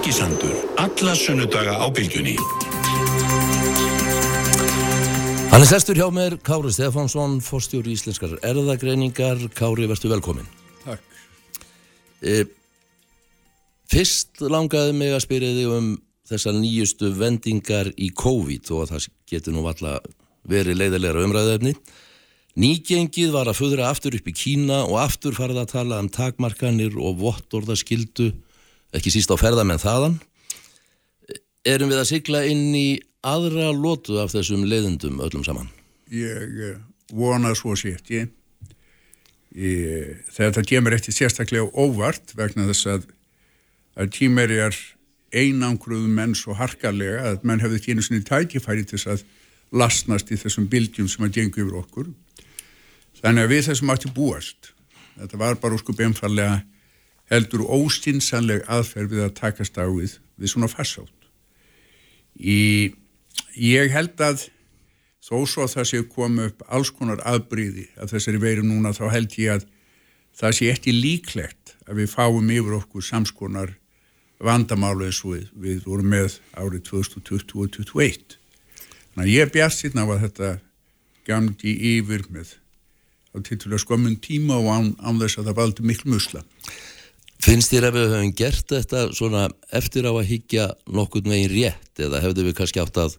[0.00, 2.32] Sprengisandur, alla sunnudaga á bylgjunni.
[5.52, 9.44] Hann er sestur hjá mér, Kári Stefánsson, fórstjóri íslenskar erðagreiningar.
[9.52, 10.48] Kári, verður velkomin.
[10.86, 11.04] Takk.
[12.24, 12.48] E,
[13.92, 15.94] fyrst langaði mig að spyrja þig um
[16.32, 19.98] þessar nýjustu vendingar í COVID og að það getur nú valla
[20.48, 21.76] verið leiðilegra umræðefni.
[22.56, 26.96] Nýgengið var að föðra aftur upp í Kína og aftur farið að tala um takmarkanir
[26.96, 28.32] og vottorðaskildu,
[28.96, 30.18] ekki síst á ferðamenn þaðan.
[31.68, 35.68] Erum við að sigla inn í aðra lótu af þessum leiðendum öllum saman?
[36.10, 36.78] Ég eh,
[37.12, 38.30] vona svo sétt ég.
[39.54, 43.06] ég þetta kemur eftir sérstaklega óvart vegna þess að,
[43.98, 44.76] að tímerjar
[45.30, 49.24] einangruðum menn svo harkarlega að menn hefði ekki einu sinni tækifæri til þess að
[49.70, 52.10] lasnast í þessum bildjum sem að gengu yfir okkur.
[53.20, 54.72] Þannig að við þessum átti búast.
[55.20, 56.62] Þetta var bara úr skup einfallega
[57.30, 61.28] heldur óstinsanleg aðferð við að takast á við, við svona farsátt.
[62.40, 62.94] Í,
[63.54, 64.48] ég held að
[65.20, 69.04] þó svo að það sé koma upp alls konar aðbríði að þessari veru núna þá
[69.12, 69.68] held ég að
[70.40, 73.76] það sé ekki líklegt að við fáum yfir okkur samskonar
[74.40, 78.38] vandamálu eins og við, við vorum með árið 2020 og 2021.
[79.10, 80.50] Þannig að ég bjart sérna á að þetta
[81.28, 82.54] gangi yfir með
[83.30, 86.42] á títulega skömmun tíma og án, án þess að það valdi miklu musla.
[87.40, 92.02] Finnst þér að við höfum gert þetta svona eftir á að higgja nokkur megin rétt
[92.04, 93.16] eða hefðu við kannski átt að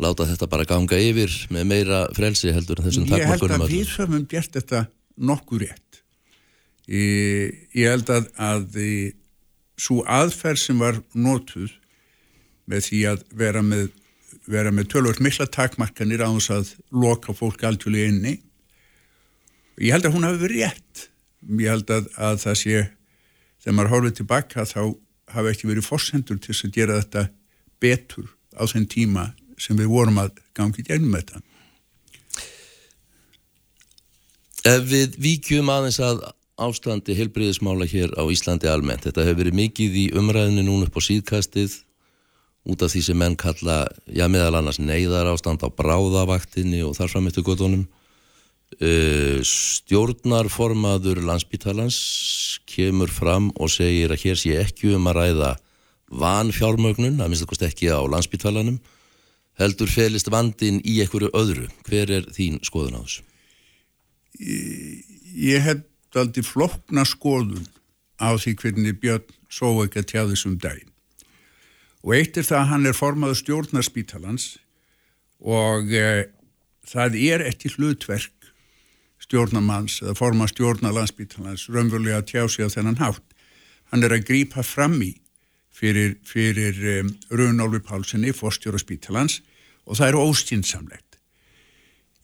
[0.00, 3.36] láta þetta bara ganga yfir með meira frelsi heldur en þessum takmarkunum?
[3.36, 4.82] Ég held að við höfum gert þetta
[5.16, 6.00] nokkur rétt.
[6.86, 8.80] Ég, ég held að, að
[9.76, 11.74] svo aðferð sem var nótuð
[12.70, 13.90] með því að vera með,
[14.48, 18.34] vera með tölvöld mikla takmarkanir á þess að loka fólk alltjóðlega inni
[19.82, 21.06] ég held að hún hafi verið rétt
[21.60, 22.78] ég held að, að það sé
[23.66, 24.80] þegar maður hálfið tilbaka þá
[25.34, 27.26] hafi ekki verið fórsendur til að gera þetta
[27.82, 29.26] betur á þenn tíma
[29.58, 31.42] sem við vorum að gangi gænum þetta
[34.66, 36.24] Ef við víkjum aðeins að
[36.58, 39.04] ástandi helbriðismála hér á Íslandi almennt.
[39.04, 41.76] Þetta hefur verið mikið í umræðinu núna upp á síðkastið
[42.66, 47.12] út af því sem menn kalla, já meðal annars neyðar ástand á bráðavaktinni og þar
[47.12, 47.84] fram eftir gotunum.
[48.76, 51.96] Uh, stjórnarformaður landsbítalans
[52.68, 55.52] kemur fram og segir að hér sé ekki um að ræða
[56.12, 58.76] vanfjármögnun, að minnst okkur ekki á landsbítalanum,
[59.56, 61.70] heldur felist vandin í einhverju öðru.
[61.88, 63.24] Hver er þín skoðun á þessu?
[64.44, 65.00] Ég,
[65.40, 65.80] ég hef
[66.12, 67.64] daldi flokna skoðun
[68.20, 70.92] á því hvernig Björn svo ekki að tjá þessum daginn.
[72.04, 74.46] Og eitt er það að hann er formaður stjórnarspítalans
[75.40, 76.28] og e,
[76.86, 78.35] það er eftir hlutverk
[79.26, 83.24] stjórnamanns eða formað stjórnarlandsspítalans raunverulega að tjá sig á þennan hátt.
[83.90, 85.12] Hann er að grípa fram í
[85.74, 86.96] fyrir, fyrir e,
[87.30, 89.40] Rúnálfi Pálssoni, fórstjóra spítalans
[89.86, 91.18] og það er óstinsamlegt.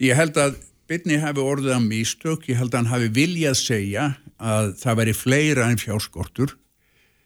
[0.02, 0.60] Ég held að
[0.90, 4.08] Bitni hafi orðið að místök, ég held að hann hafi viljað segja
[4.42, 6.56] að það veri fleira en fjárskortur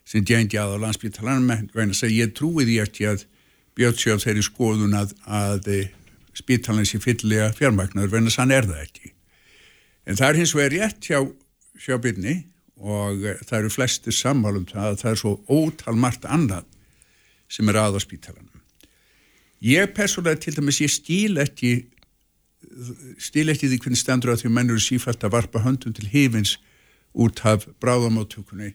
[0.06, 3.24] sem djænti að á landsbytalanum en ég trúi því eftir að
[3.76, 5.66] Björnsjóð þeirri skoðun að, að
[6.36, 9.15] spítalan sé fyllega fjármagnar en þess að hann er það ekki.
[10.06, 11.20] En það er hins vegar rétt hjá,
[11.82, 12.36] hjá Bitni
[12.76, 16.66] og það eru flesti sammálum það að það er svo ótal margt annað
[17.50, 18.62] sem er aða spítalanum.
[19.64, 21.74] Ég personlega til dæmis ég stíl ekki
[23.22, 26.08] stil eftir því hvernig stendur að því að mennur er sífælt að varpa höndum til
[26.12, 26.56] hefins
[27.16, 28.74] út af bráðamáttökunni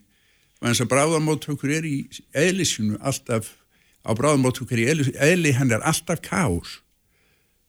[0.61, 1.97] eins að bráðamáttökur er í
[2.37, 3.51] eðlisinu alltaf
[4.05, 6.79] á bráðamáttökur í eðli henn er alltaf kás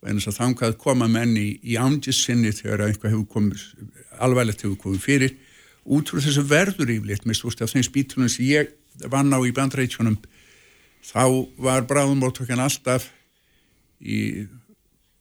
[0.03, 3.67] og eins að þangað koma menni í ándissinni þegar einhvað hefur komið
[4.23, 5.37] alvarlegt hefur komið fyrir.
[5.83, 8.75] Út frá þessu verður yfirleitt með stúst af þeim spítunum sem ég
[9.11, 10.19] vann á í bandreitjónum
[11.03, 11.25] þá
[11.59, 13.09] var bráðamáttökan alltaf
[14.03, 14.47] í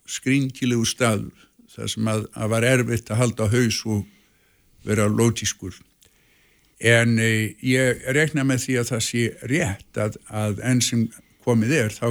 [0.10, 4.04] skringilegu staður þar sem að, að var erfitt að halda haus og
[4.86, 5.78] vera lótískur
[6.82, 11.06] en e, ég rekna með því að það sé rétt að, að enn sem
[11.46, 12.08] komið er þá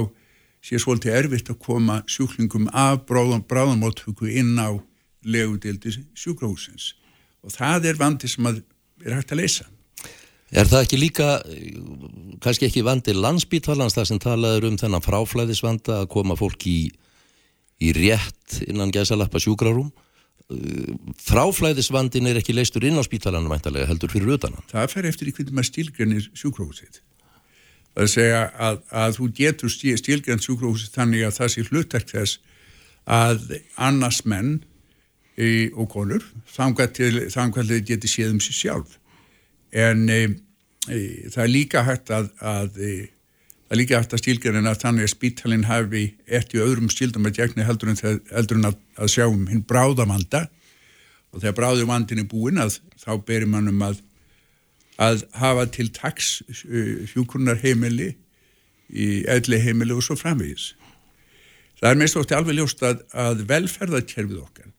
[0.61, 4.77] sé svolítið erfitt að koma sjúklingum af bráðamóttöku inn á
[5.25, 6.93] legudildi sjúkrahúsins
[7.41, 8.61] og það er vandi sem að
[9.01, 9.65] er hægt að leysa.
[10.51, 11.27] Er það ekki líka,
[12.43, 16.79] kannski ekki vandi landsbítalans þar sem talaður um þennan fráflæðisvanda að koma fólk í
[17.81, 19.89] í rétt innan gæsalappa sjúkrarúm?
[21.21, 25.33] Fráflæðisvandin er ekki leistur inn á spítalanum mæntalega heldur fyrir utan Það fer eftir í
[25.37, 26.99] hvernig maður stílgrænir sjúkrahúsið
[27.95, 32.39] það segja að, að þú getur stílgrænt sjúkrahúsið þannig að það sé hlutverk þess
[33.11, 34.51] að annars menn
[35.35, 36.25] í, og konur
[36.57, 38.97] að þið geti séð um sér sjálf.
[39.71, 40.21] En e,
[41.31, 42.77] það er líka hægt að, að
[43.71, 47.37] það er líka hægt að stílgerðin að þannig að spítalinn hafi eftir öðrum stíldum að
[47.39, 47.99] gegna heldur en,
[48.31, 50.45] heldur en að, að sjá um hinn bráðamanda
[51.31, 54.01] og þegar bráðumandin er búin að þá berir mannum að
[55.01, 56.41] að hafa til taks
[57.13, 58.11] hjúkurnar-heimili
[58.91, 60.73] í elli heimili og svo framvegis.
[61.81, 64.69] Það er meist ótti alveg ljóst að, að velferðarkerfið okkar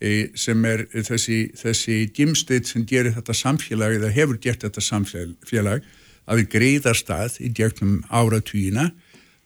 [0.00, 5.86] e, sem er þessi, þessi gimsteit sem gerir þetta samfélag eða hefur gert þetta samfélag
[6.26, 8.90] að við greiðar stað í djögnum áratvíina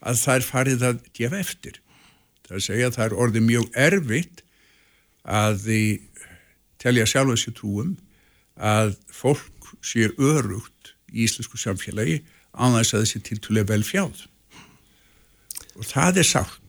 [0.01, 1.81] að það er farið að gefa eftir.
[2.47, 4.45] Það er að segja að það er orðið mjög erfitt
[5.31, 5.83] að því
[6.81, 7.99] telja sjálf þessi trúum
[8.57, 12.21] að fólk sé örugt í íslensku samfélagi
[12.55, 14.25] á þess að þessi tiltulega vel fjáð
[15.77, 16.61] og það er sátt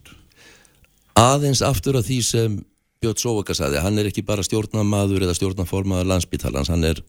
[1.21, 2.53] Aðeins aftur af því sem
[3.01, 7.01] Björn Sóvaka sagði, hann er ekki bara stjórnamaður eða stjórnaformaður landsbytalans, hann er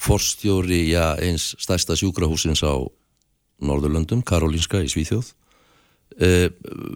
[0.00, 2.74] forstjóri, já, eins stærsta sjúkrahúsins á
[3.60, 5.32] Norðurlöndum, Karolinska í Svíþjóð.
[6.18, 6.48] Uh,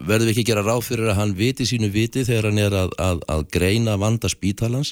[0.03, 2.95] verður við ekki gera ráð fyrir að hann viti sínu viti þegar hann er að,
[2.99, 4.91] að, að greina vanda spítalans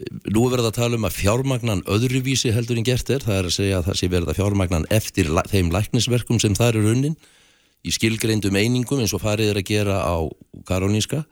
[0.00, 3.48] Nú er verið að tala um að fjármagnan öðruvísi heldur en gert er, það er
[3.48, 7.16] að segja að það sé verið að fjármagnan eftir þeim læknisverkum sem það eru runnin
[7.82, 10.16] í skilgreindum einingum eins og farið er að gera á
[10.68, 11.22] Karolinska.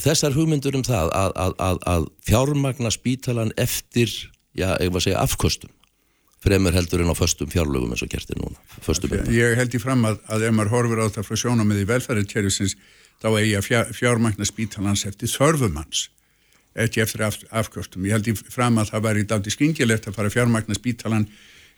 [0.00, 4.10] Þessar hugmyndur um það að, að, að, að fjármagna spítalan eftir,
[4.56, 5.74] já, ég var að segja afkostum,
[6.42, 8.56] fremur heldur en á föstum fjárlögum eins og gert er núna.
[8.80, 12.78] Okay, ég held í fram að ef maður horfur á það frá sjónamið í velferðarkerfisins,
[13.22, 16.08] þá er ég að fjármagna spítalans eftir þörfumanns
[16.74, 18.04] ekki eftir af, afkvöstum.
[18.06, 21.26] Ég held í fram að það væri dáti skingilegt að fara að fjármagna spítalan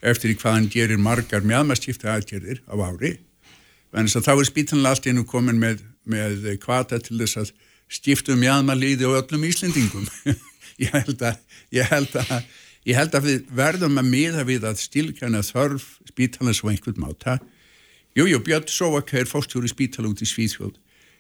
[0.05, 3.15] eftir hvað hann gerir margar mjöðmaskipta aðgerðir á ári.
[3.95, 7.55] Þannig að þá er spítalan allt einu komin með, með kvata til þess að
[7.95, 10.07] skiptum mjöðmalíði og öllum Íslendingum.
[10.83, 11.41] ég, held að,
[11.75, 12.37] ég, held að,
[12.91, 17.39] ég held að við verðum að miða við að stilkjana þörf spítalan svo einhvern máta.
[18.15, 20.77] Jújú, Björn Sóak er fórstjóri spítala út í Svíþjóð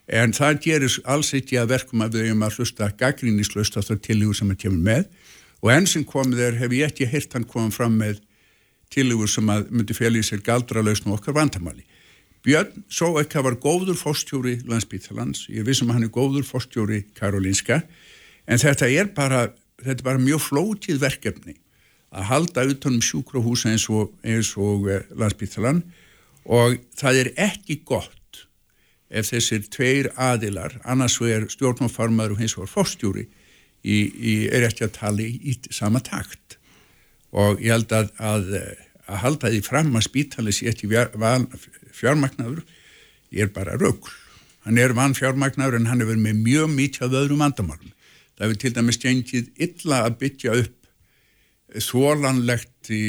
[0.06, 4.02] en það gerir alls ekki að verkum að við hefum að hlusta gaggrínislaust á það
[4.04, 5.08] tilígur sem það kemur með.
[5.64, 8.20] Og enn sem komið er hef ég ekki hirt hann komið fram með
[8.92, 11.86] tilígur sem að myndi félagi sér galdralausn og okkar vandamáli.
[12.44, 17.06] Björn svo ekki að var góður fórstjóri landsbítalans, ég vissum að hann er góður fórstjóri
[17.16, 17.80] Karolinska.
[18.44, 19.46] En þetta er bara,
[19.80, 21.56] þetta er bara mjög flótið verkefni
[22.14, 24.12] að halda utanum sjúkrahúsa eins og,
[24.60, 25.80] og eh, landsbítalan
[26.44, 28.12] og það er ekki gott
[29.14, 33.28] ef þessir tveir aðilar, annars vegar stjórnmáfarmaður og hins vegar fórstjúri
[33.84, 36.58] er ekki að tala í, sama takt.
[37.34, 38.50] Og ég held að, að,
[39.06, 40.90] að halda því fram að spítalið sé ekki
[41.94, 42.64] fjármagnadur
[43.34, 44.12] er bara röggl
[44.64, 47.93] hann er vann fjármagnadur en hann er verið með mjög mítið af öðrum vandamálum.
[48.34, 53.05] Það hefur til dæmis gengið illa að byggja upp þólanlegt í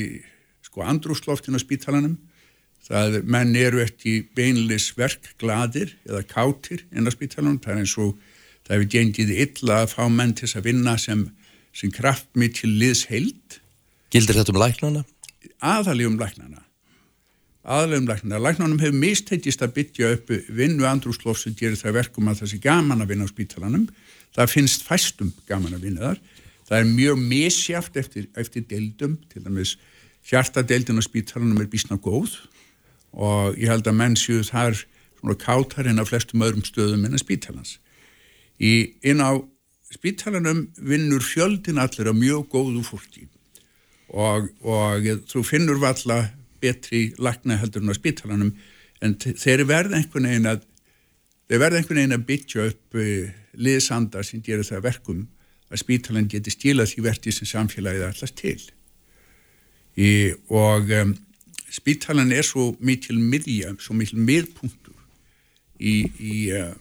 [0.65, 2.17] sko andrúsloftinu á spítalanum
[2.85, 8.13] það menn eru ekki beinlis verkgladir eða kátir inn á spítalunum, það er eins og
[8.65, 11.25] það hefur gengið illa að fá menn til að vinna sem,
[11.73, 13.59] sem kraftmið til liðsheild.
[14.13, 15.03] Gildir þetta um læknana?
[15.65, 16.61] Aðalega um læknana.
[17.65, 18.43] Aðalega um læknana.
[18.45, 22.61] Læknanum hefur mistegist að byggja upp vinnu andrúslof sem gerir það verkum að það sé
[22.61, 23.89] gaman að vinna á spítalanum.
[24.35, 26.23] Það finnst fæstum gaman að vinna þar.
[26.65, 29.75] Það er mjög misjáft eftir, eftir deildum, til dæmis
[30.25, 32.33] hjartadeildin á spítalanum er bísna góð
[33.15, 34.77] og ég held að menn séu þar
[35.19, 37.77] svona kátar inn á flestum öðrum stöðum en að spítalans.
[38.59, 39.39] Í, inn á
[39.95, 43.27] spítalanum vinnur fjöldin allir á mjög góðu fólki
[44.11, 46.25] og, og þú finnur valla
[46.61, 48.53] betri lagna heldur en á spítalanum
[49.03, 50.63] en þeir verða einhvern veginn að
[51.49, 55.25] þeir verða einhvern veginn að byggja upp uh, liðsandar sem gerir það verkum
[55.71, 58.59] að spítalan geti stílað því verti sem samfélagið allast til.
[59.95, 60.09] Í,
[60.51, 61.13] og um,
[61.75, 64.95] spítalan er svo mikil miðja, svo mikil miðpunktur
[65.79, 66.71] í, í, uh,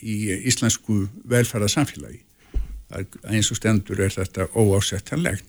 [0.00, 0.16] í
[0.50, 2.20] íslensku velferðarsamfélagi.
[3.26, 5.48] Eins og stendur er þetta óásettanlegt.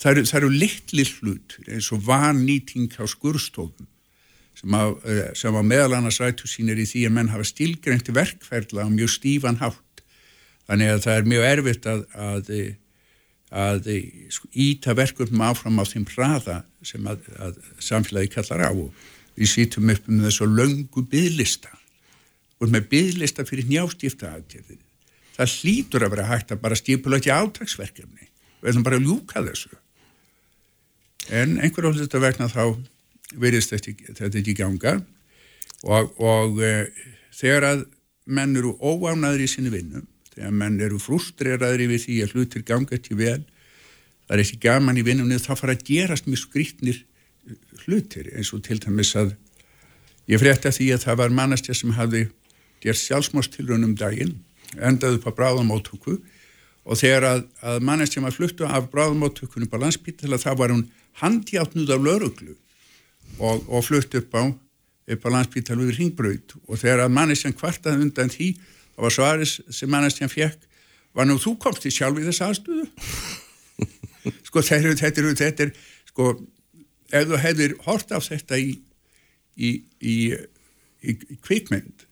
[0.00, 3.88] Það eru, eru litli hlut eins og vannýting á skurstofum
[4.58, 8.14] sem að, uh, sem að meðal annars rættu sínir í því að menn hafa stílgreyndi
[8.16, 10.04] verkferðla á mjög stífan hátt.
[10.68, 12.50] Þannig að það er mjög erfitt að, að
[13.52, 13.88] að
[14.52, 18.72] íta verkefnum áfram á þeim hraða sem að, að samfélagi kallar á.
[18.72, 18.92] Og
[19.36, 21.72] við sýtum upp um þessu löngu byðlista
[22.62, 24.80] og með byðlista fyrir njástýfta aðgerðir
[25.36, 28.28] það hlýtur að vera hægt að bara stípula ekki átagsverkefni
[28.62, 29.72] við ætlum bara að ljúka þessu.
[31.32, 32.64] En einhver áður þetta vegna þá
[33.42, 35.00] verðist þetta ekki ganga.
[35.82, 36.72] Og, og e,
[37.34, 37.84] þegar að
[38.30, 42.96] menn eru óánaður í sinni vinnum þegar menn eru frustreraðri við því að hlutir ganga
[42.96, 43.40] ekki vel
[44.26, 47.02] það er ekki gaman í vinnunni þá fara að gerast mjög skrítnir
[47.84, 49.34] hlutir eins og til dæmis að
[50.30, 52.26] ég frétta því að það var mannastja sem hafði
[52.82, 54.38] gert sjálfsmástilrunum daginn
[54.78, 56.18] endaði upp á bráðamóttöku
[56.82, 60.86] og þegar að, að mannastja maður fluttu af bráðamóttökunum á landsbytala þá var hún
[61.20, 62.54] handjáttnuð af lauruglu
[63.38, 64.42] og, og flutt upp á
[65.12, 68.48] upp á landsbytala við ringbraut og þegar að mannastjan kvartaði undan því
[68.96, 70.68] var svaris sem mannastjan fekk
[71.16, 72.86] var nú þú komst í sjálf í þess aðstöðu?
[74.46, 75.74] Sko þetta er, þetta er, þetta er
[76.12, 76.32] sko
[77.12, 78.72] ef þú hefðir hort af þetta í
[79.56, 79.70] í,
[80.00, 80.16] í,
[81.02, 82.06] í, kvikmynd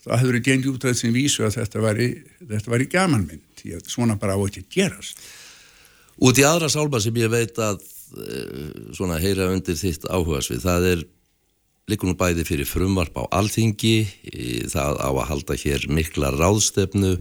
[0.00, 2.10] þá hefur þið gengið út af þessum vísu að þetta var í,
[2.40, 5.20] þetta var í gamanmynd því að svona bara á ekki gerast.
[6.20, 7.82] Út í aðra sálma sem ég veit að
[8.16, 11.04] uh, svona heyra undir þitt áhugasvið, það er
[11.90, 13.96] líkunum bæði fyrir frumvarp á alþingi,
[14.72, 17.16] það á að halda hér mikla ráðstefnu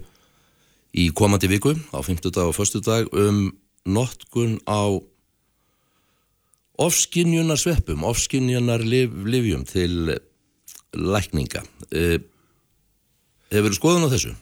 [0.97, 2.81] í komandi viku á 50 dag og 1.
[2.85, 3.49] dag um
[3.89, 4.97] notkun á
[6.79, 10.15] ofskinjunar sveppum, ofskinjunar liv, livjum til
[10.95, 11.63] lækninga.
[11.91, 12.17] Uh,
[13.51, 14.33] hefur þú skoðun á þessu?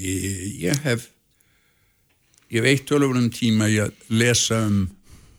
[0.00, 0.24] Ég,
[0.64, 1.08] ég hef
[2.50, 4.88] ég veit tölur um tíma að lesa um,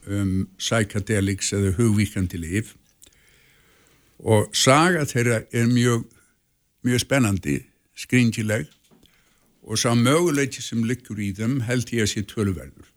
[0.07, 2.75] um psychedelics eða hugvíkandi liv
[4.21, 6.05] og saga þeirra er mjög
[6.81, 7.59] mjög spennandi,
[7.97, 8.65] skringileg.
[9.61, 12.87] Og sá möguleiti sem liggur í þeim held ég að sé tölverður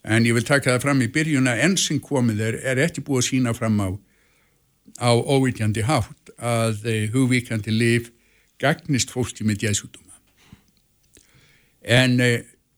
[0.00, 3.04] en ég vil taka það fram í byrjun að enn sem komið er, er ekki
[3.04, 3.88] búið að sína fram á
[5.00, 8.08] á óvitjandi hátt að hugvíkandi liv
[8.60, 10.16] gagnist fólki með djæðsútuma
[11.84, 12.30] en e,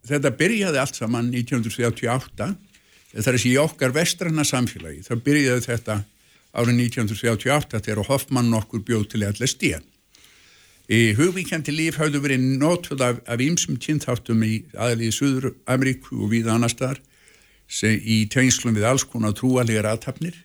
[0.07, 2.51] þetta byrjaði allt saman 1938
[3.13, 5.99] það er þessi í okkar vestranna samfélagi þá byrjaði þetta
[6.53, 9.89] árið 1938 þegar Hoffmann okkur bjóð til stíðan
[10.93, 16.51] í hugvíkjandi líf hafðu verið nótuð af, ýmsum kynþáttum í aðlið Suður Ameríku og við
[16.53, 17.01] annar staðar
[17.83, 20.37] í tegnslum við alls konar trúalegar aðtapnir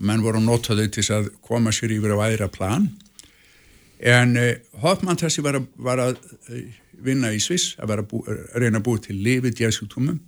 [0.00, 2.86] menn voru notaði til að koma sér yfir á aðra plan.
[4.00, 6.14] En uh, Hoffmann þessi var að, var að
[6.48, 6.60] uh,
[7.04, 8.06] vinna í Sviss að, að
[8.56, 10.20] reyna að búa til lifið djæðsjúktumum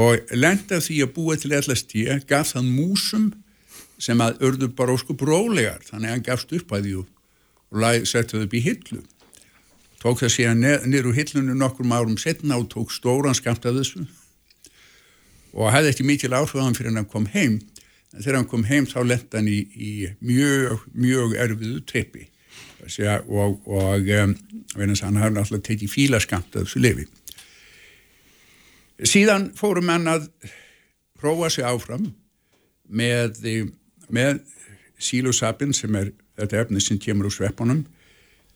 [0.00, 3.28] og lenda því að búa til ég gaf þann músum
[4.02, 7.10] sem að örðu bara ósku brólegar þannig að hann gafst upp að því og,
[8.08, 9.02] settu þau upp í hillu.
[10.02, 14.02] Tók það síðan niður úr hillunu nokkur árum setna og tók stóran skamt af þessu.
[15.54, 17.60] Og hefði ekki mikil áhugaðan fyrir hann kom heim.
[18.12, 22.28] En þegar hann kom heim þá lenda hann í, í mjög, mjög erfiðu treppi
[22.82, 24.32] og, og um,
[24.74, 27.06] hann hafði alltaf tekið fílaskamt af þessu lifi
[29.08, 30.28] síðan fórum hann að
[31.18, 32.10] prófa sig áfram
[32.88, 33.38] með,
[34.12, 34.42] með
[35.02, 37.84] sílusapin sem er þetta efni sem kemur úr sveppunum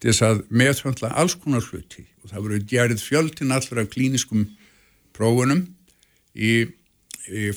[0.01, 4.47] til þess að meðfjöndla alls konar hluti og það voru gerð fjöldin allra klíniskum
[5.17, 5.65] prófunum
[6.37, 6.67] í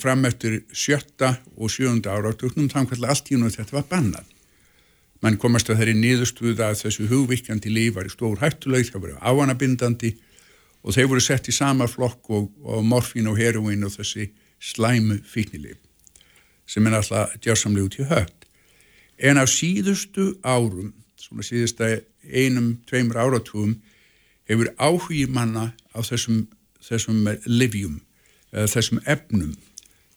[0.00, 4.24] fram eftir sjötta og sjönda áratöknum þannig allt í nú þetta var bannað.
[5.20, 9.18] Man komast að þeirri nýðustuð að þessu hugvikandi líf var í stór hættuleg, það voru
[9.20, 10.14] áanabindandi
[10.80, 15.20] og þeir voru sett í sama flokk og, og morfín og heroin og þessi slæmu
[15.28, 15.78] fíknilif
[16.70, 18.46] sem er alltaf djársamlega út í högt.
[19.18, 21.96] En á síðustu árum, svona síðusta
[22.30, 23.74] einum, tveimur áratugum,
[24.48, 26.46] hefur áhugi manna á þessum,
[26.84, 27.98] þessum livjum
[28.50, 29.54] þessum efnum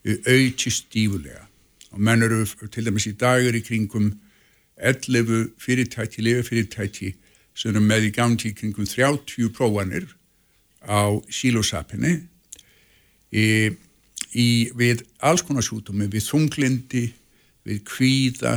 [0.03, 1.45] auðviti stífulega
[1.93, 2.43] og menn eru
[2.73, 4.09] til dæmis í dagur í kringum
[4.81, 7.13] 11 fyrirtæki, lefafyrirtæki
[7.53, 10.07] sem eru með í gangi í kringum 30 prófanir
[10.81, 12.15] á sílosapinni
[13.31, 13.45] í,
[14.31, 17.05] í, við alls konar sjútumi, við þunglindi,
[17.67, 18.55] við kvíða,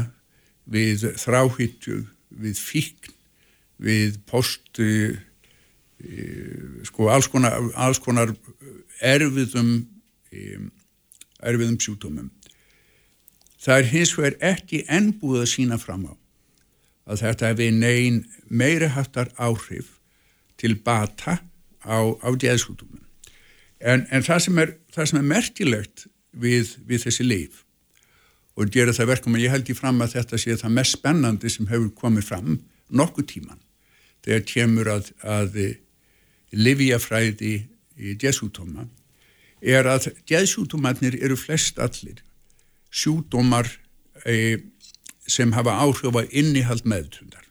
[0.66, 3.14] við þráhyttu, við fíkn,
[3.82, 5.16] við postu,
[6.86, 8.32] sko alls konar, alls konar
[9.00, 9.86] erfiðum
[11.40, 12.30] erfiðum sjútumum
[13.62, 16.14] það er hins vegar ekki ennbúið að sína fram á
[17.06, 19.96] að þetta hefði negin meiri hattar áhrif
[20.60, 21.38] til bata
[21.84, 23.02] á, á djeðsjútumum
[23.80, 27.62] en, en það sem er, það sem er merkilegt við, við þessi leif
[28.56, 31.52] og gera það verkum að ég held í fram að þetta sé það mest spennandi
[31.52, 33.62] sem hefur komið fram nokkuð tíman
[34.24, 35.58] þegar kemur að, að
[36.56, 37.56] livjafræði
[37.96, 38.86] í djeðsjútuma
[39.60, 42.22] er að djeðsjútumarnir eru flest allir
[42.92, 43.68] sjútumar
[44.24, 44.62] e,
[45.26, 47.44] sem hafa áhrif á innihald meðtundar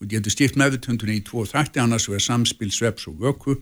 [0.00, 3.58] og getur stíft meðtundunni í tvo þætti annars vegar samspil, sveps og vöku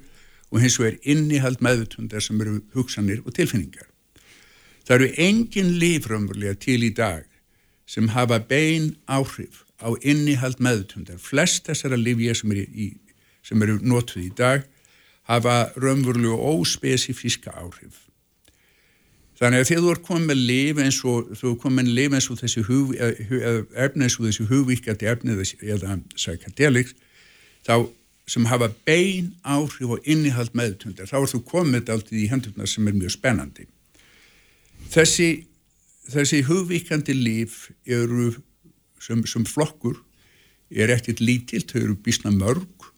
[0.52, 3.88] og hins vegar innihald meðtundar sem eru hugsanir og tilfinningar
[4.86, 7.24] það eru engin lífrömmurlega til í dag
[7.88, 12.92] sem hafa bein áhrif á innihald meðtundar flest þessara livja sem eru, í,
[13.42, 14.64] sem eru notuð í dag
[15.30, 18.08] hafa raunverulega óspesifíska áhrif.
[19.38, 22.38] Þannig að þegar þú er komið lif eins og, þú er komið lif eins og
[22.42, 26.94] þessi hug, efni eins og þessi hugvíkjandi efni eða psychedelics,
[27.66, 27.74] þá
[28.26, 32.86] sem hafa bein áhrif og innihald meðtundar, þá er þú komið alltaf í hendurna sem
[32.86, 33.66] er mjög spennandi.
[34.92, 35.28] Þessi,
[36.12, 38.32] þessi hugvíkjandi líf eru
[39.02, 39.98] sem, sem flokkur
[40.72, 42.88] er ekkert lítilt, þau eru bísna mörg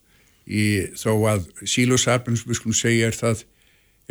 [0.44, 3.44] í, þó að sílosapins, við skulum segja, er það,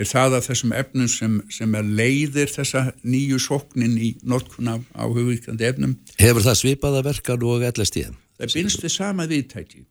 [0.02, 5.06] er það að þessum efnum sem, sem er leiðir þessa nýju sóknin í notkuna á
[5.06, 5.98] hugvíkjandi efnum.
[6.20, 8.20] Hefur það svipaða verkan og ellast í þeim?
[8.40, 9.86] Það byrjast við sama viðtæki.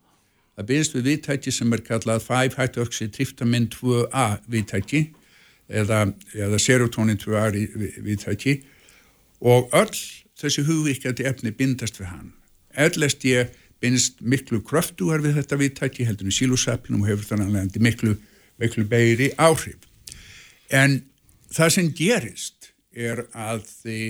[0.56, 5.06] Það byrjast við viðtæki sem er kallað 5-hydroxytryptamin 2A viðtæki
[5.73, 6.04] eða,
[6.37, 7.47] eða serotonin 2A
[8.04, 8.59] viðtæki
[9.40, 9.97] og öll
[10.38, 12.32] þessi hugvíkjandi efni bindast við hann.
[12.76, 18.14] Ellast ég bindst miklu kröftugar við þetta viðtæki heldur í sílusapinum og hefur þannig miklu,
[18.61, 19.80] miklu beiri áhrif.
[20.71, 21.00] En
[21.52, 24.00] það sem gerist er að því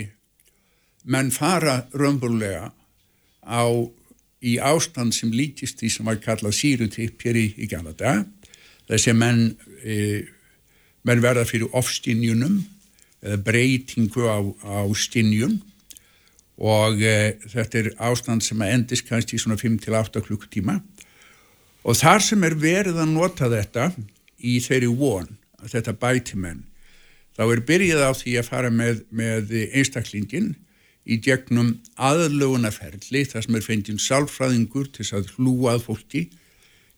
[1.11, 2.71] menn fara römburlega
[3.43, 3.65] á
[4.43, 8.23] í ástand sem lítist því sem var kallað sírutripp hér í, í Galata.
[8.91, 9.53] Þessi menn,
[9.87, 10.23] e,
[11.07, 12.59] menn verða fyrir ofstinjunum
[13.23, 15.61] eða breytingu á, á stinjun
[16.63, 20.81] og e, þetta er ástand sem endist kannski í svona 5-8 klukkutíma
[21.83, 23.89] og þar sem er verið að nota þetta
[24.43, 25.31] í þeirri von
[25.63, 26.65] að þetta bæti menn
[27.39, 30.53] þá er byrjað á því að fara með, með einstaklingin
[31.03, 36.27] í gegnum aðlögunarferðli þar sem er fengið sálfræðingur til að hlúað fólki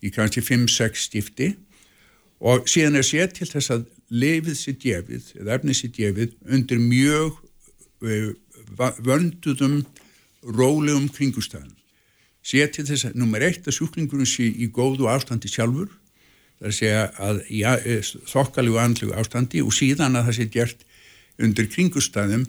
[0.04, 1.54] í kannski 5-6 stifti
[2.44, 6.82] og síðan er sér til þess að lefið sér djefið eða efnið sér djefið undir
[6.82, 7.38] mjög
[8.04, 9.80] uh, vönduðum
[10.44, 11.72] rólegum kringustæðum
[12.44, 16.72] sé til þess að nummer eitt að sjúklingurinn sé í góðu ástandi sjálfur það er
[16.72, 20.84] að segja að í eh, þokkalegu andlegu ástandi og síðan að það sé gert
[21.40, 22.44] undir kringustæðum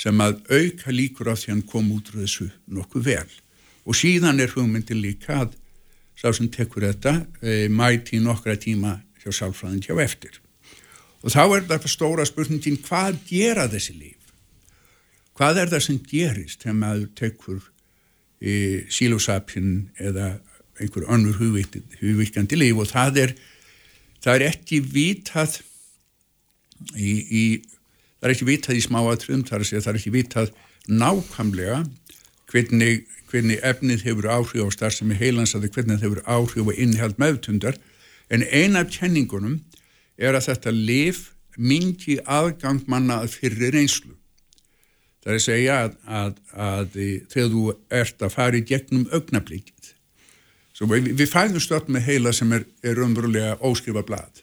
[0.00, 3.30] sem að auka líkur á því hann kom út úr þessu nokkuð vel.
[3.84, 5.56] Og síðan er hugmyndin líka að
[6.16, 10.40] sá sem tekur þetta e, mæti nokkra tíma hjá sálfræðin hjá eftir.
[11.20, 14.32] Og þá er þetta stóra spurningin hvað gera þessi líf?
[15.36, 17.60] Hvað er það sem gerist þegar maður tekur
[18.40, 18.54] í
[18.92, 20.38] sílosapin eða
[20.80, 22.80] einhver önnur hugvíkandi líf?
[22.80, 23.34] Og það er,
[24.24, 25.58] það er ekki vitað
[26.96, 27.44] í, í,
[28.20, 30.52] það er ekki vitað í smáatröðum, það er, segja, það er ekki vitað
[31.00, 31.80] nákvæmlega
[32.50, 33.02] hvernig,
[33.32, 37.80] hvernig efnið hefur áhrif á starfsemi heilans að hvernig það hefur áhrif á innhjald meðtundar
[38.30, 39.60] en eina af kenningunum
[40.20, 44.14] er að þetta lif mingi aðgang manna að fyrir reynslu
[45.20, 46.94] Það er að segja að, að, að
[47.28, 47.64] þegar þú
[48.00, 49.90] ert að fara í gegnum augnablíkið.
[50.80, 54.40] Við, við fæðum stöld með heila sem er, er umverulega óskrifa blad.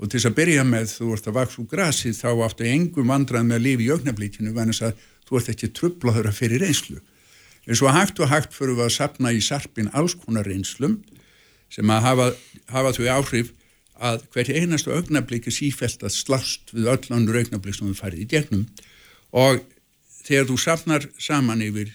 [0.00, 3.10] Og til þess að byrja með þú ert að vaksa úr grasið þá áttu engum
[3.12, 7.00] vandrað með að lifa í augnablíkinu vegna að þú ert ekki trublaður að fyrir reynslu.
[7.68, 11.02] En svo hægt og hægt fyrir við að sapna í sarpin alls konar reynslum
[11.70, 12.28] sem að hafa,
[12.72, 13.52] hafa þau áhrif
[14.00, 18.28] að hvert einastu augnablíki sífælt að slást við öll annur augnablík sem þú farið í
[18.32, 18.64] gegnum
[19.36, 19.60] og
[20.24, 21.92] þegar þú safnar saman yfir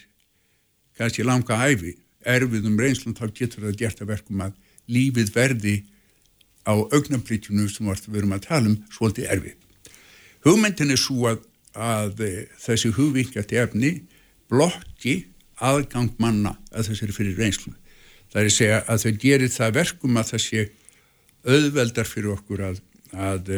[1.00, 4.56] kannski langa æfi erfiðum reynslum þá getur það gert að verkum að
[4.92, 5.76] lífið verði
[6.66, 9.56] á augnablítjunu sem við erum að tala um svolítið erfið.
[10.46, 12.26] Hugmyndin er svo að, að
[12.62, 13.94] þessi hugvíkjati efni
[14.52, 15.16] blokki
[15.64, 17.74] aðgang manna að þessari fyrir reynslu.
[18.34, 20.66] Það er að segja að þau gerir það verkum að það sé
[21.46, 22.84] auðveldar fyrir okkur að
[23.16, 23.52] að,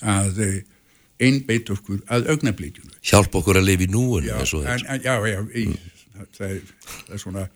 [0.00, 0.42] að, að
[1.20, 2.94] einbeit okkur að augnablíkjunu.
[3.04, 4.28] Hjálp okkur að lifa í núun.
[4.28, 6.22] Já, en, já, já, í, mm.
[6.36, 6.54] það,
[6.86, 7.46] það er svona,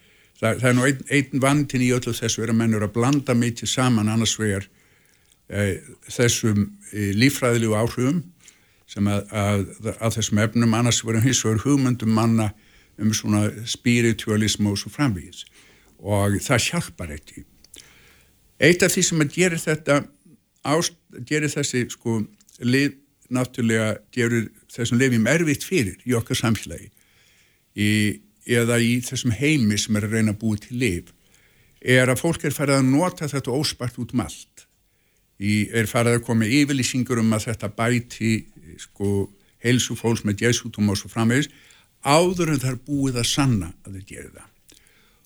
[0.41, 3.37] það, það er nú einn ein vandin í öllu þessu er að mennur að blanda
[3.39, 4.69] mikið saman annars vegar
[5.49, 8.23] e, þessum e, lífræðilegu áhrifum
[8.91, 9.65] sem að, að,
[9.99, 10.77] að þessum efnum.
[10.77, 12.51] Annars vegar hins vegar hugmyndum manna
[13.01, 15.45] um svona spiritualism og svo framvís
[16.05, 17.45] og það hjálpar ekki.
[18.63, 20.03] Eitt af því sem að gera þetta
[20.65, 22.21] ást, gera þessi sko
[22.63, 23.01] lið
[23.35, 26.91] náttúrulega gerur þessum lefjum erfitt fyrir í okkar samfélagi.
[27.75, 27.89] Í,
[28.45, 31.13] eða í þessum heimi sem er að reyna að búi til lif
[31.85, 34.65] er að fólk er farið að nota þetta óspart út um allt.
[35.37, 38.33] Í, er farið að koma yfirlýsingur um að þetta bæti
[38.81, 39.29] sko
[39.65, 41.51] heilsu fólks með jæsútum og svo framvegis
[42.05, 44.51] áður en það er búið að sanna að þeir gera það.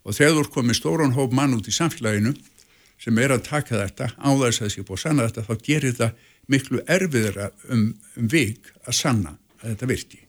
[0.09, 2.35] Og þegar þú er komið stóran hóp mann út í samfélaginu
[2.99, 5.97] sem er að taka þetta á þess að sé búið að sanna þetta þá gerir
[5.99, 7.85] það miklu erfiðra um,
[8.19, 10.21] um vik að sanna að þetta virki.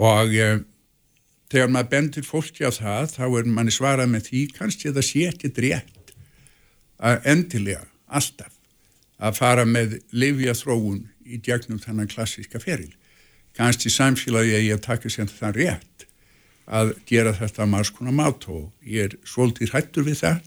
[0.00, 0.50] Og e,
[1.50, 5.08] þegar maður bendur fólki á það þá er manni svarað með því kannski að það
[5.08, 6.14] sé ekki rétt
[7.00, 8.56] að endilega alltaf
[9.20, 12.90] að fara með lifja þróun í gegnum þannan klassíska feril.
[13.56, 16.06] Kannski samfélagi að ég taka sér þann rétt
[16.70, 20.42] að gera þetta margs konar mát og ég er svolítið hrættur við það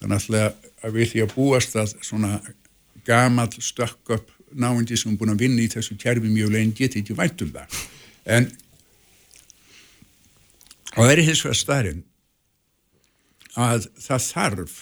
[0.00, 2.40] þannig að við því að búast að svona
[3.06, 7.02] gamal stökk upp náindi sem er búin að vinna í þessu kjærfi mjög leginn geti
[7.02, 7.78] ekki vænt um það
[8.36, 8.48] en
[10.96, 12.04] og það er hins vegar starinn
[13.56, 14.76] að það þarf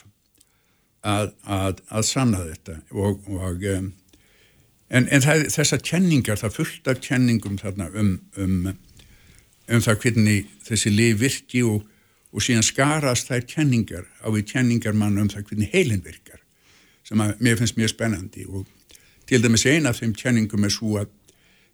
[1.04, 3.90] að, að, að sanna þetta og, og um,
[4.88, 8.70] en, en það, þessar kenningar, það fullt af kenningum þarna um, um,
[9.68, 11.82] um það hvernig þessi lið virki og,
[12.34, 16.40] og síðan skarast þær kenningar á við kenningar mann um það hvernig heilin virkar
[17.04, 18.46] sem að mér finnst mjög spennandi.
[18.48, 18.64] Og
[19.28, 21.10] til dæmis eina af þeim kenningum er svo að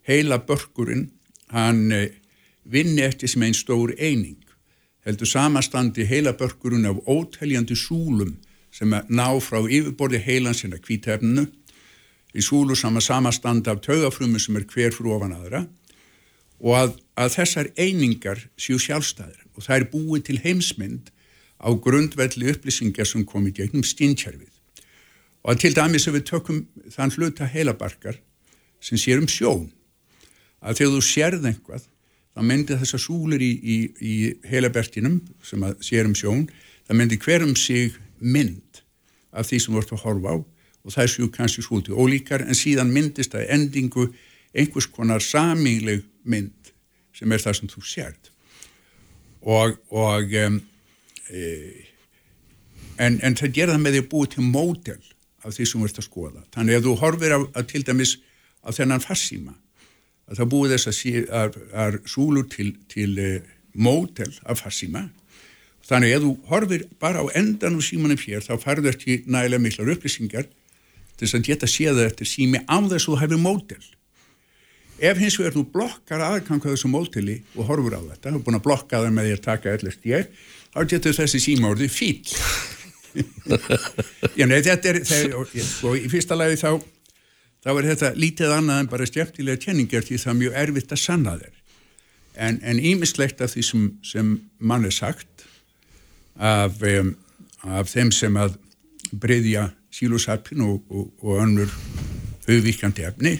[0.07, 1.07] heila börkurinn
[1.51, 2.09] hann eh,
[2.63, 4.39] vinni eftir sem einn stór eining
[5.05, 8.35] heldur samastandi heila börkurinn af óteljandi súlum
[8.71, 11.47] sem ná frá yfirborði heilansina kvítefninu
[12.33, 15.65] í súlu sama samastand af taugafrumu sem er hver frú ofan aðra
[16.61, 21.11] og að, að þessar einingar séu sjálfstæðir og það er búið til heimsmynd
[21.61, 24.49] á grundvelli upplýsingar sem kom í gegnum stínkerfið
[25.41, 28.21] og að til dæmis ef við tökum þann hluta heilabarkar
[28.81, 29.69] sem sér um sjón
[30.61, 31.87] að þegar þú sérð einhvað
[32.31, 34.15] þá myndir þessar súlir í, í, í
[34.47, 36.47] heilabertinum sem að sér um sjón
[36.87, 38.81] það myndir hverjum sig mynd
[39.31, 40.37] af því sem ert að horfa á
[40.81, 44.07] og það svo kannski svolítið ólíkar en síðan myndist að endingu
[44.51, 46.73] einhvers konar samíleg mynd
[47.15, 48.31] sem er það sem þú sérð
[49.41, 50.59] og, og um,
[51.29, 51.41] e,
[53.01, 54.99] en, en það gerða með því að búið til módel
[55.41, 56.43] af því sem ert að skoða.
[56.53, 58.15] Þannig að þú horfir að, að til dæmis
[58.61, 59.55] á þennan farsíma
[60.31, 63.31] að það búið þess að, að, að súlu til, til e,
[63.75, 65.09] módel af farsíma.
[65.87, 69.91] Þannig að þú horfir bara á endan og símanum hér þá farður ekki nægilega miklar
[69.95, 73.81] upplýsingar til þess að geta séða eftir sími á þess að þú hefur mótel.
[75.01, 78.45] Ef hins vegar þú blokkar aðgang á þessu móteli og horfur á þetta, þú er
[78.45, 80.29] búin að blokka það með því að taka ellert ég,
[80.71, 82.21] þá getur þessi síma orðið fíl
[84.39, 85.55] Já, nei, þetta er þegar, og,
[85.89, 86.69] og í fyrsta lagi þá
[87.61, 91.03] þá er þetta lítið annað en bara stjæftilega tjenningar því það er mjög erfitt að
[91.03, 91.57] sanna þeir
[92.41, 95.45] en ímislegt af því sem, sem mann er sagt
[96.39, 97.15] af, um,
[97.67, 98.55] af þeim sem að
[99.11, 101.73] breyðja sílúsarpin og, og, og önnur
[102.47, 103.35] auðvíkjandi efni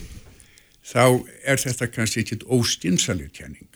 [0.86, 3.70] þá er þetta kannski ekkit óstinsalir tjenning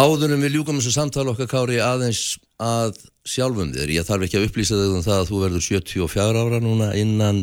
[0.00, 2.94] Áðurum við ljúkum þessu samtala okkar Kári aðeins að
[3.28, 6.60] sjálfum þér, ég þarf ekki að upplýsa þig um það að þú verður 74 ára
[6.62, 7.42] núna innan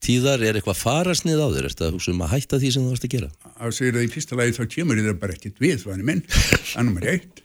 [0.00, 3.06] tíðar, er eitthvað farasnið á þér, er þetta húsum að hætta því sem þú varst
[3.06, 3.28] að gera?
[3.60, 6.22] Á segir það í fyrsta lagi þá kemur þér bara ekkit við, þannig minn,
[6.80, 7.42] annum er eitt.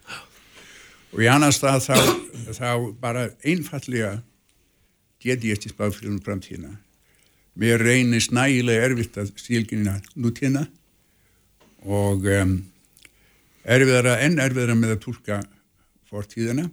[1.16, 1.98] Og í annan stað þá,
[2.56, 2.70] þá
[3.02, 4.14] bara einfallega
[5.24, 6.74] geti ég eftir spáð fyrir um framtíðina.
[7.60, 10.66] Mér reynist nægilega erfitt að stílginina nútíðina
[11.86, 12.58] og um,
[13.64, 15.40] erfiðara enn erfiðara með að tólka
[16.12, 16.68] fortíðina.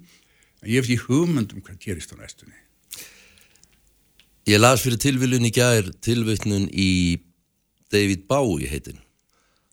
[0.62, 2.62] En ég hef því hugmynd um hvað gerist á næstunni
[4.49, 7.21] Ég las fyrir tilviljun í gær tilvittnun í
[7.93, 8.99] David Bowie heitin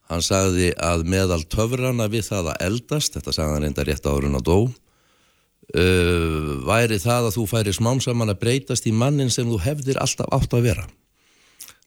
[0.09, 4.37] hann sagði að meðal töfrana við það að eldast þetta sagði hann reynda rétt árun
[4.37, 9.49] á dó uh, væri það að þú færi smám saman að breytast í mannin sem
[9.49, 10.87] þú hefðir alltaf átt að vera.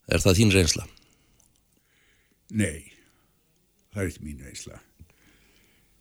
[0.07, 0.87] Er það þín reynsla?
[2.53, 2.93] Nei
[3.93, 4.81] það er ekki mín reynsla.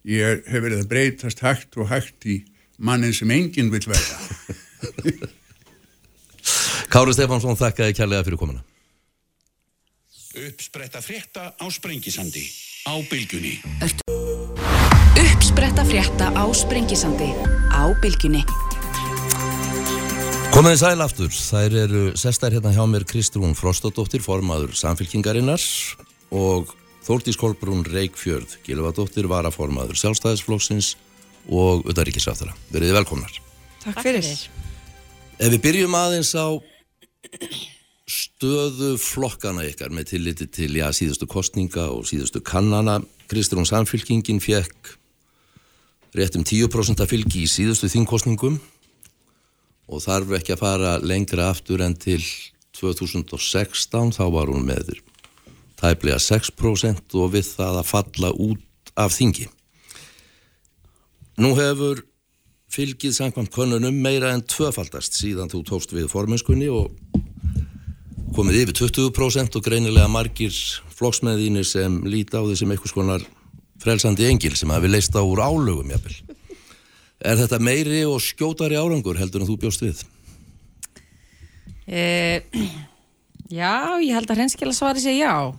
[0.07, 2.41] Ég hef verið að breytast hægt og hægt í
[2.81, 5.31] mannin sem enginn vil vera
[6.91, 8.65] Káru Stefánsson þakkaði kærlega fyrir komuna
[10.31, 12.45] Uppspretta frétta á Sprengisandi
[12.87, 13.57] á bylgunni
[15.21, 17.31] Uppspretta frétta á Sprengisandi
[17.71, 18.43] á bylgunni
[20.51, 25.63] Komiði sæl aftur, þær eru sestar hérna hjá mér Kristrún Frostadóttir, formaður samfélkingarinnar
[26.35, 30.97] og Þórtís Kolbrún Reykjörð, Gilvadóttir, varaformaður sjálfstæðisflóksins
[31.49, 32.53] og Udaríkisrættara.
[32.69, 33.39] Verðið velkomnar.
[33.81, 34.27] Takk fyrir.
[35.41, 36.53] Ef við byrjum aðeins á
[38.05, 42.99] stöðu flokkana ykkar með tilliti til já, síðustu kostninga og síðustu kannana,
[43.31, 44.91] Kristrún Samfélkingin fekk
[46.13, 48.59] rétt um 10% að fylgi í síðustu þingkostningum
[49.89, 52.21] og þarf ekki að fara lengra aftur en til
[52.77, 54.93] 2016 þá var hún með
[55.81, 59.49] tæplega 6% og við það að falla út af þingi.
[61.41, 62.05] Nú hefur
[62.71, 66.93] fylgið samkvæmt konunum meira en tvöfaldast síðan þú tókst við forminskunni og
[68.35, 70.55] komið yfir 20% og greinilega margir
[70.95, 73.25] flokksmeðinir sem líti á því sem einhvers konar
[73.81, 76.15] frelsandi engil sem hafi leist á úr álögum jafnvel.
[77.21, 80.05] Er þetta meiri og skjótari árangur heldur en þú bjóst við?
[81.91, 82.41] E,
[83.59, 85.51] já, ég held að hreinskila svari sé já.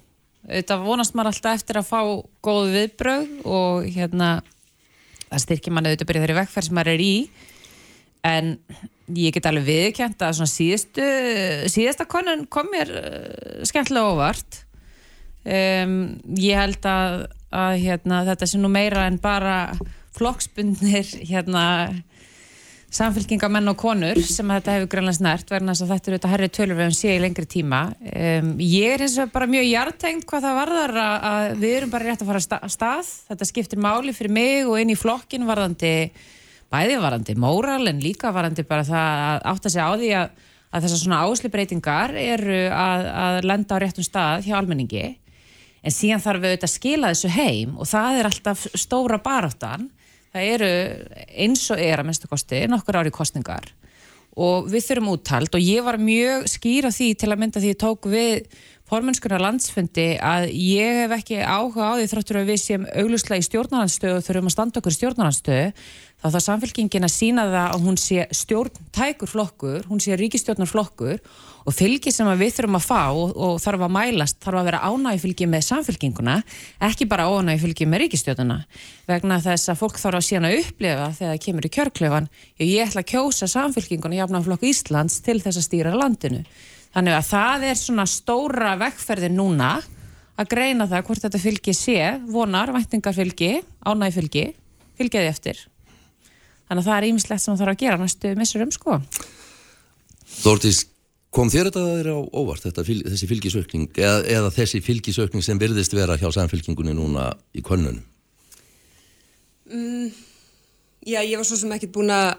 [0.48, 2.01] Þetta vonast maður alltaf eftir að fá
[2.42, 4.31] góð viðbröð og hérna
[5.33, 7.14] það styrkir manni auðvitað byrja þeirri vekkferð sem maður er í.
[8.23, 8.53] En
[9.18, 11.07] ég get alveg viðkjent að svona síðustu
[11.73, 14.62] síðasta konun kom mér uh, skemmtilega óvart.
[15.42, 15.97] Um,
[16.38, 19.57] ég held að, að hérna, þetta sé nú meira en bara
[20.14, 21.64] flokksbundnir hérna
[22.92, 26.76] samfélkingamenn og konur sem þetta hefur greinlega snert verðan að þetta eru þetta herri tölur
[26.76, 27.81] við um sé í lengri tíma.
[28.05, 32.09] Um, ég er eins og bara mjög hjartengt hvað það varðar að, við erum bara
[32.09, 33.12] rétt að fara að stað.
[33.31, 35.94] Þetta skiptir máli fyrir mig og inn í flokkin varðandi
[36.72, 40.37] bæði varðandi móral en líka varðandi bara það að átta sig á því að,
[40.72, 45.09] að þessar svona áslipreitingar eru að, að lenda á réttum stað hjá almenningi.
[45.83, 49.88] En síðan þarf við auðvitað að skila þessu heim og það er alltaf stóra baráttan
[50.33, 50.73] það eru
[51.45, 53.68] eins og er að minnstu kosti nokkur ári kostningar
[54.40, 57.81] og við þurfum úttalt og ég var mjög skýra því til að mynda því ég
[57.83, 58.47] tók við
[58.92, 63.46] formönskuna landsfundi að ég hef ekki áhuga á því þráttur að við séum augluslega í
[63.46, 65.70] stjórnarhansstöðu þurfum að standa okkur í stjórnarhansstöðu
[66.22, 71.22] þá það samfélkingin að sína það að hún sé stjórntækur flokkur, hún sé ríkistjórnar flokkur
[71.62, 74.83] og fylgi sem við þurfum að fá og, og þarf að mælast þarf að vera
[74.92, 76.37] ánægifylgi með samfélkinguna
[76.90, 78.59] ekki bara ánægifylgi með ríkistjórnuna
[79.09, 82.85] vegna þess að fólk þarf að sína að upplifa þegar það kemur í kjörklöfan ég
[82.87, 86.44] ætla að kjósa samfélkinguna jafnaflokk Íslands til þess að stýra landinu
[86.92, 89.74] þannig að það er svona stóra vekkferðin núna
[90.40, 93.52] að greina það hvort þetta fylgi sé vonar, væntingarfylgi,
[93.85, 94.46] ánægifylgi
[94.98, 95.61] fylgjaði eftir
[96.68, 98.98] þannig að það er ímislegt sem það þarf að gera næstu missurum sko
[100.33, 100.87] Þórtís,
[101.33, 105.61] kom þér þetta að þeirra á óvart þetta, þessi fylgisökning eða, eða þessi fylgisökning sem
[105.61, 108.00] virðist vera hjá samfylkingunni núna í konunum?
[109.72, 110.09] Mm,
[111.05, 112.33] já, ég var svo sem ekkert búin að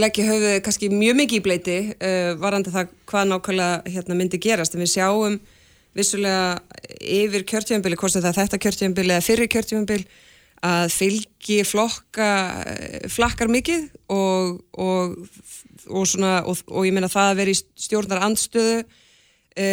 [0.00, 4.74] leggja höfuð kannski mjög mikið í bleiti uh, varandi það hvað nákvæmlega hérna, myndi gerast.
[4.74, 5.40] En við sjáum
[5.94, 6.58] vissulega
[6.98, 10.06] yfir kjörtjöfambili, hvort er þetta kjörtjöfambili eða fyrir kjörtjöfambili
[10.64, 12.28] að fylgi flokka
[12.64, 15.16] eh, flakkar mikið og, og,
[15.90, 18.78] og, svona, og ég meina það að vera í stjórnar andstöðu
[19.54, 19.68] e,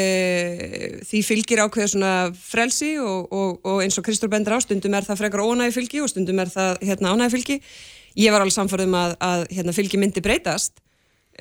[1.08, 5.46] því fylgir ákveða svona frelsi og eins og Kristór bendur á stundum er það frekar
[5.46, 7.60] ónægi fylgi og stundum er það hérna, ánægi fylgi
[8.20, 10.82] ég var alveg samfærðum að, að hérna, fylgi myndi breytast.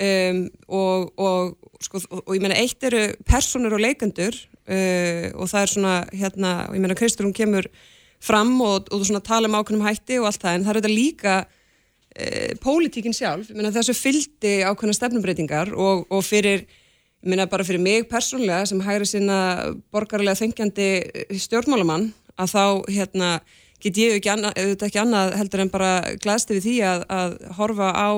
[0.01, 1.99] Um, og sko,
[2.31, 6.83] ég meina eitt eru personur og leikendur uh, og það er svona hérna, og ég
[6.83, 7.67] meina Kristór hún kemur
[8.21, 10.93] fram og, og svona tala um ákveðnum hætti og allt það en það er þetta
[10.93, 11.35] líka
[12.13, 12.27] e,
[12.61, 16.67] pólitíkin sjálf, ég meina þessu fyldi ákveðna stefnumbreytingar og, og fyrir,
[17.25, 19.39] meina bara fyrir mig persónlega sem hægri sína
[19.93, 20.91] borgarlega þengjandi
[21.47, 23.31] stjórnmálamann að þá hérna
[23.83, 25.91] get ég ekki annað, ekki annað heldur en bara
[26.21, 28.09] glæðst við því að, að horfa á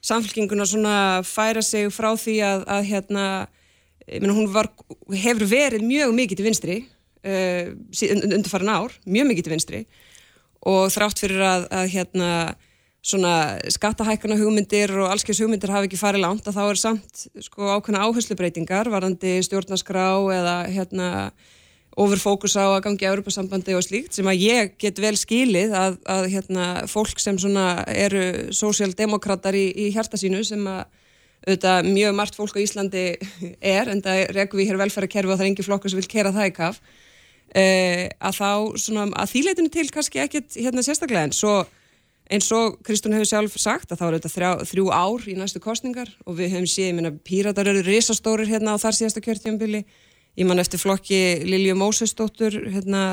[0.00, 0.94] samfélkinguna svona
[1.26, 3.26] færa sig frá því að, að hérna,
[4.06, 4.70] ég meina hún var,
[5.12, 6.78] hefur verið mjög mikið til vinstri
[7.26, 7.72] uh,
[8.30, 9.84] undirfæran ár, mjög mikið til vinstri.
[10.68, 12.32] Og þrátt fyrir að, að hérna
[13.00, 17.70] svona skattahækana hugmyndir og allskeins hugmyndir hafi ekki farið langt að þá er samt sko
[17.78, 21.08] ákveðna áherslubreitingar varandi stjórnaskrá eða hérna
[21.98, 25.98] overfókus á að gangi á Europasambandi og slíkt sem að ég get vel skilið að,
[26.06, 27.38] að hérna fólk sem
[27.90, 28.24] eru
[28.54, 30.86] sósjaldemokrater í, í hjarta sínu sem að
[31.40, 33.04] auðvitað mjög margt fólk á Íslandi
[33.74, 36.34] er en það rekum við hér velferðarkerfi og það er engi flokkur sem vil kera
[36.36, 36.82] það í kaf
[37.50, 41.26] Uh, að þá svona að þýleitinu til kannski ekkert hérna sérstaklega.
[41.26, 41.54] En svo
[42.30, 45.62] eins og Kristún hefur sjálf sagt að þá eru þetta þrjá, þrjú ár í næstu
[45.62, 49.82] kostningar og við hefum séð, ég minna, píratar eru risastórir hérna á þar síðasta kjörtjömbili
[50.38, 53.04] ég man eftir flokki Lilju Mósesdóttur hérna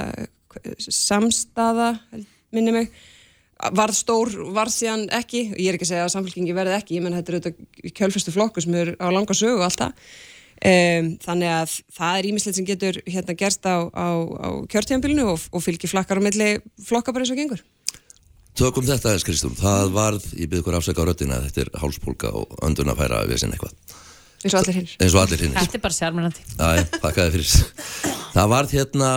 [0.78, 1.94] samstaða,
[2.56, 2.90] minni mig.
[3.58, 7.06] Varð stór, varð síðan ekki ég er ekki að segja að samfélkingi verði ekki ég
[7.06, 10.04] menn þetta er auðvitað kjölfestu flokku sem er á langa sögu og allt það.
[10.58, 15.44] Um, þannig að það er ímislegt sem getur hérna gerst á, á, á kjörtíðanbílinu og,
[15.54, 16.48] og fylgir flakkar á milli
[16.86, 17.62] flokka bara eins og gengur.
[18.58, 22.34] Tökum þetta eins Kristún, það varð ég byrði ykkur afsækja á röttina þetta er hálspólka
[22.34, 23.98] og öndun að færa við sinna eitthvað
[24.44, 25.98] eins og allir hinn eins og allir hinn Þetta er bara
[27.34, 27.54] fyrir.
[28.36, 29.14] Það varð hérna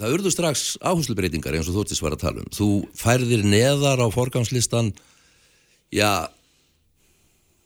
[0.00, 2.50] það urðu strax áherslubreytingar eins og þú ættist var að tala um.
[2.52, 4.92] Þú færðir neðar á forgámslistan
[5.92, 6.28] já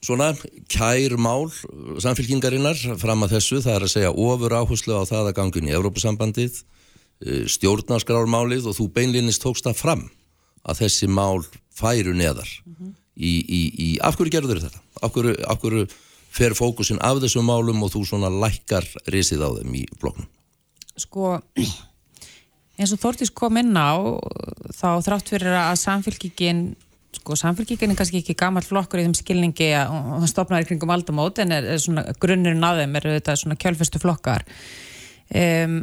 [0.04, 0.32] svona
[0.68, 1.48] kær mál
[2.02, 5.76] samfélkingarinnar fram að þessu, það er að segja ofur áherslu á það að gangun í
[5.78, 6.58] Evrópusambandið
[7.24, 10.04] eh, stjórnarskrármálið og þú beinlinnist tókst það fram
[10.64, 12.48] að þessi mál færu neðar.
[12.64, 12.90] Mm -hmm.
[13.16, 14.80] í, í, í, af hverju gerður þetta?
[15.02, 15.86] Af hverju, af hverju
[16.34, 20.26] fer fókusin af þessum málum og þú svona lækkar risið á þeim í bloknum?
[20.98, 21.36] Sko
[22.78, 23.94] eins og Þórtís kom inn á
[24.74, 26.64] þá þrátt fyrir að samfélkingin
[27.14, 30.92] sko samfélkingin er kannski ekki gammal flokkur í þeim skilningi að það stopnar í kringum
[30.94, 34.42] aldamót en er, er svona grunnurinn á þeim er þetta svona kjölfestu flokkar
[35.30, 35.76] um,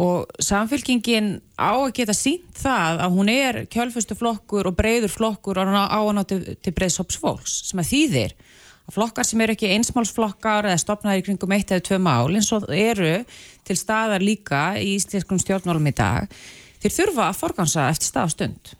[0.00, 5.60] og samfélkingin á að geta sínt það að hún er kjölfestu flokkur og breyður flokkur
[5.60, 8.36] og á að ná til, til breyðsops fólks sem að þýðir
[8.94, 12.66] flokkar sem eru ekki einsmálsflokkar eða stopnaði í kringum eitt eða tvö mál eins og
[12.74, 13.20] eru
[13.66, 16.32] til staðar líka í íslenskum stjórnmálum í dag
[16.80, 18.74] þeir þurfa að forgansa eftir stað og stund.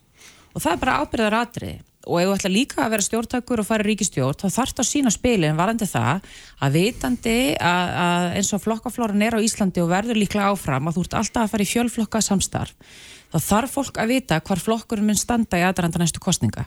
[0.50, 3.66] Og það er bara ábyrðar atrið og ef þú ætla líka að vera stjórntakur og
[3.68, 6.28] fara ríkistjórn þá þarf það að sína spilin varandi það
[6.64, 10.96] að vitandi að, að eins og flokkaflóran er á Íslandi og verður líklega áfram að
[10.96, 12.96] þú ert alltaf að fara í fjölflokka samstarf
[13.30, 16.64] þá þarf fólk að vita hvar flokkurum mun standa í aðranda næstu kostninga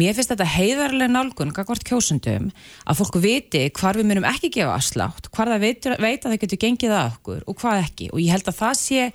[0.00, 2.50] Mér finnst þetta heiðarlega nálgun kakvart kjósundum
[2.88, 6.42] að fólk viti hvar við munum ekki gefa afslátt, hvar það veit, veit að það
[6.44, 8.12] getur gengið að okkur og hvað ekki.
[8.12, 9.08] Og ég held að það sé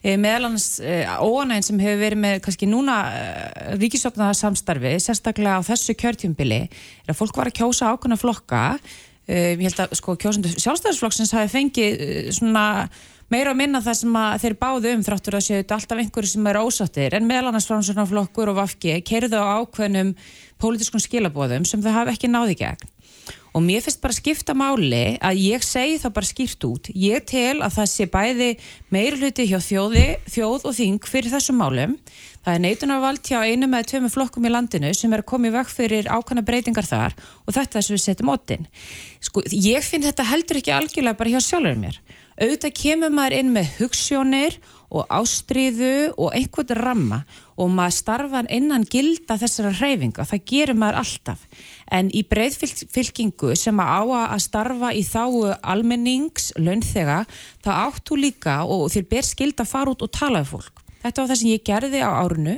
[0.00, 5.58] Eh, meðal annars eh, óanæginn sem hefur verið með kannski núna eh, ríkisöfnaða samstarfi, sérstaklega
[5.60, 6.60] á þessu kjörtjumbili,
[7.04, 8.64] er að fólk var að kjósa ákveðna flokka.
[9.30, 12.00] Ég held að sko kjósundu sjálfstæðarsflokksins hafi fengið
[12.34, 12.64] svona
[13.30, 16.60] meira að minna það sem þeir báðu um þráttur að séu alltaf einhverju sem er
[16.60, 20.14] ósattir en meðal annars frá svona flokkur og vafki kerðu á ákveðnum
[20.60, 22.90] pólitískun skilabóðum sem þau hafi ekki náði gegn.
[23.50, 26.90] Og mér finnst bara skipta máli að ég segi það bara skipt út.
[26.94, 28.50] Ég tel að það sé bæði
[28.94, 31.96] meir hluti hjá þjóði, þjóð og þing fyrir þessum málum.
[32.40, 35.72] Það er neitunarvald hjá einu með tveimu flokkum í landinu sem er að í vekk
[35.74, 38.64] fyrir ákvæmna breytingar þar og þetta er sem við setjum óttin
[39.20, 41.98] sko, ég finn þetta heldur ekki algjörlega bara hjá sjálfur mér
[42.40, 44.56] auðvitað kemur maður inn með hugssjónir
[44.90, 47.20] og ástríðu og einhvern ramma
[47.60, 51.46] og maður starfan innan gilda þessara hreyfinga, það gerir maður alltaf.
[51.92, 54.02] En í breyðfylkingu sem að á
[54.34, 57.22] að starfa í þáu almennings, launþega
[57.62, 60.80] það áttu líka og þér ber skild að fara út og tala um fólk.
[61.00, 62.56] Þetta var það sem ég gerði á árunu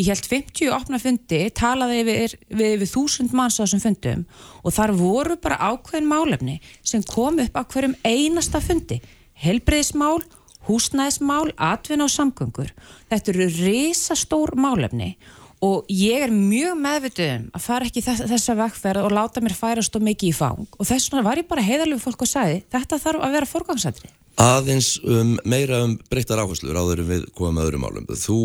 [0.00, 4.22] ég held 50 opna fundi talaði við, við, við þúsund manns á þessum fundum
[4.62, 9.02] og þar voru bara ákveðin málefni sem kom upp á hverjum einasta fundi
[9.42, 10.22] helbreyðismál
[10.68, 12.72] húsnæðismál, atvinna og samgöngur.
[13.10, 15.16] Þetta eru risastór málefni
[15.62, 19.54] og ég er mjög meðvituð um að fara ekki þess, þessa vekkferð og láta mér
[19.54, 20.66] færast og mikið í fang.
[20.78, 24.12] Og þess vegna var ég bara heiðarlegu fólk og sagði þetta þarf að vera forgangsætri
[24.42, 28.06] Aðeins um, meira um breyttar áherslur áður við komum með öðrum málum.
[28.08, 28.38] Þú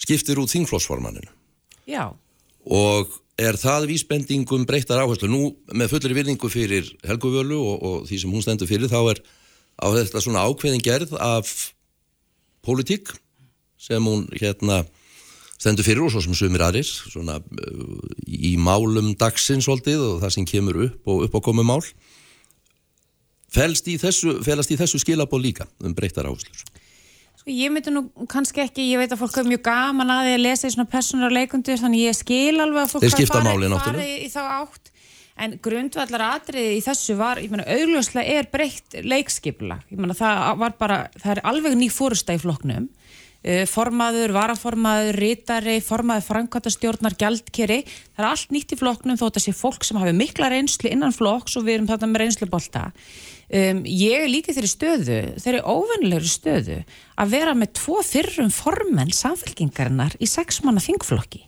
[0.00, 1.28] skiptir út þingflósformaninu
[1.86, 2.08] Já.
[2.64, 5.42] Og er það vísbendingum breyttar áherslu nú
[5.74, 9.20] með fullir virðingu fyrir Helguvölu og, og því sem hún stendur fyrir þá er
[9.78, 11.72] á þetta svona ákveðin gerð af
[12.64, 13.12] pólitík
[13.80, 14.84] sem hún hérna
[15.58, 20.36] stendur fyrir og svo sem sumir aðrir svona uh, í málum dagsins svolítið og það
[20.36, 21.82] sem kemur upp og upp á komu mál.
[23.54, 26.64] Fælst í þessu, í þessu skilabó líka um breyttar áherslur?
[27.38, 30.34] Sko ég myndi nú kannski ekki, ég veit að fólk er mjög gaman að því
[30.38, 34.30] að lesa í svona personar leikundur þannig ég skil alveg að fólk fari, fari í
[34.32, 34.93] þá átt
[35.34, 40.60] en grundvallar atriði í þessu var, ég menna, augljóslega er breytt leikskipla, ég menna, það
[40.62, 47.16] var bara, það er alveg ný fórustæð í floknum, uh, formaður, varaformaður, rítari, formaður, framkvæmtastjórnar,
[47.18, 47.82] gjaldkeri,
[48.14, 51.14] það er allt nýtt í floknum þó að sé fólk sem hafi mikla reynslu innan
[51.14, 52.90] flokks og við erum þarna með reynslubolta.
[53.54, 56.78] Um, ég er líka þeirri stöðu, þeirri óvennilegri stöðu
[57.20, 61.42] að vera með tvo fyrrum formenn samfélkingarinnar í sexmanna þingflokki.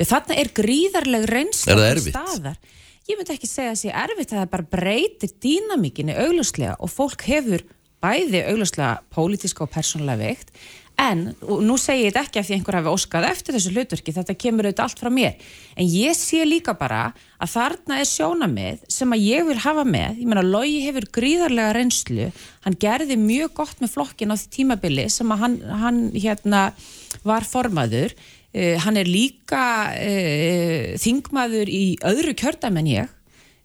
[0.00, 1.76] Þarna er gríðarleg reynslu
[2.08, 2.58] staðar
[3.06, 7.26] ég myndi ekki segja að sé erfitt að það bara breytir dýnamíkinni augljóslega og fólk
[7.28, 7.62] hefur
[8.02, 10.50] bæði augljóslega pólitíska og persónulega veikt.
[10.96, 14.14] En, og nú segi ég þetta ekki af því einhver hafi óskað eftir þessu hlutverki,
[14.16, 15.34] þetta kemur auðvitað allt frá mér,
[15.76, 20.22] en ég sé líka bara að þarna er sjónamið sem að ég vil hafa með,
[20.22, 22.30] ég menna Lógi hefur gríðarlega reynslu,
[22.64, 26.62] hann gerði mjög gott með flokkin á því tímabili sem að hann, hann hérna
[27.28, 28.16] var formaður
[28.56, 33.08] Uh, hann er líka uh, þingmaður í öðru kjördami en ég,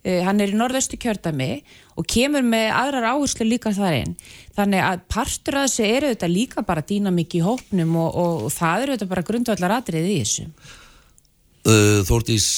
[0.04, 1.62] uh, hann er í norðaustu kjördami
[1.96, 4.18] og kemur með aðrar áherslu líka þar einn.
[4.58, 8.52] Þannig að partur af þessu eru þetta líka bara dýnamík í hópnum og, og, og
[8.52, 10.50] það eru þetta bara grundvallar atriðið í þessu.
[12.10, 12.50] Þórtís,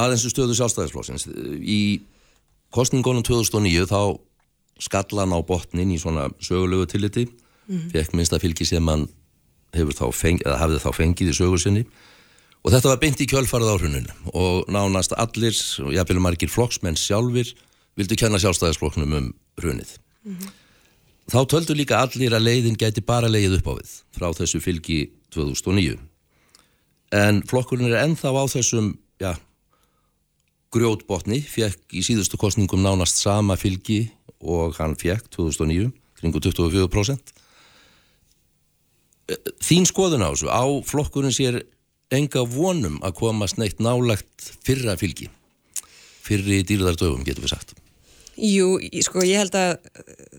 [0.00, 1.28] aðeins stöðu sjálfstæðisflóksins.
[1.60, 2.00] Í
[2.74, 4.00] kostningunum 2009 þá
[4.82, 7.88] skallan á botnin í svona sögulegu tilliti, mm -hmm.
[7.94, 9.06] fekk minnst að fylgi sem hefur
[9.72, 11.84] þá fengið, eða hafði þá fengið í sögursinni
[12.64, 17.52] og þetta var beint í kjölfarið áhruninu og nánast allir, og jáfnvegulega margir flokksmenn sjálfur,
[17.96, 19.98] vildu kenna sjálfstæðisflokknum um hrunið.
[20.24, 20.50] Mm -hmm.
[21.28, 25.10] Þá töldu líka allir að leiðin gæti bara leið upp á við frá þessu fylgi
[25.30, 25.98] 2009.
[27.12, 29.36] En flokkurinn er ennþá á þessum, já,
[30.72, 34.10] grjótbotni, fekk í síðustu kostningum nánast sama fylgi
[34.40, 37.37] og hann fekk 2009, kringu 24%.
[39.64, 41.62] Þín skoðun á þessu, á flokkurinn sér
[42.14, 45.28] enga vonum að komast neitt nálagt fyrra fylgi?
[46.24, 47.76] Fyrri dýrðardögum getur við sagt.
[48.38, 49.72] Jú, sko ég held að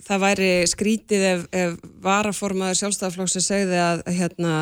[0.06, 1.74] það væri skrítið ef, ef
[2.04, 4.54] varaformaður sjálfstæðarflokks sem segði að hérna,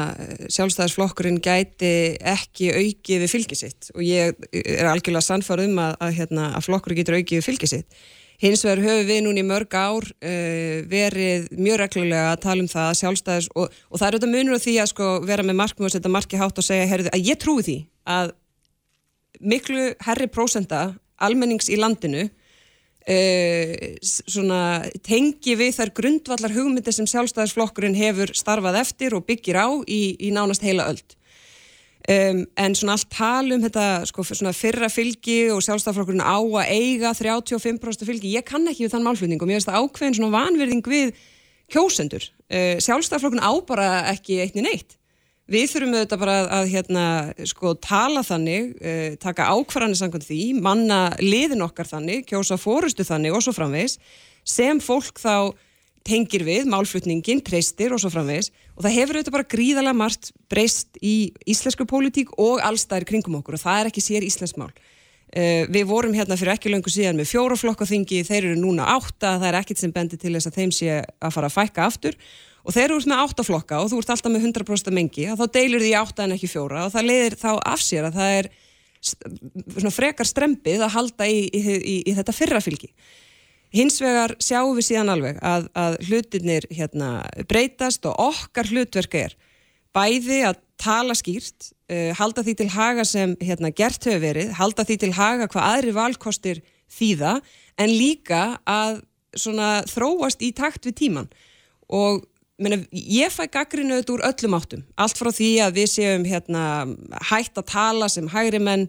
[0.55, 3.91] sjálfstæðarsflokkurinn gæti ekki aukið við fylgi sitt.
[3.93, 7.69] Og ég er algjörlega sannfæður um að, að, hérna, að flokkurinn getur aukið við fylgi
[7.75, 8.01] sitt.
[8.37, 12.69] Hins vegar höfum við núna í mörg ár uh, verið mjög reglulega að tala um
[12.69, 15.57] það að sjálfstæðis og, og það er auðvitað munur á því að sko, vera með
[15.63, 17.77] markmið og setja marki hátt og segja heyrðu, að ég trúi því
[18.13, 18.35] að
[19.41, 20.83] miklu herri prósenda
[21.17, 23.73] almennings í landinu uh,
[24.05, 24.61] svona,
[25.01, 30.29] tengi við þær grundvallar hugmyndir sem sjálfstæðisflokkurinn hefur starfað eftir og byggir á í, í
[30.35, 31.16] nánast heila öld.
[32.07, 34.23] Um, en svona allt tal um þetta sko,
[34.55, 39.41] fyrra fylgi og sjálfstæðarflokkurinn á að eiga 35% fylgi, ég kann ekki við þann málflutning
[39.43, 41.11] og mér finnst það ákveðin svona vanverðing við
[41.75, 42.29] kjósendur.
[42.47, 44.95] Uh, sjálfstæðarflokkurinn á bara ekki eitt niður neitt.
[45.51, 47.03] Við þurfum auðvitað bara að, að hérna,
[47.51, 53.35] sko, tala þannig, uh, taka ákvarðanir samkvæmt því, manna liðin okkar þannig, kjósa fórustu þannig
[53.35, 53.99] og svo framvegis,
[54.47, 55.51] sem fólk þá
[56.07, 60.99] tengir við, málflutningin, treystir og svo framvegis og það hefur auðvitað bara gríðalega margt breyst
[61.03, 64.71] í íslensku pólitík og allstæðir kringum okkur og það er ekki sér íslensk mál.
[65.27, 69.49] Uh, við vorum hérna fyrir ekki löngu síðan með fjóraflokkaþingi, þeir eru núna átta, það
[69.49, 72.15] er ekkit sem bendir til þess að þeim sé að fara að fækka aftur
[72.63, 75.45] og þeir eru út með áttaflokka og þú ert alltaf með 100% mengi og þá
[75.59, 78.49] deilur því átta en ekki fjóra og það leiðir þá af sér að það er
[79.93, 82.89] frekar strempið að halda í, í, í, í þetta fyrra fylgi.
[83.75, 87.09] Hins vegar sjáum við síðan alveg að, að hlutinir hérna,
[87.49, 89.35] breytast og okkar hlutverk er
[89.95, 94.85] bæði að tala skýrt, uh, halda því til haga sem hérna, gert hefur verið, halda
[94.87, 96.63] því til haga hvað aðri valkostir
[96.93, 97.37] þýða
[97.81, 99.01] en líka að
[99.37, 101.31] svona, þróast í takt við tíman
[101.87, 102.25] og
[102.57, 104.79] Meina, ég fæ gaggrinu auðvitað úr öllum áttum.
[104.97, 106.61] Allt frá því að við séum hérna,
[107.29, 108.87] hægt að tala sem hægri menn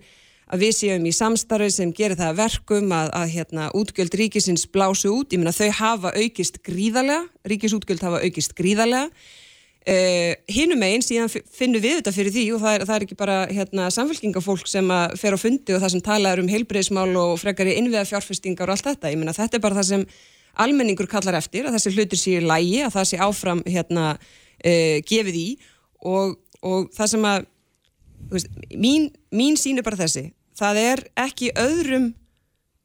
[0.48, 4.64] að við séum í samstarfi sem gerir það að verkum að, að hérna, útgjöld ríkisins
[4.72, 9.10] blásu út, ég meina þau hafa aukist gríðarlega, ríkisútgjöld hafa aukist gríðarlega.
[9.88, 13.16] Uh, hinum einn síðan finnum við þetta fyrir því og það er, það er ekki
[13.16, 17.78] bara hérna, samfélkingafólk sem fer á fundi og það sem talaður um heilbreyðismál og frekari
[17.78, 20.04] innviða fjárfestingar og allt þetta, ég meina þetta er bara það sem
[20.60, 25.40] almenningur kallar eftir, að þessi hlutir séu lægi, að það sé áfram hérna, uh, gefið
[25.40, 25.46] í.
[26.04, 27.48] Og, og það sem að
[28.34, 30.28] veist, mín, mín sín er bara þessi
[30.58, 32.10] það er ekki öðrum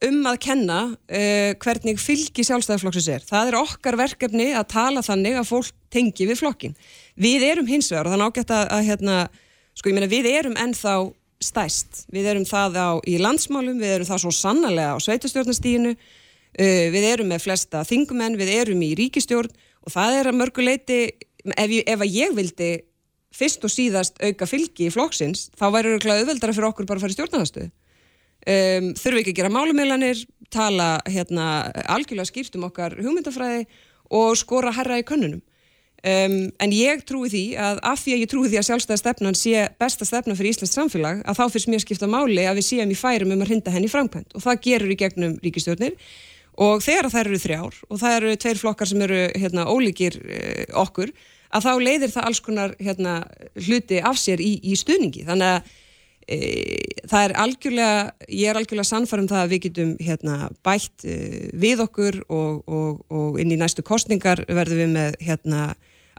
[0.03, 3.25] um að kenna uh, hvernig fylgi sjálfstæðarflokksins er.
[3.27, 6.77] Það er okkar verkefni að tala þannig að fólk tengi við flokkin.
[7.19, 9.17] Við erum hins vegar og það er ágætt að, að hérna,
[9.77, 10.95] sko ég meina við erum ennþá
[11.43, 12.03] stæst.
[12.13, 17.09] Við erum það á í landsmálum, við erum það svo sannarlega á sveitastjórnastíðinu, uh, við
[17.11, 19.53] erum með flesta þingumenn, við erum í ríkistjórn
[19.83, 20.99] og það er að mörguleiti,
[21.53, 22.73] ef, ef að ég vildi
[23.33, 27.05] fyrst og síðast auka fylgi í flokksins, þá væri auðvitað auðveldara fyrir okkur bara að
[27.05, 27.71] fara í stjórnarnastuðu.
[28.43, 31.47] Um, þurfum ekki að gera málumiðlanir, tala hérna,
[31.87, 33.65] algjörlega skýrt um okkar hugmyndafræði
[34.13, 35.41] og skora herra í könnunum.
[36.03, 39.37] Um, en ég trúi því að af því að ég trúi því að sjálfstæða stefnan
[39.39, 42.91] sé besta stefna fyrir Íslands samfélag að þá fyrst mér skipta máli að við séum
[42.91, 45.95] í færum um að hrinda henni framkvæmt og það gerur í gegnum ríkistjórnir
[46.59, 50.81] og þegar þær eru þrjár og það eru tveir flokkar sem eru hérna, ólíkir uh,
[50.83, 51.15] okkur
[51.53, 53.15] að þá leiðir það alls konar hérna,
[53.67, 55.25] hluti af sér í, í stuðningi.
[55.27, 55.71] Þannig að
[56.25, 56.39] e,
[57.11, 61.17] það er algjörlega ég er algjörlega sannfærum það að við getum hérna, bætt e,
[61.65, 65.73] við okkur og, og, og inn í næstu kostningar verðum við með hérna,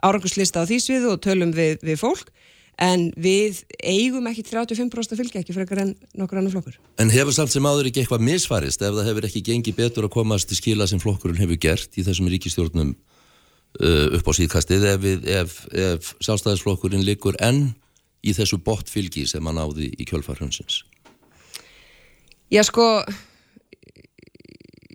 [0.05, 2.31] árangurslista á því sviðu og tölum við, við fólk.
[2.75, 6.75] En við eigum ekki 35% fylgja ekki frekar en nokkur annar flokkur.
[6.99, 10.15] En hefur samt sem áður ekki eitthvað misfarist ef það hefur ekki gengið betur að
[10.17, 12.91] komast til skila sem flokkurinn hefur gert í þessum ríkistjórnum
[13.79, 17.73] upp á síðkastið ef, ef, ef sjálfstæðisflokkurinn liggur enn
[18.25, 20.83] í þessu botfylgi sem hann áði í kjölfarhundsins.
[22.53, 22.85] Já sko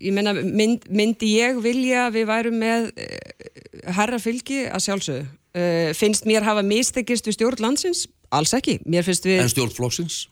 [0.01, 5.25] ég meina mynd, myndi ég vilja að við værum með uh, herra fylgi að sjálfsögðu
[5.27, 8.05] uh, finnst mér hafa mistekist við stjórn landsins?
[8.31, 10.23] Alls ekki, mér finnst við En stjórn flokksins?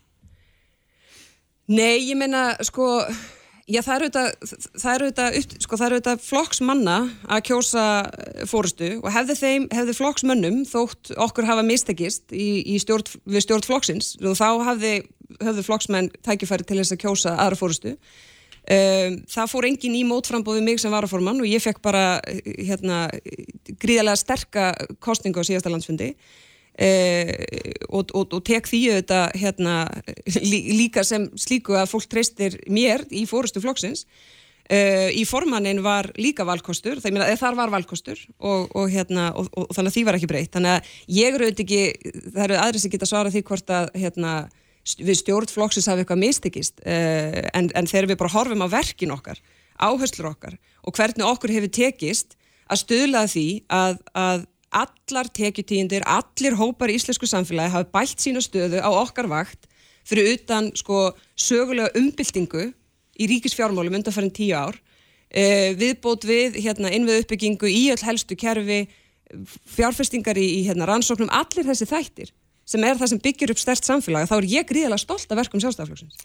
[1.70, 2.88] Nei, ég meina, sko,
[3.70, 6.95] já, það er auðvitað, sko, auðvitað flokksmanna
[7.30, 12.80] að kjósa eh, fórustu og hefði þeim, hefði flokksmönnum þótt okkur hafa mistekist í, í
[12.82, 14.95] stjórn, við stjórn flokksins og þá hafði,
[15.38, 17.95] höfðu flokksmenn tækifæri til þess að kjósa aðra fórustu.
[18.70, 23.07] Um, það fór engin í mótframbóði mig sem varaformann og ég fekk bara, eh, hérna,
[23.82, 24.65] gríðarlega sterka
[25.01, 26.11] kostningu á síðasta landsfundi.
[26.80, 27.32] Uh,
[27.91, 29.77] og, og, og tek því auðvitað hérna,
[30.39, 34.05] lí, líka sem slíku að fólk treystir mér í fórustu flokksins
[34.69, 39.71] Uh, í formannin var líka valkostur, meina, þar var valkostur og, og, hérna, og, og
[39.73, 40.51] þannig að því var ekki breytt.
[40.53, 43.89] Þannig að ég eru auðvitað ekki, það eru aðri sem geta svarað því hvort að
[43.97, 44.34] hérna,
[44.99, 49.41] við stjórnflokksins hafi eitthvað mistekist en, en þegar við bara horfum á verkin okkar,
[49.82, 52.38] áherslur okkar og hvernig okkur hefur tekist
[52.69, 54.45] að stöðla því að, að
[54.76, 59.67] allar tekjutíðindir, allir hópar í íslensku samfélagi hafi bælt sína stöðu á okkar vakt
[60.07, 62.70] fyrir utan sko sögulega umbyltingu
[63.20, 64.78] í ríkisfjármálum undanfærin tíu ár.
[65.30, 68.88] Uh, viðbót við hérna, innvið uppbyggingu í öll helstu kerfi
[69.76, 72.32] fjárfestingar í, í hérna, rannsóknum allir þessi þættir
[72.70, 75.61] sem er það sem byggir upp stert samfélag þá er ég gríðilega stolt af verkum
[75.61, 76.17] sjálfstæðarflokksins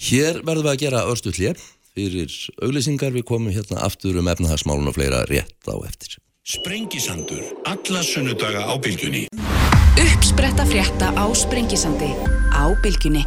[0.00, 1.58] Hér verðum við að gera örstu hljér
[1.92, 3.12] fyrir auglýsingar.
[3.12, 8.74] Við komum hérna aftur um efnahagsmálun og fleira rétt á eftir Sprengisandur, alla sunnudaga á
[8.80, 9.26] bylgjunni.
[10.00, 12.08] Uppspretta frétta á Sprengisandi
[12.56, 13.20] á bylgjunni.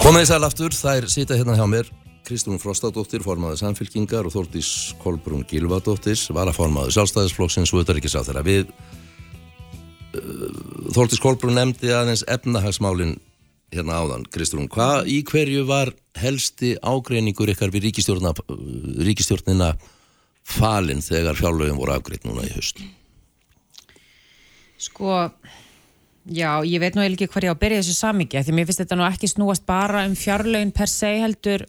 [0.00, 1.90] Komið í sæl aftur, þær sita hérna hjá mér
[2.30, 8.68] Kristrún Frostadóttir, formaður samfélkingar og Þórtís Kolbrún Gilvadóttir varaformaður sjálfstæðisflokksins og auðvitaðrikis á þeirra við
[10.14, 10.44] uh,
[10.94, 13.16] Þórtís Kolbrún nefndi aðeins efnahagsmálin
[13.74, 18.32] hérna áðan, Kristrún, hvað í hverju var helsti ágreiningur ykkar við ríkistjórnina,
[19.06, 19.72] ríkistjórnina
[20.46, 22.78] falin þegar fjárlögum voru afgreitt núna í höst?
[24.80, 25.28] Sko,
[26.30, 28.86] já, ég veit nú ekki hvað ég á að byrja þessu samíkja því mér finnst
[28.86, 31.66] þetta nú ekki snúast bara um fjárlögin per se heldur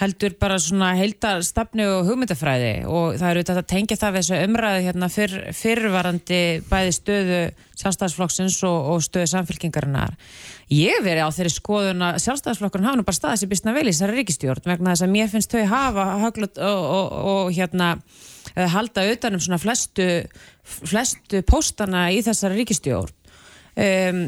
[0.00, 4.80] heldur bara svona heildarstafnu og hugmyndafræði og það eru þetta tengja það við þessu umræðu
[4.88, 7.38] hérna fyrr, fyrrvarandi bæði stöðu
[7.78, 10.16] sjálfstæðisflokksins og, og stöðu samfélkingarinnar.
[10.74, 13.92] Ég veri á þeirri skoðun að sjálfstæðisflokkurinn hafa nú bara staðið sér bísna vel í
[13.92, 17.90] þessari ríkistjórn vegna þess að mér finnst þau hafa höglut og, og, og hérna
[18.74, 20.08] halda utanum svona flestu,
[20.64, 23.14] flestu póstana í þessari ríkistjórn.
[23.74, 24.26] Um,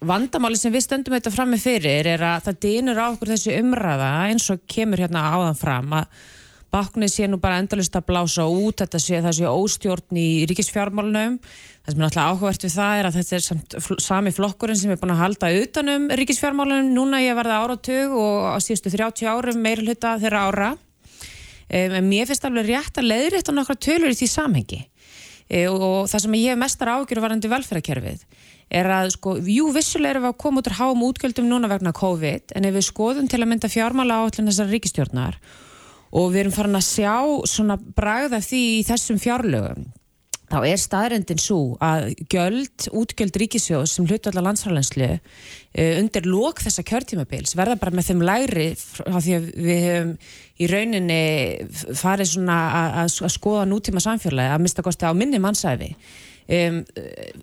[0.00, 3.56] vandamáli sem við stöndum þetta fram með fyrir er að það dýnur á okkur þessi
[3.60, 6.22] umræða eins og kemur hérna áðan fram að
[6.70, 11.38] baknið sé nú bara endalust að blása út, þetta sé það sé óstjórn í ríkisfjármálunum.
[11.40, 14.92] Það sem er náttúrulega áhugavert við það er að þetta er samt, sami flokkurinn sem
[14.94, 19.58] er búin að halda utanum ríkisfjármálunum, núna ég verða áratug og á síðustu 30 árum
[19.64, 20.70] meira hluta þeirra ára.
[21.70, 24.80] Um, en mér finnst alveg rétt að leiðrétta nokkra tölur í því samhengi.
[25.50, 28.24] Um, og það sem ég mestar ágjur varandi velferðarkerfið
[28.70, 31.94] er að sko, jú vissulega erum við að koma út úr háum útgjöldum núna vegna
[31.96, 35.40] COVID en ef við skoðum til að mynda fjármála áallin þessar ríkistjórnar
[36.10, 37.16] og við erum farin að sjá
[37.50, 39.88] svona bragða því í þessum fjárlögum
[40.50, 45.10] þá er staðrendin svo að gjöld, útgjöld ríkisjóðs sem hlutu allar landsfærlenslu
[46.00, 48.66] undir lók þessa kjörtímabils verða bara með þeim læri
[49.06, 50.10] á því að við hefum
[50.60, 51.20] í rauninni
[51.98, 52.58] farið svona
[53.04, 55.92] að skoða nútíma samfélagi að mista kosti á minni mannsæfi
[56.50, 56.80] Um,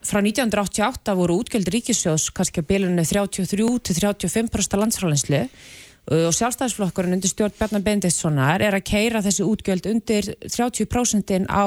[0.04, 5.46] frá 1988 voru útgjöld ríkisjós kannski að bilinu 33-35% landsfrálinslu
[6.08, 11.66] og sjálfstæðisflokkurinn undir stjórn Bjarnar Bendissonar er að keira þessi útgjöld undir 30% á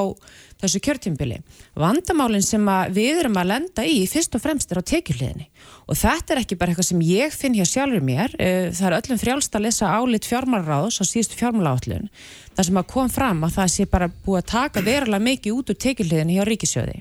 [0.60, 1.40] þessu kjörtjumbili.
[1.76, 2.64] Vandamálinn sem
[2.94, 5.50] við erum að lenda í fyrst og fremst er á tekjuleginni
[5.90, 8.34] og þetta er ekki bara eitthvað sem ég finn hér sjálfur mér,
[8.72, 12.10] það er öllum frjálst að lesa álit fjármálaráðs á síðustu fjármálaállun
[12.56, 15.72] þar sem að kom fram að það sé bara búið að taka verulega mikið út
[15.72, 17.00] úr tekjuleginni hjá ríkisjóði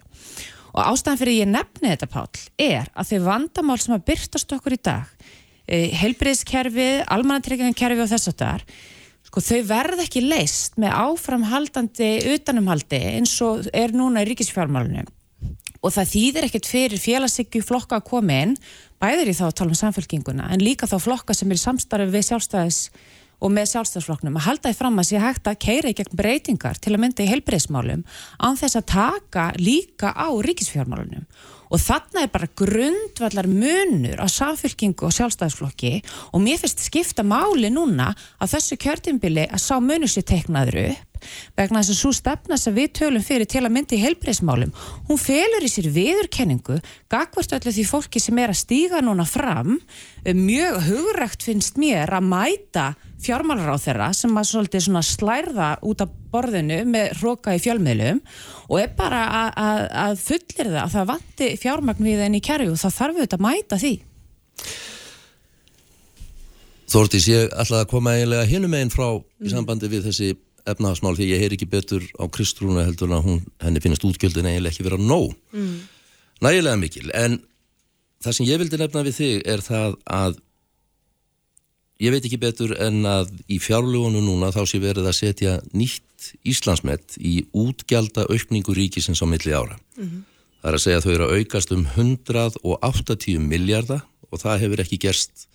[0.74, 2.28] og ástæðan fyrir ég nefni þetta Pál
[2.62, 5.19] er að þau vandamál sem að byrtast okkur í dag
[5.70, 8.66] heilbriðskerfið, almanatryggjankerfið og þess að það er
[9.30, 15.10] sko þau verð ekki leist með áframhaldandi utanumhaldi eins og er núna í ríkisfjármálunum
[15.80, 18.58] og það þýðir ekkert fyrir félagsíkju flokka að koma inn
[19.00, 22.10] bæðir í þá að tala um samfélkinguna en líka þá flokka sem er í samstarfi
[22.16, 22.82] við sjálfstæðis
[23.40, 26.82] og með sjálfstæðsflokknum að halda því fram að sé hægt að keira í gegn breytingar
[26.82, 28.04] til að mynda í heilbreyðsmálum
[28.42, 31.30] án þess að taka líka á ríkisfjármálunum
[31.70, 35.94] og þarna er bara grundvallar munur á samfélkingu og sjálfstæðsflokki
[36.34, 38.12] og mér finnst skipta máli núna
[38.42, 41.06] að þessu kjörtimbili að sá munur sér teiknaður upp.
[41.60, 44.72] Vegna þess að svo stefna sem við tölum fyrir til að mynda í heilbreyðsmálum
[45.10, 46.78] hún felur í sér viðurkenningu
[47.12, 49.76] gagvart öllu því fólki sem er að stíga núna fram.
[50.24, 52.88] Mjög hugrækt finnst mér að mæta
[53.24, 58.22] fjármálar á þeirra sem að svolítið svona slærða út af borðinu með hróka í fjölmiðlum
[58.70, 62.44] og er bara að, að, að fullir það að það vanti fjármagn við enn í
[62.46, 63.94] kerju og það þarf við þetta að mæta því.
[66.90, 70.32] Þórtís, ég ætlaði að koma eiginlega hinum einn frá í sambandi við þessi
[70.70, 74.48] efnahagsmál því ég heyr ekki betur á Kristrúna heldur en að hún, henni finnst útgjöldin
[74.50, 75.36] eiginlega ekki vera nóg.
[75.54, 75.80] Mm.
[76.40, 77.40] nægilega mikil en
[78.24, 80.40] það sem ég vildi nefna við þig er það að
[82.00, 86.06] ég veit ekki betur en að í fjárlugunum núna þá sé verið að setja nýtt
[86.48, 89.78] Íslandsmet í útgjalda aukningu ríkisins á milli ára.
[90.60, 94.84] Það er að segja að þau eru að aukast um 180 miljardar og það hefur
[94.84, 95.48] ekki gerst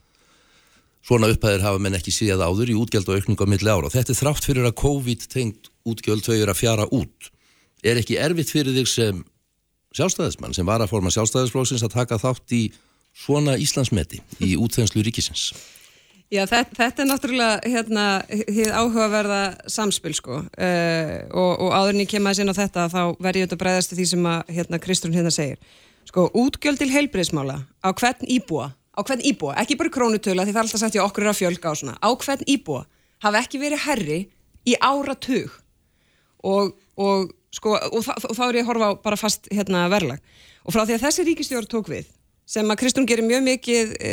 [1.05, 4.14] svona upphæðir hafa menn ekki síðað áður í útgjöld og aukningu á milli ára þetta
[4.14, 7.30] er þrátt fyrir að COVID tengt útgjöld þau eru að fjara út.
[7.84, 9.20] Er ekki erfitt fyrir þig sem
[9.95, 12.64] sjálfstæðismann sem var að forma sjálfstæðisflóksins að taka þátt í
[13.12, 15.53] svona Íslandsmeti í útþenslu ríkisins?
[16.32, 20.40] Já, þetta, þetta er náttúrulega hérna, þið áhugaverða samspil sko.
[20.56, 23.92] Uh, og, og áður en ég kem að sinna þetta þá verði ég auðvitað bregðast
[23.92, 25.60] til því sem að hérna, Kristrún hérna segir.
[26.08, 30.60] Sko, útgjöld til heilbriðsmála á hvern íbúa, á hvern íbúa, ekki bara krónutöla því það
[30.60, 32.82] er alltaf sagt ég okkur er að fjölga á svona, á hvern íbúa
[33.24, 34.18] hafa ekki verið herri
[34.68, 35.54] í áratug.
[36.44, 40.20] Og, og sko, og, þá er ég að horfa á bara fast hérna verðlag.
[40.64, 42.08] Og frá því að þessi ríkistjóður tók við
[42.45, 44.12] sem að Kristún gerir mjög mikið e,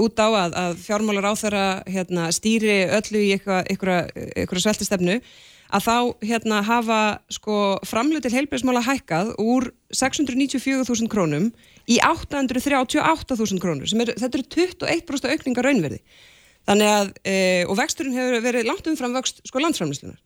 [0.00, 5.18] út á að, að fjármálar á þeirra hérna, stýri öllu í einhverja sveltistefnu
[5.72, 5.96] að þá
[6.28, 7.00] hérna, hafa
[7.32, 7.58] sko,
[7.88, 11.48] framlöð til heilbæðismála hækkað úr 694.000 krónum
[11.88, 16.02] í 838.000 krónur er, þetta eru 21% aukninga raunverði
[16.68, 20.20] að, e, og vexturinn hefur verið langt umfram vöxt sko landsframlýslunar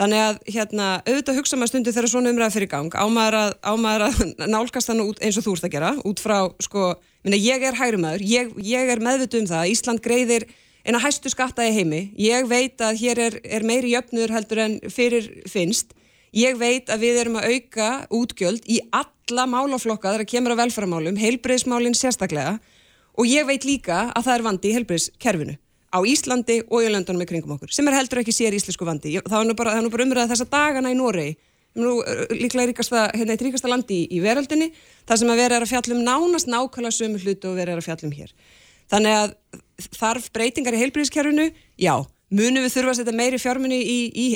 [0.00, 4.04] Þannig að hérna, auðvitað hugsa maður stundu þegar svona umræða fyrir gang, ámaður að, ámaður
[4.06, 4.22] að
[4.54, 6.84] nálgast þannig eins og þú ert að gera, út frá, sko,
[7.26, 10.48] minna, ég er hægrumæður, ég, ég er meðvitu um það að Ísland greiðir
[10.88, 14.80] eina hæstu skatta í heimi, ég veit að hér er, er meiri jöfnur heldur en
[14.88, 15.92] fyrir finnst,
[16.32, 17.92] ég veit að við erum að auka
[18.22, 22.56] útgjöld í alla málaflokka þar að kemur að velferðamálum, heilbreyðsmálinn sérstaklega
[23.20, 25.60] og ég veit líka að það er vandi í heilbreyðskerfinu
[25.90, 29.16] á Íslandi og í löndunum með kringum okkur sem er heldur ekki sér íslensku vandi
[29.20, 31.36] það er nú bara, bara umræðað þessa dagana í Noregi
[31.78, 31.98] nú,
[32.34, 34.70] líklega ríkasta, hérna, ríkasta landi í, í veröldinni
[35.08, 38.32] það sem að vera að fjallum nánast nákvæmlega sömu hlutu og vera að fjallum hér
[38.90, 39.36] þannig að
[39.96, 41.94] þarf breytingar í heilbríðiskerfinu, já
[42.30, 43.78] munum við þurfa að setja meiri fjármunni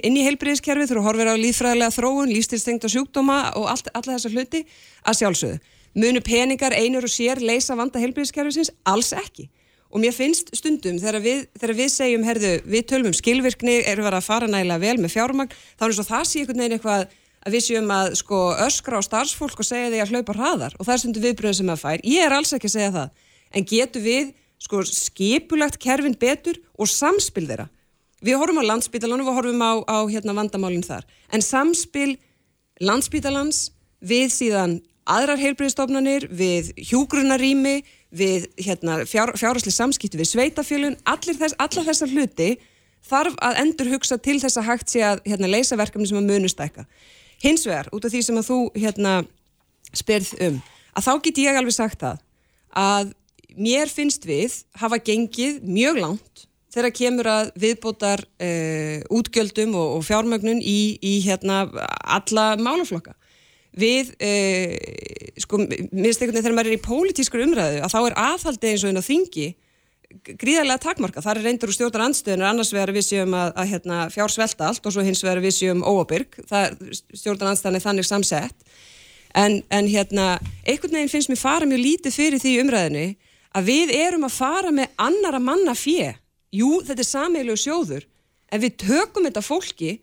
[0.03, 4.17] inn í heilbríðiskerfi þurfa að horfa á líðfræðilega þróun, lífstilstengt og sjúkdóma og allt, alla
[4.17, 4.65] þessa hluti
[5.07, 5.61] að sjálfsögðu.
[6.03, 8.73] Munu peningar einur og sér leysa vanda heilbríðiskerfisins?
[8.91, 9.47] Alls ekki.
[9.95, 14.09] Og mér finnst stundum þegar við, þegar við segjum, herðu, við tölum um skilvirkni, erum
[14.09, 16.75] við að fara nægilega vel með fjármagn, þá er eins og það sé einhvern veginn
[16.79, 17.05] eitthvað
[17.45, 20.87] að við séum að sko, öskra á starfsfólk og segja því að hlaupa hraðar og
[20.87, 22.05] það er stundum viðbröðum sem að fær.
[22.09, 24.33] Ég er alls ekki að segja það, en getur við
[24.65, 27.69] sko, skipulagt kerfin betur og samspil þeirra.
[28.25, 32.17] Við horfum á landsbítalanum og horfum á, á hérna, vandamálinn þar, en samspil
[32.81, 33.69] landsbítalans
[34.01, 37.83] við síðan aðrar heilbriðstofnanir, við hjúgrunarými,
[38.15, 42.51] við hérna, fjár, fjárhásli samskipti við sveitafjölun, þess, allar þessar hluti
[43.05, 46.31] þarf að endur hugsa til þess að hægt sé að hérna, leysa verkefni sem að
[46.31, 46.87] munustækka.
[47.43, 49.15] Hins vegar, út af því sem að þú hérna,
[49.95, 50.63] spyrð um,
[50.95, 52.23] að þá get ég alveg sagt það
[52.75, 53.13] að
[53.55, 60.07] mér finnst við hafa gengið mjög langt þegar kemur að viðbótar uh, útgjöldum og, og
[60.09, 61.65] fjármögnun í, í hérna,
[62.03, 63.15] alla málaflokka
[63.75, 68.19] við, uh, sko, minnst einhvern veginn þegar maður er í pólitískur umræðu að þá er
[68.29, 69.49] aðhaldið eins og einn á þingi
[70.23, 73.99] gríðarlega takmarka, þar er reyndur úr stjórnar andstöðunar annars vegar við séum að, að hérna,
[74.13, 76.39] fjár svelta allt og svo hins vegar við séum óabyrg,
[77.15, 78.75] stjórnar andstöðan er þannig samsett.
[79.35, 83.07] En, en hérna, einhvern veginn finnst mér fara mjög lítið fyrir því umræðinu
[83.55, 86.13] að við erum að fara með annara manna fjö,
[86.55, 88.07] jú þetta er sameiglegu sjóður,
[88.55, 89.97] en við tökum þetta fólki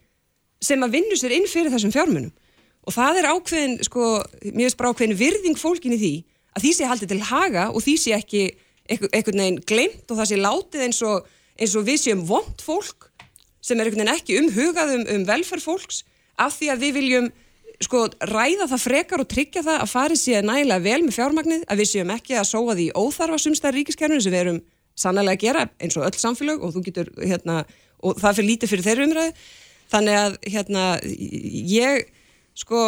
[0.62, 2.34] sem að vinna sér inn fyrir þessum fjármunum
[2.82, 4.08] og það er ákveðin, sko,
[4.50, 6.14] mér veist bara ákveðin virðing fólkin í því
[6.56, 8.44] að því sé haldið til haga og því sé ekki
[8.92, 13.08] einhvern veginn glemt og það sé látið eins og, eins og við séum vond fólk
[13.62, 16.02] sem er einhvern veginn ekki umhugað um, um velferð fólks
[16.42, 17.32] af því að við viljum
[17.82, 21.82] sko ræða það frekar og tryggja það að farið sé nægilega vel með fjármagnið að
[21.82, 24.60] við séum ekki að sóa því óþarfa sumstæðar ríkiskerfinu sem við erum
[25.02, 27.64] sannlega að gera eins og öll samfélag og þú getur hérna
[28.02, 29.34] og það fyrir lítið fyrir þeirra umræðu.
[29.92, 30.84] Þannig að hérna
[31.72, 32.06] ég
[32.58, 32.82] sko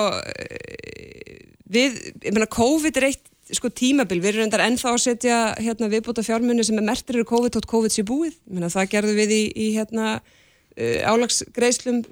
[1.74, 5.89] við, ég meina COVID er eitt sko tímabil, við erum endar ennþá að setja hérna
[5.91, 9.34] viðbúta fjármunni sem er mertir eru COVID tótt COVID sér búið, meina, það gerðu við
[9.36, 12.03] í, í hérna uh, álagsgreislum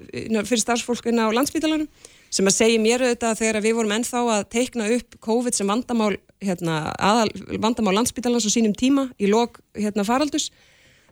[0.44, 1.88] fyrir starfsfólkina á landsbítalanum
[2.32, 6.12] sem að segja mér auðvitað þegar við vorum ennþá að teikna upp COVID sem vandamál
[6.42, 7.30] hérna, aðal,
[7.60, 10.50] vandamál landsbítalans á sínum tíma í lok hérna faraldus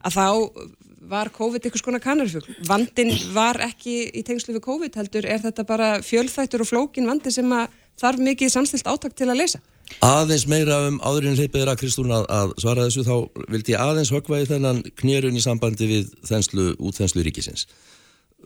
[0.05, 0.27] að þá
[1.11, 2.57] var COVID eitthvað skona kannarfugl.
[2.69, 7.33] Vandin var ekki í tengslu við COVID heldur, er þetta bara fjölþættur og flókin vandi
[7.35, 7.53] sem
[8.01, 9.61] þarf mikið samstilt áttak til að leysa?
[10.07, 13.15] Aðeins meira um áðurinn hleypiðra Kristún að, að svara þessu þá
[13.51, 17.67] vildi ég aðeins högva í þennan knérun í sambandi við þenslu, útþenslu ríkisins.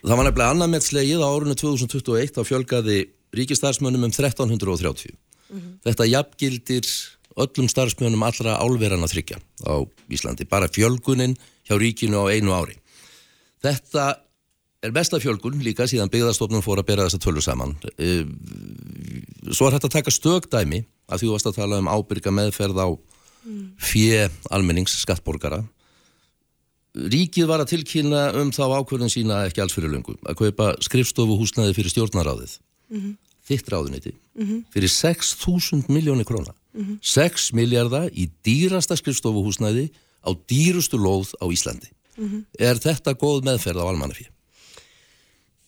[0.01, 2.99] Það var nefnilega annað með slegið á árunnu 2021 á fjölgaði
[3.37, 5.13] ríkistarsmönnum um 1330.
[5.51, 5.77] Mm -hmm.
[5.85, 6.89] Þetta jafngildir
[7.37, 9.75] öllum starfsmjönum allra álverana þryggja á
[10.09, 11.37] Íslandi, bara fjölgunin
[11.69, 12.77] hjá ríkinu á einu ári.
[13.65, 14.07] Þetta
[14.85, 17.77] er besta fjölgun líka síðan byggðarstofnun fór að bera þessa tölu saman.
[17.97, 18.25] Eh,
[19.53, 22.79] Svo er hægt að taka stögdæmi að því þú varst að tala um ábyrga meðferð
[22.81, 22.89] á
[23.77, 25.59] fjö almennings skattborgara.
[26.95, 31.37] Ríkið var að tilkynna um þá ákvörðin sína ekki alls fyrir löngu að kaupa skrifstofu
[31.41, 32.55] húsnaði fyrir stjórnaráðið.
[33.45, 34.13] Þitt ráðuniti.
[34.73, 36.55] Fyrir 6.000 miljónir króna.
[37.03, 39.91] 6 miljardar í dýrasta skrifstofu húsnaði
[40.25, 41.91] á dýrustu lóð á Íslandi.
[42.59, 44.31] Er þetta góð meðferð á almannafíð?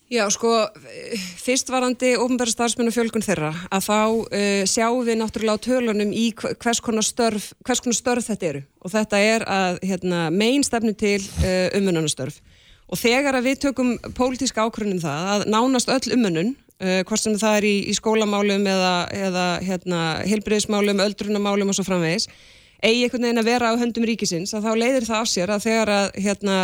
[0.06, 5.16] Já, sko, eh, fyrst varandi ofnbæra starfsmenn og fjölgun þeirra að þá uh, sjáum við
[5.18, 9.18] náttúrulega á tölunum í hv- hvers konar störf, hvers konar störf þetta eru og þetta
[9.18, 12.38] er að hérna, megin stefnu til uh, umönnunastörf
[12.86, 17.34] og þegar að við tökum pólitíska ákvörðunum það að nánast öll umönnun uh, hvort sem
[17.34, 22.30] það er í, í skólamálum eða, eða hérna, heilbriðismálum, öldrunamálum og svo framvegis
[22.82, 25.66] eigi einhvern veginn að vera á höndum ríkisins að þá leiðir það af sér að
[25.66, 26.56] þegar að hérna,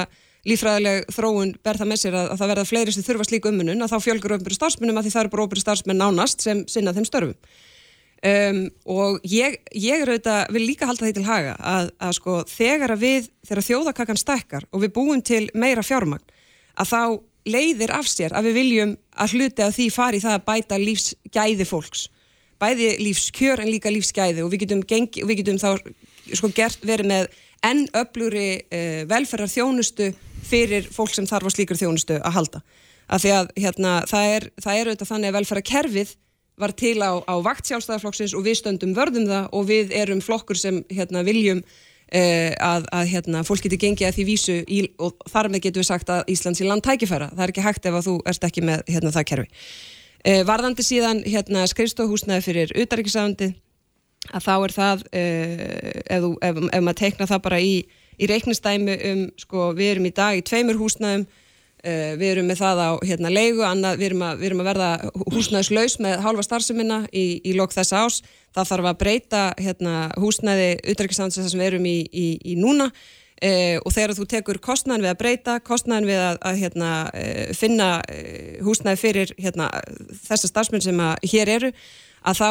[0.49, 3.85] lífræðileg þróun ber það með sér að, að það verða fleiri sem þurfa slíku ummunun
[3.85, 6.95] að þá fjölgur ofnbæri starfsmennum að því það eru bara ofnbæri starfsmenn nánast sem sinna
[6.97, 7.37] þeim störfum.
[8.23, 12.95] Um, og ég, ég auðvitað, vil líka halda því til haga að, að sko þegar
[12.95, 16.23] að við, þegar þjóðakakan stækkar og við búum til meira fjármagn
[16.79, 17.03] að þá
[17.51, 21.67] leiðir af sér að við viljum að hluti að því fari það að bæta lífsgæði
[21.67, 22.05] fólks
[22.63, 25.71] bæði lífskjör en líka lífsgæði og við getum, gengi, við getum þá
[26.33, 27.33] sko gert verið með
[27.67, 30.13] enn öflugri uh, velferðar þjónustu
[30.47, 32.65] fyrir fólk sem þarf á slíkur þjónustu að halda.
[33.13, 36.13] Af því að hérna, það er auðvitað þannig að velferðarkerfið
[36.63, 40.59] var til á, á vakt sjálfstæðarflokksins og við stöndum vörðum það og við erum flokkur
[40.59, 45.17] sem hérna, viljum uh, að, að hérna, fólk geti gengið að því vísu í, og
[45.33, 47.33] þar með getum við sagt að Íslands í land tækifæra.
[47.33, 49.51] Það er ekki hægt ef að þú ert ekki með hérna, það kerfi.
[50.23, 53.49] Uh, varðandi síðan hérna, skrifstóðhúsnaði fyrir utaríkisafandi
[54.31, 55.63] að þá er það uh,
[55.99, 57.73] ef, ef, ef maður teikna það bara í,
[58.23, 62.63] í reiknistæmi um, sko, við erum í dag í tveimur húsnæðum uh, við erum með
[62.63, 64.93] það á hérna, leigu, annað, við, erum að, við erum að verða
[65.35, 68.21] húsnæðslaus með hálfa starfseminna í, í lok þessa ás,
[68.55, 71.99] það þarf að breyta hérna, húsnæði utrækisandis sem við erum í,
[72.47, 72.93] í núna
[73.43, 77.49] Uh, og þegar þú tekur kostnæðin við að breyta, kostnæðin við að, að hérna, uh,
[77.59, 79.67] finna uh, húsnæði fyrir hérna,
[80.29, 81.71] þessa starfsmenn sem að hér eru,
[82.23, 82.51] að þá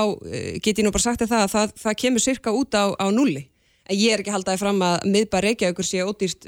[0.60, 3.46] get ég nú bara sagt það að það, það kemur cirka út á, á nulli.
[3.88, 6.48] En ég er ekki haldaði fram að miðbar Reykjavíkur sé ódýrt,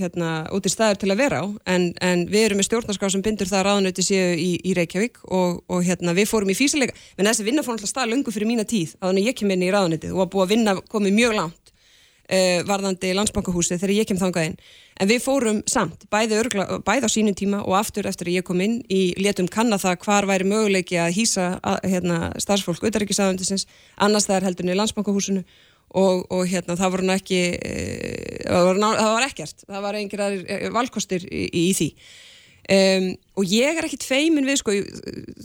[0.00, 0.30] hérna,
[0.72, 3.66] staður til að vera á, en, en við erum með stjórnarská sem bindur það að
[3.68, 7.64] ráðanöyti séu í, í Reykjavík og, og hérna, við fórum í físileika, menn þessi vinna
[7.64, 10.24] fór alltaf stað lungu fyrir mína tíð, að þannig ég kem inn í ráðanöyti og
[10.24, 11.61] var búið að vinna komið mjög langt
[12.32, 14.56] uh, varðandi landsbankahúsi þegar ég kem þangað inn.
[15.00, 18.46] En við fórum samt, bæði, örgla, bæði á sínum tíma og aftur eftir að ég
[18.46, 21.46] kom inn í letum kanna það hvar væri möguleiki að hýsa
[21.82, 23.66] hérna, starfsfólk utaríkisaðundisins,
[23.96, 25.44] annars það er heldurni í landsbankahúsinu.
[25.92, 30.70] Og, og hérna, það voru ekki, uh, það, var, það var ekkert, það var einhverjar
[30.72, 31.88] valkostir í, í því.
[32.72, 33.08] Um,
[33.42, 34.72] og ég er ekkit feimin við sko,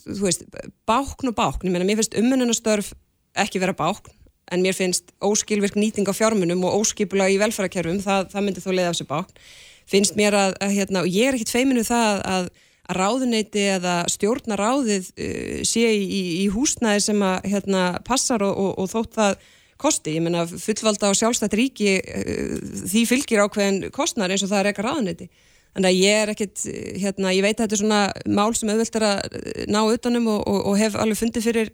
[0.05, 0.45] þú veist,
[0.87, 2.93] bákn og bákn, ég meina mér finnst umönnunastörf
[3.41, 4.13] ekki vera bákn
[4.51, 8.71] en mér finnst óskilvirk nýting á fjármunum og óskipula í velfærakerfum, það, það myndi þó
[8.73, 9.43] leiða af sér bákn.
[9.87, 12.47] Finnst mér að, að hérna, og ég er ekkit feiminu það að,
[12.87, 18.71] að ráðuneyti eða stjórnaráðið uh, sé í, í húsnæði sem að hérna, passar og, og,
[18.83, 19.43] og þótt það
[19.77, 20.15] kosti.
[20.17, 22.55] Ég menna fullvalda og sjálfstætt ríki uh,
[22.87, 25.29] því fylgir ákveðin kostnar eins og það er eitthvað ráðuneyti.
[25.77, 26.61] Þannig að ég er ekkit,
[27.03, 28.01] hérna, ég veit að þetta er svona
[28.33, 29.35] mál sem auðvelt er að
[29.69, 31.69] ná utanum og, og hef alveg fundið fyrir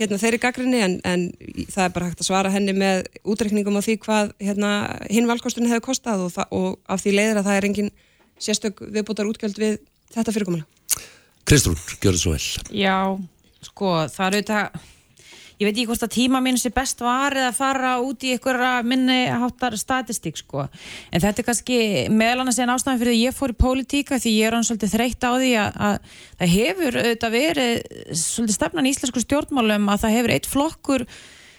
[0.00, 1.26] hérna, þeirri gaggrinni en, en
[1.70, 4.70] það er bara hægt að svara henni með útreikningum á því hvað hérna,
[5.10, 7.92] hinn valkosturinn hefur kostað og, og af því leiðir að það er engin
[8.42, 9.78] sérstök viðbútar útgjöld við
[10.14, 10.66] þetta fyrirkomulega.
[11.44, 12.74] Kristrún, gjör það svo vel.
[12.80, 12.98] Já,
[13.68, 14.93] sko, það eru þetta
[15.60, 18.72] ég veit ekki hvort að tíma mín sé best varið að fara út í einhverja
[18.86, 20.66] minni háttar statistík sko.
[21.10, 21.78] En þetta er kannski
[22.10, 24.96] meðal annars en ástæðan fyrir að ég fór í pólitíka því ég er hann svolítið
[24.96, 27.72] þreytt á því að, að það hefur auðvitað verið
[28.24, 31.06] svolítið stefnan í íslensku stjórnmálum að það hefur eitt flokkur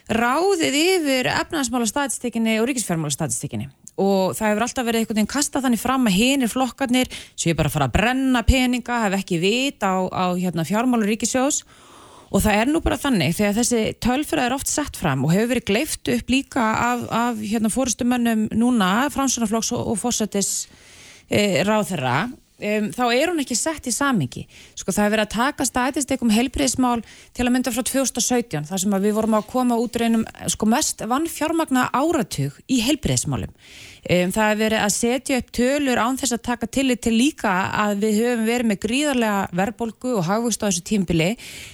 [0.05, 3.71] ráðið yfir efnaðsmála statistíkinni og ríkisfjármála statistíkinni
[4.01, 7.71] og það hefur alltaf verið einhvern veginn kastað þannig fram að hinir flokkarnir séu bara
[7.71, 11.63] að fara að brenna peninga, hef ekki vit á, á hérna, fjármálu ríkisjós
[12.35, 15.53] og það er nú bara þannig þegar þessi tölfræð er oft sett fram og hefur
[15.53, 20.49] verið gleift upp líka af, af hérna, fóristumönnum núna, fransunarflokks og, og fórsættis
[21.29, 22.25] e, ráðherra
[22.59, 24.45] um, þá er hún ekki sett í samingi.
[24.77, 27.01] Sko það er verið að taka statistikum heilbriðismál
[27.35, 31.03] til að mynda frá 2017 þar sem við vorum að koma út reynum sko mest
[31.09, 33.51] vann fjármagna áratug í heilbriðismálum.
[34.05, 37.53] Um, það er verið að setja upp tölur án þess að taka tillit til líka
[37.73, 41.31] að við höfum verið með gríðarlega verbolgu og hagvust á þessu tímbili.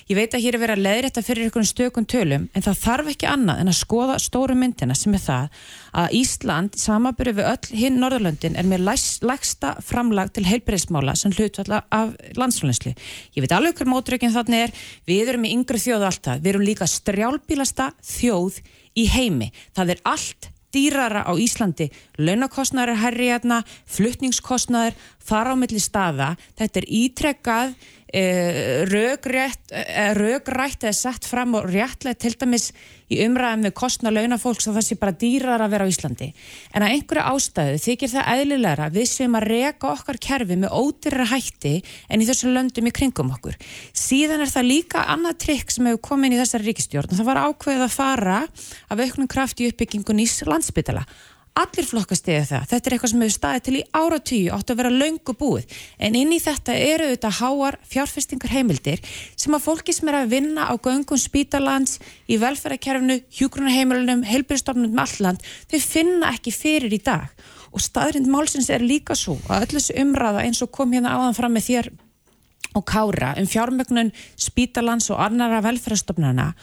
[0.07, 3.11] Ég veit að hér er verið að leiðrætta fyrir einhvern stökun tölum en það þarf
[3.11, 5.59] ekki annað en að skoða stóru myndina sem er það
[5.97, 8.85] að Ísland samaburið við öll hinn Norðurlöndin er með
[9.27, 12.93] lægsta framlag til heilbreyðsmála sem hlutvalla af landsfjölinslu.
[13.35, 14.73] Ég veit alveg hver mótrökinn þannig er,
[15.09, 18.61] við erum í yngri þjóðu alltaf, við erum líka strjálbílasta þjóð
[18.97, 19.51] í heimi.
[19.75, 21.89] Það er allt dýrara á Íslandi,
[22.19, 23.61] launakostnæður er herri hérna,
[23.91, 27.73] fluttningskostnæður fara á milli staða, þetta er ítrekkað
[28.11, 32.73] Eh, rögrætt eh, eða sett fram og réttlega til dæmis
[33.07, 36.27] í umræðum við kostna launafólks að það sé bara dýrar að vera á Íslandi.
[36.75, 41.29] En að einhverju ástæðu þykir það eðlilegra við sem að reka okkar kerfi með ódyrra
[41.31, 41.73] hætti
[42.11, 43.55] en í þessum löndum í kringum okkur.
[43.95, 47.31] Síðan er það líka annað trikk sem hefur komið inn í þessari ríkistjórn og það
[47.31, 48.41] var ákveðið að fara
[48.91, 51.07] af auknum kraft í uppbyggingun í landsbytala
[51.59, 54.79] allir flokkast eða það, þetta er eitthvað sem hefur staðið til í áratíu, áttu að
[54.79, 55.79] vera laungu búið.
[55.99, 59.01] En inn í þetta eru þetta háar fjárfestingar heimildir
[59.35, 61.97] sem að fólki sem er að vinna á göngum spítalands
[62.31, 67.27] í velferðarkerfnu, hjúgrunarheimilunum heilbyrjastofnum um alland þau finna ekki fyrir í dag.
[67.71, 71.37] Og staðrind málsins er líka svo að öll þessu umræða eins og kom hérna áðan
[71.37, 71.91] fram með þér
[72.79, 76.53] og kára um fjármögnun spítalands og annara velferðarstofnana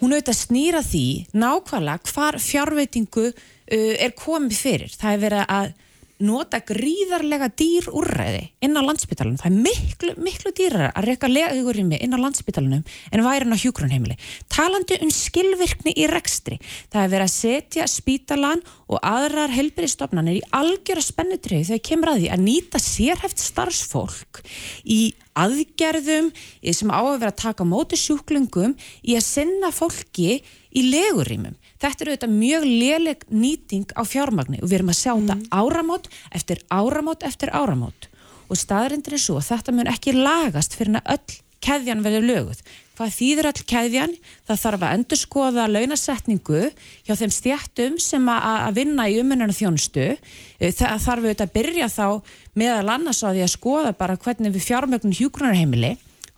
[0.00, 3.30] hún auðvitað snýra því nákvæmlega hvar fjárveitingu
[3.72, 4.94] uh, er komið fyrir.
[5.00, 5.74] Það er verið að
[6.22, 9.38] nota gríðarlega dýr úrræði inn á landsbytalanum.
[9.40, 13.58] Það er miklu, miklu dýrar að reyka legurimi inn á landsbytalanum en væri hann á
[13.58, 14.16] hjúgrunheimili.
[14.52, 16.60] Talandi um skilvirkni í rekstri.
[16.92, 22.22] Það er verið að setja spítalan og aðrar helbriðstofnanir í algjöra spennutrið þegar kemur að
[22.22, 24.42] því að nýta sérhæft starfsfólk
[24.86, 25.00] í
[25.34, 26.30] aðgerðum
[26.70, 30.38] sem á að vera að taka móti sjúklungum í að sinna fólki
[30.74, 35.12] í legurimum þetta er auðvitað mjög léleg nýting á fjármagni og við erum að sjá
[35.14, 35.30] mm.
[35.30, 38.10] þetta áramót eftir áramót eftir áramót
[38.48, 42.62] og staðrindir er svo að þetta mun ekki lagast fyrir að öll keðjan verður löguð.
[42.94, 44.12] Hvað þýðir öll keðjan?
[44.46, 46.60] Það þarf að endur skoða launasetningu
[47.06, 50.10] hjá þeim stjættum sem að vinna í umununa þjónustu.
[50.60, 52.06] Eh, það þarf auðvitað að byrja þá
[52.60, 55.94] meðal annars á því að skoða bara hvernig við fjármögnum hjúgrunarheimili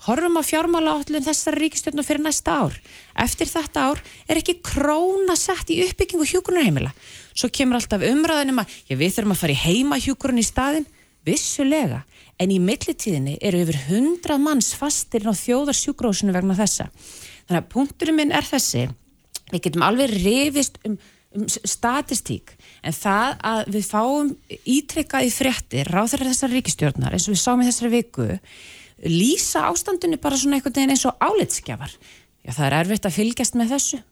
[0.07, 2.77] horfum á fjármála átlun þessari ríkistjórnu fyrir næsta ár.
[3.19, 6.93] Eftir þetta ár er ekki króna sett í uppbyggingu hjúgrunarheimila.
[7.37, 10.87] Svo kemur alltaf umræðinum að já, við þurfum að fara í heima hjúgrun í staðin,
[11.27, 12.05] vissulega,
[12.39, 16.89] en í millitíðinni eru yfir hundrað manns fastir á þjóðarsjúgrósinu vegna þessa.
[17.49, 18.87] Þannig að punkturinn minn er þessi,
[19.51, 20.97] við getum alveg reyfist um,
[21.35, 22.55] um statistík,
[22.87, 24.33] en það að við fáum
[24.63, 28.31] ítrekkað í fréttir ráður þessari ríkistjórnar eins og við sáum í þessari viku
[29.05, 31.93] lýsa ástandinu bara svona einhvern veginn eins og álitskjafar.
[32.47, 34.03] Já, það er erfitt að fylgjast með þessu.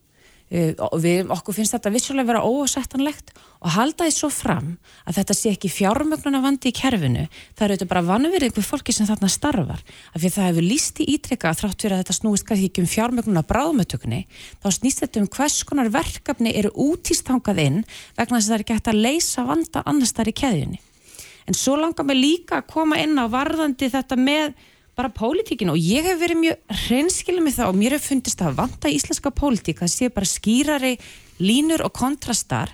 [0.85, 3.31] Og við, okkur finnst þetta vissulega vera ósettanlegt
[3.65, 4.75] og halda því svo fram
[5.09, 7.23] að þetta sé ekki fjármögnuna vandi í kerfinu,
[7.57, 9.81] það eru þetta bara vanverið einhver fólki sem þarna starfar.
[10.13, 12.83] Af því það hefur líst í ítrekka að þrátt fyrir að þetta snúist kannski ekki
[12.83, 14.21] um fjármögnuna bráðmötökni
[14.61, 17.81] þá snýst þetta um hvers konar verkefni eru útístangað inn
[18.13, 20.79] vegna þess að það er hægt að leysa vanda annars þar í keðjunni.
[21.49, 24.53] En svo langar mig líka að koma inn á varðandi þetta með
[24.95, 28.59] bara pólitíkin og ég hef verið mjög hreinskilið með það og mér hef fundist að
[28.61, 30.93] vanta íslenska pólitík að sé bara skýrari
[31.43, 32.71] línur og kontrastar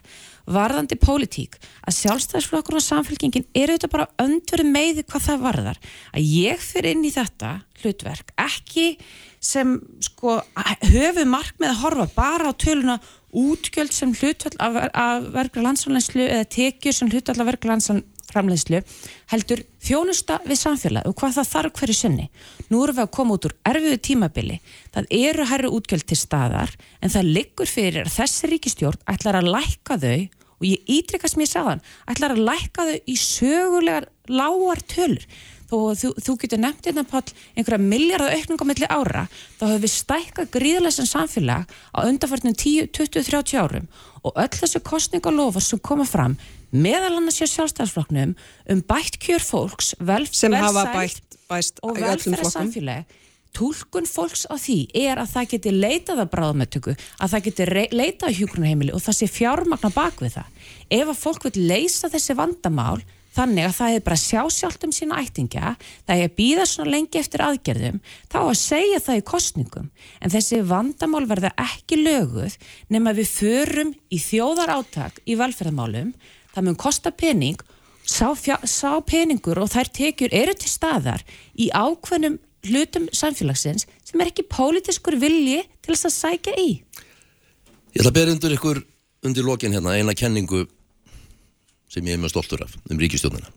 [0.51, 5.81] varðandi pólitík að sjálfstæðisflokkur og samfélkingin eru þetta bara öndverið með hvað það varðar.
[6.13, 7.51] Að ég fyrir inn í þetta
[7.81, 8.87] hlutverk ekki
[9.41, 10.39] sem sko
[10.91, 12.99] höfu mark með að horfa bara á töluna
[13.31, 17.77] útgjöld sem hlutvall af verkla landsfólenslu eða tekjur sem hlutvall af verkla
[18.31, 18.81] landsframleyslu
[19.31, 22.27] heldur þjónusta við samfélag og hvað það þarf hverju sinni.
[22.69, 24.59] Nú erum við að koma út úr erfiðu tímabili.
[24.93, 29.51] Það eru herru útgjöld til staðar en það liggur fyrir að þessi ríkistjórn ætlar að
[29.51, 30.19] lækka þau
[30.61, 35.25] og ég ítrykast mér sáðan ætlar að lækka þau í sögulegar lágar tölur
[35.71, 37.23] og þú, þú getur nefnt hérna pál
[37.55, 39.23] einhverja miljardar aukninga mellir ára
[39.57, 43.87] þá höfum við stækkað gríðlega sem samfélag á undarfarnum 10, 20, 30 árum
[44.21, 46.35] og öll þessu kostningalofar sem koma fram
[46.71, 48.35] meðal annars hjá sjálfstæðarsflokknum
[48.73, 53.17] um bætt kjör fólks velf, sem hafa bætt, bæst og velferða samfélag
[53.51, 58.27] tólkun fólks á því er að það geti leitað að bráðamöttöku, að það geti leitað
[58.29, 60.61] að hjúgrunarheimili og það sé fjármagna bak við það.
[60.87, 63.01] Ef að fólk vil leysa þessi vandamál
[63.31, 65.75] Þannig að það er bara sjá sjálft um sína ættingja,
[66.07, 69.87] það er að býða svona lengi eftir aðgerðum, þá að segja það í kostningum.
[70.19, 72.57] En þessi vandamál verða ekki löguð
[72.91, 76.11] nema við förum í þjóðar áttak í velferðamálum,
[76.55, 77.59] það mun kosta pening
[78.05, 81.23] sá, fjá, sá peningur og þær tekjur eru til staðar
[81.55, 86.69] í ákveðnum hlutum samfélagsins sem er ekki pólitiskur vilji til þess að sækja í.
[87.91, 88.83] Ég ætla að bera undir ykkur
[89.27, 90.65] undir lokin hérna eina kenningu
[91.91, 93.49] sem ég er mjög stoltur af um ríkistjónina.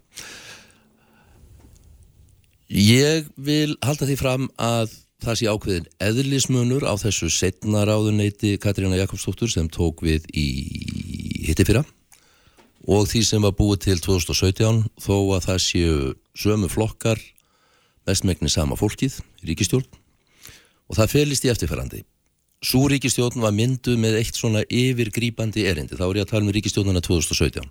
[2.74, 8.98] Ég vil halda því fram að það sé ákveðin eðlismunur á þessu setna ráðuneyti Katrína
[8.98, 10.48] Jakobsdóttur sem tók við í
[11.46, 11.84] hittifyrra
[12.84, 15.94] og því sem var búið til 2017 þó að það séu
[16.36, 17.20] sömu flokkar
[18.04, 19.86] mestmegni sama fólkið, ríkistjórn
[20.90, 22.02] og það felist í eftirferandi.
[22.64, 26.52] Sú ríkistjórn var myndu með eitt svona yfirgrýpandi erindi, þá er ég að tala um
[26.52, 27.64] ríkistjórnuna 2017,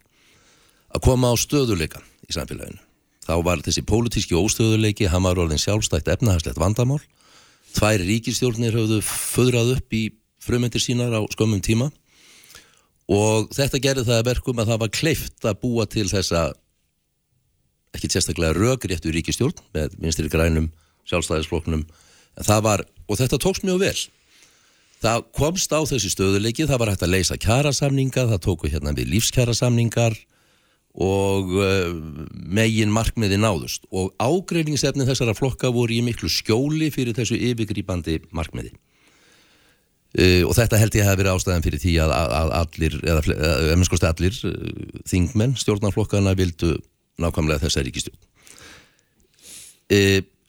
[0.93, 2.81] að koma á stöðuleika í samfélaginu.
[3.23, 6.99] Þá var þessi pólitíski óstöðuleiki, hann var orðin sjálfstætt efnahagslegt vandamál,
[7.73, 10.03] tvær ríkistjórnir höfðu föðrað upp í
[10.43, 11.89] frumendir sínar á skömmum tíma
[13.13, 16.43] og þetta gerði það að verkum að það var kleift að búa til þessa
[17.93, 20.71] ekki sérstaklega rögréttu ríkistjórn með vinstri grænum
[21.09, 21.85] sjálfstæðisfloknum
[22.65, 23.97] var, og þetta tókst mjög vel.
[25.03, 29.11] Það komst á þessi stöðuleiki það var hægt að leysa kjærasamninga það tóku hérna við
[29.11, 30.15] lífskjærasamningar
[31.03, 31.91] og uh,
[32.31, 33.85] megin markmiði náðust.
[33.91, 38.73] Og ágreiningsefni þessara flokka voru í miklu skjóli fyrir þessu yfirgrýpandi markmiði
[40.19, 43.23] uh, og þetta held ég að hafa verið ástæðan fyrir því að, að allir, eða
[43.73, 44.53] ef allir uh,
[45.09, 46.75] þingmenn stjórnarflokkana vildu
[47.21, 48.15] nákvæmlega þessa ríkistjón.
[49.93, 49.99] E,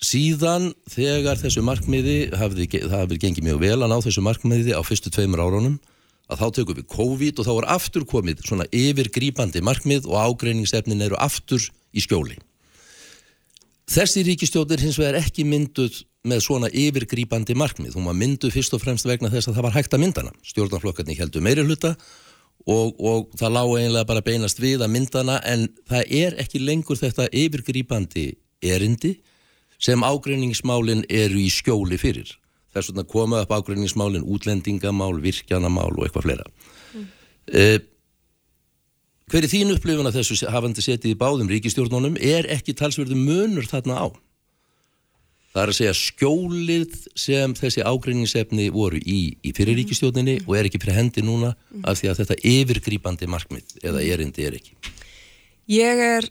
[0.05, 4.81] síðan þegar þessu markmiði hafði, það hafði gengið mjög vel að ná þessu markmiði á
[4.87, 5.77] fyrstu tveimur árunum
[6.33, 11.05] að þá tökum við COVID og þá er aftur komið svona yfirgrýpandi markmið og ágreiningsefnin
[11.05, 12.39] eru aftur í skjóli.
[13.93, 17.97] Þessi ríkistjóðir hins vegar ekki mynduð með svona yfirgrýpandi markmið.
[17.99, 20.33] Hún var mynduð fyrst og fremst vegna þess að það var hægt að myndana.
[20.47, 21.93] Stjórnarflokkarni heldur meiri hluta
[22.65, 27.01] og, og það lág eiginlega bara beinast við að myndana en það er ekki lengur
[27.01, 28.27] þetta yfirgrýpandi
[28.65, 29.19] erindi
[29.85, 32.31] sem ágreiningsmálinn eru í skjóli fyrir.
[32.75, 36.47] Þess vegna koma upp ágreiningsmálinn útlendingamál, virkjanamál og eitthvað fleira.
[36.95, 37.09] Mm.
[37.53, 37.79] Eh,
[39.29, 43.69] hver er þín upplifun að þessu hafandi setið í báðum ríkistjórnunum er ekki talsverðu munur
[43.69, 44.07] þarna á?
[45.55, 50.81] Það er að segja skjólið sem þessi ágreiningsefni voru í, í fyriríkistjóninni og er ekki
[50.83, 51.53] fyrir hendi núna
[51.87, 54.75] af því að þetta yfirgrýpandi markmið eða erindi er ekki.
[55.71, 56.27] Ég er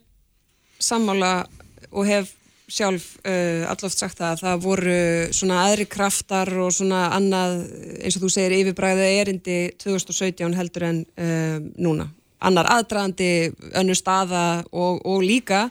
[0.84, 1.46] sammála
[1.94, 2.36] og hef
[2.74, 5.00] sjálf uh, alloft sagt það að það voru
[5.40, 7.58] svona aðri kraftar og svona annað
[8.04, 12.12] eins og þú segir yfirbræðið erindi 2017 heldur en uh, núna.
[12.44, 15.70] Annar aðdraðandi, önnur staða og, og líka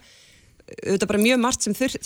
[0.73, 1.99] auðvitað bara mjög margt sem þyr,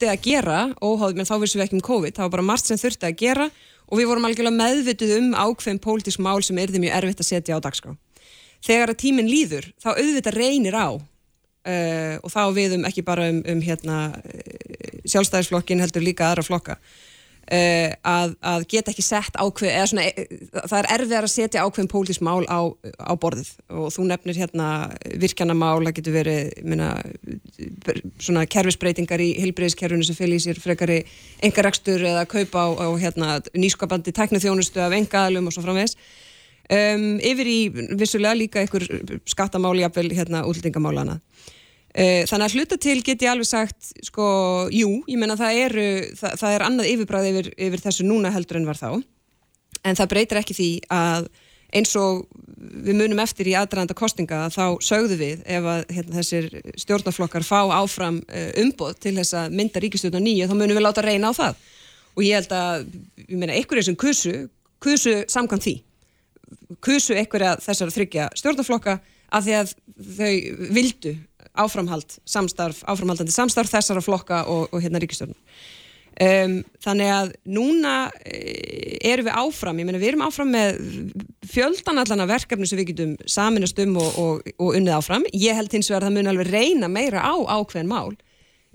[0.00, 2.68] þyrti að gera óháð, menn þá vissum við ekki um COVID það var bara margt
[2.68, 3.46] sem þyrti að gera
[3.90, 7.28] og við vorum algjörlega meðvituð um ákveðin pólitísk mál sem er því mjög erfitt að
[7.28, 7.92] setja á dagskrá.
[8.64, 13.42] Þegar að tíminn líður þá auðvitað reynir á uh, og þá viðum ekki bara um,
[13.44, 13.98] um hérna,
[15.04, 16.78] sjálfstæðisflokkin heldur líka aðra flokka
[17.50, 21.64] Uh, að, að geta ekki sett ákveð eða svona, e, það er erfiðar að setja
[21.66, 22.70] ákveðin pólitísk mál á,
[23.02, 23.50] á borðið.
[23.74, 24.68] Og þú nefnir hérna
[25.18, 26.92] virkjanamál það getur verið minna,
[28.22, 31.00] svona kerfisbreytingar í hilbreyðiskerfunu sem fylgir sér frekari
[31.42, 35.98] engarekstur eða kaupa á, á hérna, nýskapandi tæknithjónustu af engaðalum og svo framvegs
[36.70, 37.60] um, yfir í
[37.98, 38.86] vissulega líka einhver
[39.26, 41.59] skattamáli jafnvel hérna útlendingamálana Eh,
[41.90, 44.24] þannig að hluta til get ég alveg sagt, sko,
[44.70, 45.86] jú, ég menna það, eru,
[46.18, 48.90] það, það er annað yfirbræð yfir, yfir þessu núna heldur en var þá,
[49.82, 51.30] en það breytir ekki því að
[51.76, 52.24] eins og
[52.60, 56.48] við munum eftir í aðdraðanda kostinga að þá sögðu við ef að hérna, þessir
[56.82, 61.04] stjórnarflokkar fá áfram eh, umboð til þess að mynda ríkistjórnar nýju, þá munum við láta
[61.04, 61.62] reyna á það.
[62.18, 62.84] Og ég held að,
[63.22, 64.34] ég menna, einhverjir sem kusu,
[64.82, 65.74] kusu samkvæmt því,
[66.84, 68.98] kusu einhverja þessar þryggja stjórnarflokka
[69.30, 69.74] af því að
[70.18, 70.32] þau
[70.74, 71.14] vildu
[71.58, 75.38] áframhald samstarf, áframhaldandi samstarf þessara flokka og, og hérna ríkistjórnum.
[76.20, 77.92] Um, þannig að núna
[78.28, 80.80] e, erum við áfram, ég meina við erum áfram með
[81.48, 85.24] fjöldan allan af verkefni sem við getum saminast um og, og, og unnið áfram.
[85.32, 88.12] Ég held hins vegar að það mun alveg reyna meira á ákveðin mál.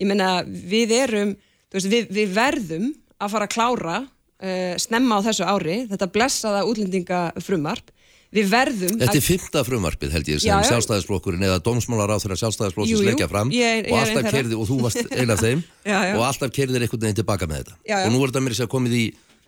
[0.02, 1.36] Ég meina við erum,
[1.76, 2.90] veist, við, við verðum
[3.22, 7.94] að fara að klára uh, snemma á þessu ári, þetta blessaða útlendingafrumarp
[8.34, 13.04] við verðum Þetta er fymta frumarpið held ég sem sjálfstæðisflokkurinn eða dómsmálar á þeirra sjálfstæðisflokkur
[13.04, 16.14] sleikja fram ég, ég og alltaf kerði, og þú varst eina af þeim já, já.
[16.18, 17.80] og alltaf kerðir einhvern veginn tilbaka með þetta.
[17.86, 19.06] Já, og nú er þetta mér að komið í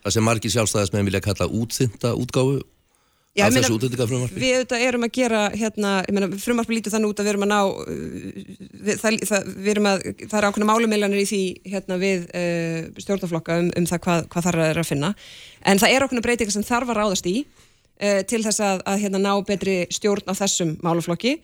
[0.07, 2.57] það sem margir sjálfstæðismenn vilja kalla útþynda útgáfu
[3.37, 5.91] af þessu útþyndiga frumarpi Við auðvitað erum að gera hérna,
[6.41, 7.61] frumarpi lítið þannig út að við erum að ná
[8.87, 11.41] við, það, það, við erum að það er ákveðna málumiljanir í því
[11.73, 14.43] hérna, við uh, stjórnaflokka um, um það hvað, hvað
[18.01, 21.37] uh, til þess að, að hérna, ná betri stjórn á þessum máluflokki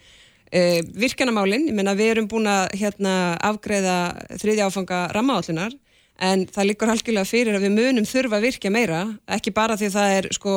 [0.54, 3.96] Uh, virkjanamálin, ég menna við erum búin að hérna, afgreða
[4.38, 5.74] þriðja áfanga rammaállunar
[6.22, 9.00] en það liggur halkilega fyrir að við munum þurfa að virkja meira,
[9.34, 10.54] ekki bara því að það er sko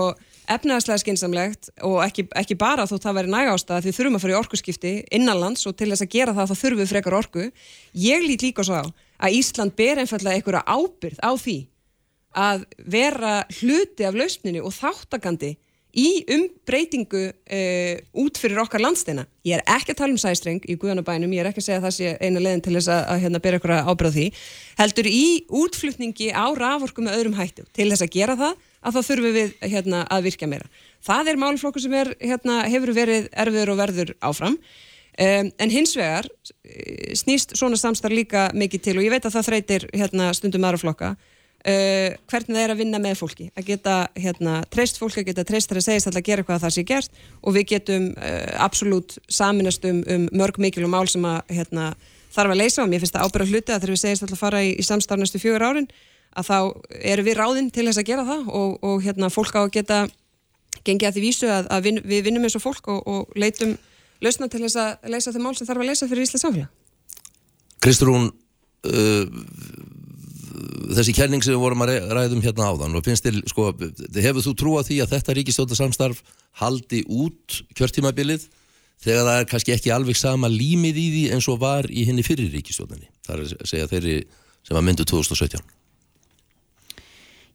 [0.53, 4.35] efnaðslega skinsamlegt og ekki, ekki bara þó það væri næg ástæða því þurfum að fara
[4.35, 7.49] í orkuskipti innanlands og til þess að gera það þá þurfum við frekar orku.
[7.97, 11.59] Ég lít líka svo á að Ísland ber einfallega einhverja ábyrð á því
[12.37, 15.57] að vera hluti af lausninu og þáttakandi
[15.97, 19.25] í umbreytingu uh, út fyrir okkar landsteina.
[19.47, 21.87] Ég er ekki að tala um sæstreng í Guðanabænum, ég er ekki að segja að
[21.87, 24.27] það sé eina leðin til þess að, að hérna, bera ykkur ábyrða því,
[24.81, 25.27] heldur í
[25.63, 27.65] útflutningi á raforku með öðrum hættu.
[27.77, 30.69] Til þess að gera það, að þá þurfum við hérna, að virka meira.
[31.07, 34.59] Það er málflokku sem er, hérna, hefur verið erfiður og verður áfram.
[35.17, 36.27] Um, en hins vegar
[37.17, 40.83] snýst svona samstarf líka mikið til og ég veit að það þreytir hérna, stundum aðra
[40.83, 41.15] flokka
[41.67, 43.49] Uh, hvernig það er að vinna með fólki.
[43.59, 46.75] Að geta hérna, treyst fólki, að geta treyst þar að segja að gera hvað það
[46.77, 47.17] sé gert.
[47.43, 51.89] Og við getum uh, absolutt saminast um, um mörg mikil og mál sem að hérna,
[52.37, 54.63] þarf að leysa og mér finnst það ábyrða hluti að þegar við segjast að fara
[54.63, 55.91] í, í samstafn næstu fjögur árin
[56.37, 56.57] að þá
[57.11, 58.47] erum við ráðinn til þess að gera það.
[58.61, 60.01] Og, og hérna, fólk á að geta
[60.87, 63.75] gengið að því vísu að, að vin, við vinnum eins og fólk og, og leitum
[64.23, 66.71] lausna til þess að leysa þau mál sem þarf að leysa fyrir Íslands samfélag.
[67.83, 69.25] Kristrún uh,
[70.97, 73.71] þessi kenning sem við vorum að ræðum hérna áðan og finnst þér, sko,
[74.15, 76.23] hefur þú trú að því að þetta ríkistjóðarsamstarf
[76.63, 78.47] haldi út kjörtímabilið
[79.05, 82.25] þegar það er kannski ekki alveg sama límið í því eins og var í henni
[82.27, 84.21] fyrir ríkistjóðinni það er að segja þeirri
[84.67, 85.75] sem var myndu 2017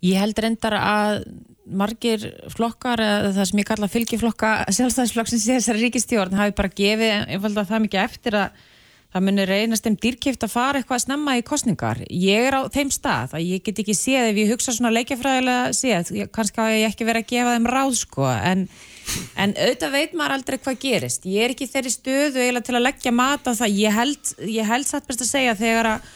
[0.02, 1.24] Ég held reyndar að
[1.72, 3.02] margir flokkar,
[3.36, 8.02] það sem ég kalla fylgiflokka sjálfstæðisflokksins í þessari ríkistjórn hafi bara gefið einfalda það mikið
[8.02, 8.64] eftir að
[9.12, 12.02] það munir reynast þeim dýrkjöft að fara eitthvað að snemma í kostningar.
[12.08, 15.76] Ég er á þeim stað að ég get ekki séð ef ég hugsa svona leikjafræðilega
[15.76, 18.66] séð, kannski að ég ekki verið að gefa þeim ráð sko, en,
[19.36, 21.28] en auðvitað veit maður aldrei hvað gerist.
[21.28, 23.78] Ég er ekki þeirri stöðu eiginlega til að leggja mat á það.
[23.82, 26.12] Ég held, ég held satt best að segja þegar að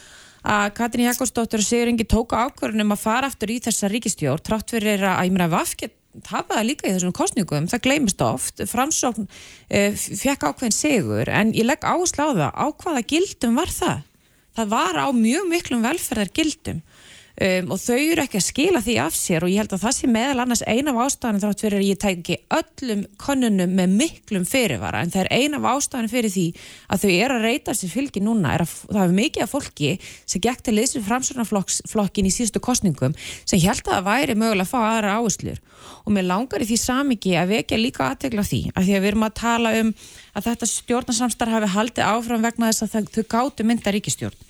[0.46, 4.70] að Katrín Jakobsdóttir og Sigur Ingi tóka ákvörðunum að fara aftur í þessa ríkistjórn trátt
[4.70, 8.62] fyrir að, ég meina, Vafkett tapaði líka í þessum kostningum, það gleymist oft.
[8.70, 14.04] Framsókn uh, fekk ákveðin sigur en ég legg áherslu á hvaða gildum var það?
[14.56, 16.80] Það var á mjög miklum velferðar gildum
[17.42, 19.94] um, og þau eru ekki að skila því af sér og ég held að það
[19.96, 24.46] sé meðal annars eina af ástafanum þátt fyrir að ég tæki öllum konunum með miklum
[24.48, 25.02] fyrirvara.
[25.02, 26.46] En það er eina af ástafanum fyrir því
[26.88, 29.92] að þau eru að reyta sér fylgi núna er að það er mikið af fólki
[30.24, 34.72] sem gekk til liðsum framsvörnaflokkin í síðustu kostningum sem held að það væri mögulega að
[34.72, 35.62] fá aðra áherslur.
[36.06, 39.10] Og mér langar í því samiki að vekja líka aðtegla því að því að við
[39.12, 39.92] erum að tala um
[40.36, 44.44] að þetta stjórnarsamstarf hafi haldið áfram vegna þess að þau gátu mynda ríkistjórn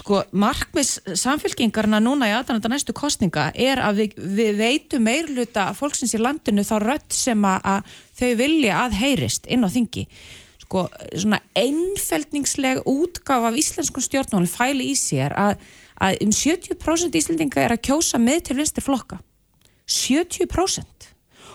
[0.00, 6.14] Sko, markmis samfélkingarna núna í aðdananda næstu kostninga er að við, við veitum meirluta fólksins
[6.16, 10.06] í landinu þá rött sem að, að þau vilja að heyrist inn á þingi.
[10.64, 15.60] Sko, svona einfeldningsleg útgáf af íslenskum stjórnmálum fæli í sér að,
[16.00, 19.20] að um 70% íslendinga er að kjósa með til vinstir flokka.
[19.84, 21.09] 70%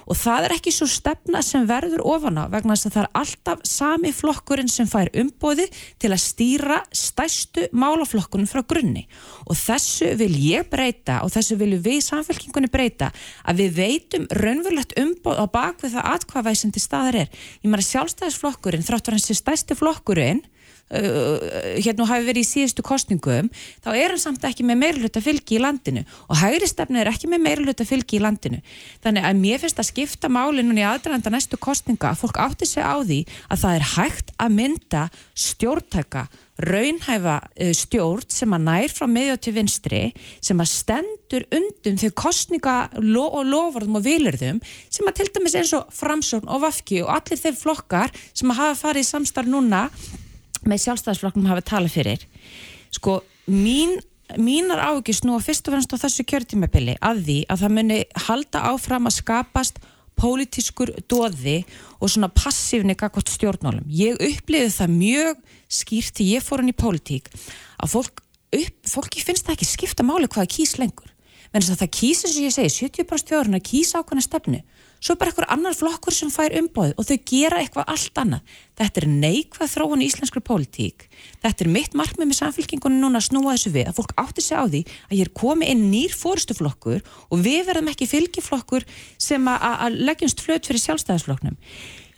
[0.06, 3.12] og það er ekki svo stefna sem verður ofan á vegna þess að það er
[3.22, 5.68] alltaf sami flokkurinn sem fær umbóði
[6.02, 9.06] til að stýra stæstu málaflokkunum frá grunni
[9.46, 13.12] og þessu vil ég breyta og þessu vilju við samfélkingunni breyta
[13.46, 17.32] að við veitum raunverulegt umbóð á bakvið það atkvaðvæsandi staðar er.
[17.64, 20.44] Ég maður sjálfstæðisflokkurinn þráttur hans er stæsti flokkurinn
[20.86, 21.42] Uh,
[21.82, 23.48] hérna hafi verið í síðustu kostningum
[23.82, 27.26] þá er hann samt ekki með meirulöta fylgi í landinu og hægri stefni er ekki
[27.32, 28.60] með meirulöta fylgi í landinu.
[29.02, 32.86] Þannig að mér finnst að skipta málinu í aðranda næstu kostninga að fólk átti sig
[32.86, 33.18] á því
[33.50, 35.02] að það er hægt að mynda
[35.34, 36.28] stjórntæka
[36.62, 40.02] raunhæfa uh, stjórn sem að nær frá meðjóð til vinstri
[40.38, 45.58] sem að stendur undum þegar kostninga lo og lofurðum og vilurðum sem að til dæmis
[45.58, 49.50] eins og framsórn og vafki og allir þeir flokkar sem að hafa farið í samstarf
[49.50, 49.88] núna
[50.70, 52.28] með sjálfstæðisflokknum hafa talað fyrir
[52.96, 53.22] sko,
[53.52, 53.98] mín
[54.42, 58.00] mínar ágis nú að fyrst og fremst á þessu kjörtímabili að því að það muni
[58.26, 59.82] halda áfram að skapast
[60.20, 61.60] pólitískur doði
[62.00, 63.86] og svona passífni kakvart stjórnmálum.
[63.92, 65.42] Ég uppliði það mjög
[65.80, 68.24] skýrt til ég fór hann í pólitík að fólk
[68.56, 71.12] upp, fólki finnst það ekki skipta máli hvaða kýs lengur.
[71.52, 74.62] Menn þess að það kýs eins og ég segi 70% stjórn að kýsa ákvæmna stefnu
[75.06, 78.56] svo er bara eitthvað annar flokkur sem fær umbóð og þau gera eitthvað allt annað.
[78.76, 81.06] Þetta er neikvað þróun í íslenskri pólitík.
[81.44, 84.58] Þetta er mitt markmið með samfélkingunum núna að snúa þessu við, að fólk átti sig
[84.58, 88.88] á því að ég er komið inn nýr fórstuflokkur og við verðum ekki fylgiflokkur
[89.22, 91.56] sem að leggjumst flöt fyrir sjálfstæðisflokknum.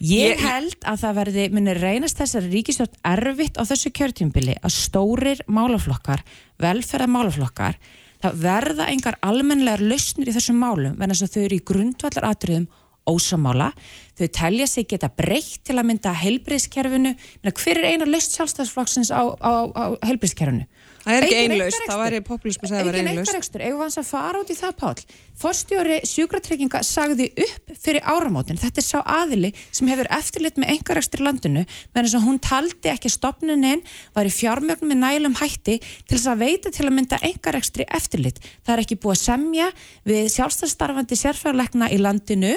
[0.08, 5.42] Ég held að það verði, munir reynast þessari ríkistjórn erfitt á þessu kjörtjumbili að stórir
[5.50, 6.22] málaflokkar,
[6.62, 7.80] velferða málaflokkar
[8.24, 12.68] það verða engar almenlegar lausnir í þessum málum venast að þau eru í grundvallar atriðum
[13.08, 13.72] ósamála
[14.18, 17.14] þau telja sig geta breytt til að mynda heilbriðskerfinu
[17.48, 20.68] hver er eina löst sjálfstæðsflokksins á, á, á heilbriðskerfinu
[21.08, 23.20] Það er ekki einlaust, það væri populism að það væri einlaust.
[23.22, 24.96] einkarekstur, eigum við að fara út í það pál
[25.38, 31.22] Forstjóri sjúkratrygginga sagði upp fyrir áramótin, þetta er sá aðili sem hefur eftirlit með einkarekstur
[31.22, 33.84] í landinu meðan þess að hún taldi ekki stopnunin
[34.16, 38.42] var í fjármögnum með nælum hætti til þess að veita til að mynda einkarekstri eftirlit.
[38.66, 39.68] Það er ekki búið að semja
[40.10, 42.56] við sjálfstæðstarfandi sérfæðarleikna í landinu,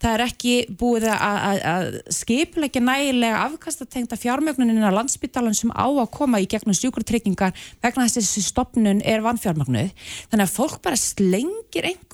[0.00, 6.40] það er ekki búið að, skipulegja nægilega afkastatengta fjármögnunin að landsbytalan sem á að koma
[6.40, 7.52] í gegnum sjúkratryggingar
[7.84, 9.92] vegna þess að stopnun er vannfjármagnuð.
[10.32, 10.48] Þannig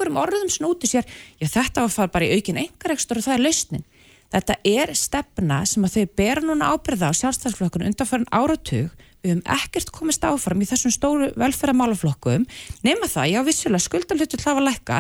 [0.09, 1.07] að einhverjum orðum snúti sér,
[1.41, 3.85] já þetta var fara bara í aukin einhverjakstur og það er lausnin.
[4.29, 8.91] Þetta er stefna sem að þau bera núna ábyrða á sjálfstæðsflokkunum undanfærin áratug.
[9.19, 12.45] Við höfum ekkert komist áfram í þessum stóru velferðamálaflokkum
[12.87, 14.99] nema það, já vissulega skuldalhutur hlafa lækka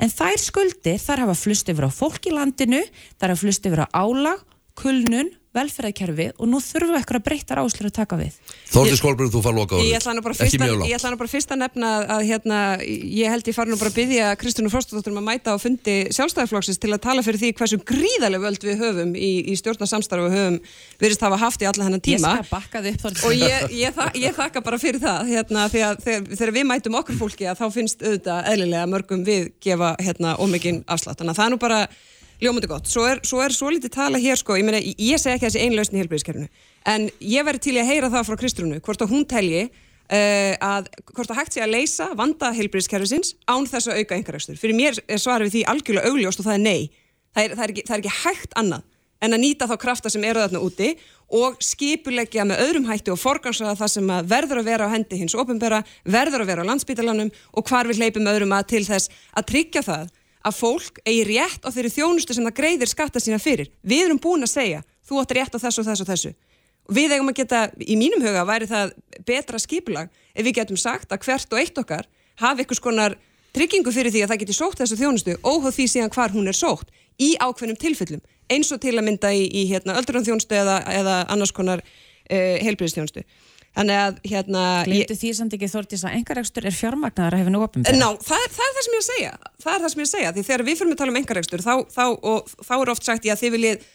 [0.00, 2.80] en þær skuldir þar hafa flust yfir á fólk í landinu,
[3.20, 4.40] þar hafa flust yfir á álag,
[4.78, 8.34] kulnun, velferðarkerfi og nú þurfum við eitthvað breyttar áslur að taka við.
[8.68, 11.32] Þórti Skólbrun, þú far loka Ég ætla nú bara fyrst, að, ég ætla nú bara
[11.32, 15.14] fyrst að nefna að hérna, ég held ég fari nú bara að byggja Kristjánu Frostadóttur
[15.14, 18.84] um að mæta á fundi sjálfstæðarflokksins til að tala fyrir því hversu gríðarlega völd við
[18.84, 20.60] höfum í, í stjórnarsamstarfu við höfum
[21.00, 22.34] virðist hafa haft í alla hennar Ég tíma.
[22.36, 25.80] skal bakka þið upp og ég, ég, þa ég þakka bara fyrir það hérna, því
[25.88, 29.94] að þegar, þegar við mætum okkur fólki að þá finnst auðvitað eðlilega mörgum við gefa
[30.04, 30.36] hérna,
[32.42, 32.88] ljómandi gott.
[32.90, 35.64] Svo er svo, er svo lítið tala hér sko ég, meina, ég, segi ekki þessi
[35.64, 36.48] einlausn í helbriðiskerfinu
[36.92, 40.90] en ég væri til að heyra það frá Kristrúnu hvort að hún telji uh, að
[41.12, 45.00] hvort að hægt sé að leysa vanda helbriðiskerfisins án þess að auka einhverjakstur fyrir mér
[45.18, 47.04] svarið við því algjörlega augljóst og það er nei.
[47.34, 48.86] Það er, það er, ekki, það er ekki hægt annað
[49.18, 50.92] en að nýta þá krafta sem eru þarna úti
[51.34, 55.18] og skipuleggja með öðrum hætti og forgansraða það sem að verður að vera á hendi
[55.20, 59.10] hins ofinbera, verður að vera á landsbítalanum og hvar við hleypum öðrum að til þess
[59.34, 60.14] að tryggja það
[60.48, 63.70] að fólk eigi rétt á þeirri þjónustu sem það greiðir skatta sína fyrir.
[63.82, 66.34] Við erum búin að segja, þú átt rétt á þessu og þessu og þessu.
[66.88, 68.94] Við eigum að geta, í mínum huga væri það
[69.28, 72.08] betra skipulag ef við getum sagt að hvert og eitt okkar
[72.40, 73.18] hafi einhvers konar
[73.56, 76.56] tryggingu fyrir því að það geti sótt þessu þjónustu óháð því síðan hvar hún er
[76.56, 81.16] sótt í ákveðnum tilfellum eins og til að mynda í, í hérna, öldrunarþjónustu eða, eða
[81.32, 83.24] annars konar uh, heilbriðstjónustu.
[83.78, 84.62] Þannig að hérna...
[84.88, 88.42] Glemdu því samt ekki Þórdís að engarekstur er fjármagnar að hefði nú opum Ná, það,
[88.42, 89.30] er- það er það sem ég að segja.
[89.62, 91.62] Það er það sem ég að segja, því þegar við fyrir að tala um engarekstur
[91.62, 92.04] þá, þá,
[92.66, 93.86] þá er oft sagt ég að þið viljið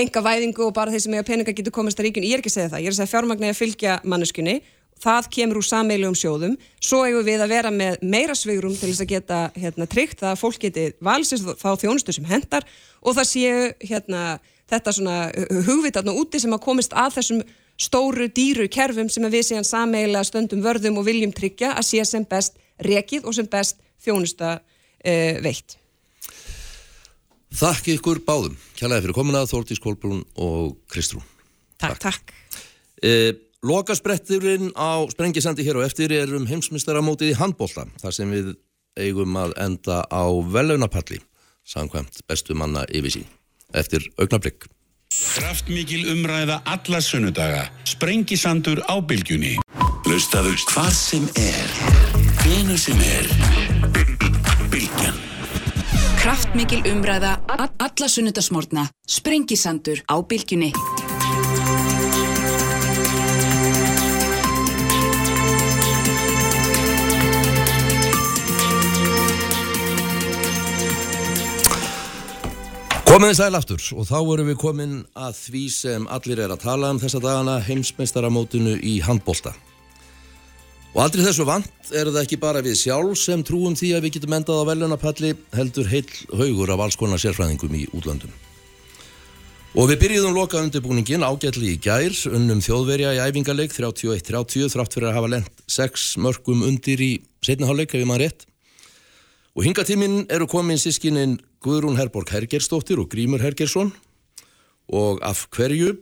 [0.00, 2.52] enga væðingu og bara þeir sem eiga peninga getur komast að ríkun, ég er ekki
[2.52, 2.84] að segja það.
[2.84, 4.58] Ég er að segja fjármagnar að fylgja manneskunni
[5.00, 6.56] það kemur úr sameilegum sjóðum.
[6.82, 10.38] Svo eigum við að vera með meira svigrum til þess að geta hérna, tryggt að
[10.40, 12.66] fólk geti valsist þá þjónustu sem hendar
[13.00, 14.24] og það séu hérna,
[14.70, 15.16] þetta svona
[15.68, 17.42] hugvitarn og úti sem að komist að þessum
[17.80, 22.26] stóru dýru kerfum sem við séum sameiginlega stöndum vörðum og viljum tryggja að sé sem
[22.28, 25.76] best rekið og sem best þjónusta uh, veitt.
[27.50, 28.54] Þakki ykkur báðum.
[28.78, 31.24] Kjælaði fyrir komuna Þórti Skólbrun og Kristrún.
[31.80, 31.98] Takk.
[31.98, 32.34] Takk.
[33.02, 33.32] E,
[33.66, 38.52] Lokaspretturinn á Sprengisandi hér og eftir er um heimsmyndstaramótið í handbólta þar sem við
[39.00, 41.20] eigum að enda á velaunapalli
[41.66, 43.26] samkvæmt bestu manna yfir sín
[43.76, 44.64] eftir augnablík.
[45.10, 47.64] Kraftmikil umræða alla sunnudaga.
[47.84, 49.56] Sprengisandur á bylgjunni.
[50.06, 51.72] Hlustaðu hvað sem er.
[52.44, 53.26] Hvenu sem er.
[54.70, 55.18] Bylgjan.
[56.22, 58.86] Kraftmikil umræða alla sunnudasmórna.
[59.06, 60.70] Sprengisandur á bylgjunni.
[73.10, 76.92] Komiði sæl aftur og þá erum við komin að því sem allir er að tala
[76.94, 79.50] um þessa dagana heimsmeistaramótinu í handbólta.
[80.94, 84.14] Og aldrei þessu vant er það ekki bara við sjálf sem trúum því að við
[84.14, 88.30] getum endað á velunapalli heldur heill haugur af alls konar sérfræðingum í útlöndum.
[89.74, 95.10] Og við byrjuðum loka undirbúningin ágætli í gær, unnum þjóðverja í æfingarleik 31-30 þrátt fyrir
[95.10, 97.12] að hafa lent 6 mörgum undir í
[97.42, 98.50] setniháleik ef ég maður rétt.
[99.58, 103.90] Og hingatíminn eru komin sískinin Guðrún Herborg Hergersdóttir og Grímur Hergersson
[104.88, 105.92] og af hverju?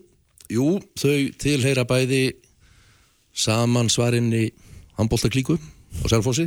[0.49, 2.39] Jú, þau tilheyra bæði
[3.35, 4.53] saman svarinni
[4.97, 6.47] handbóltaklíku á Selfossi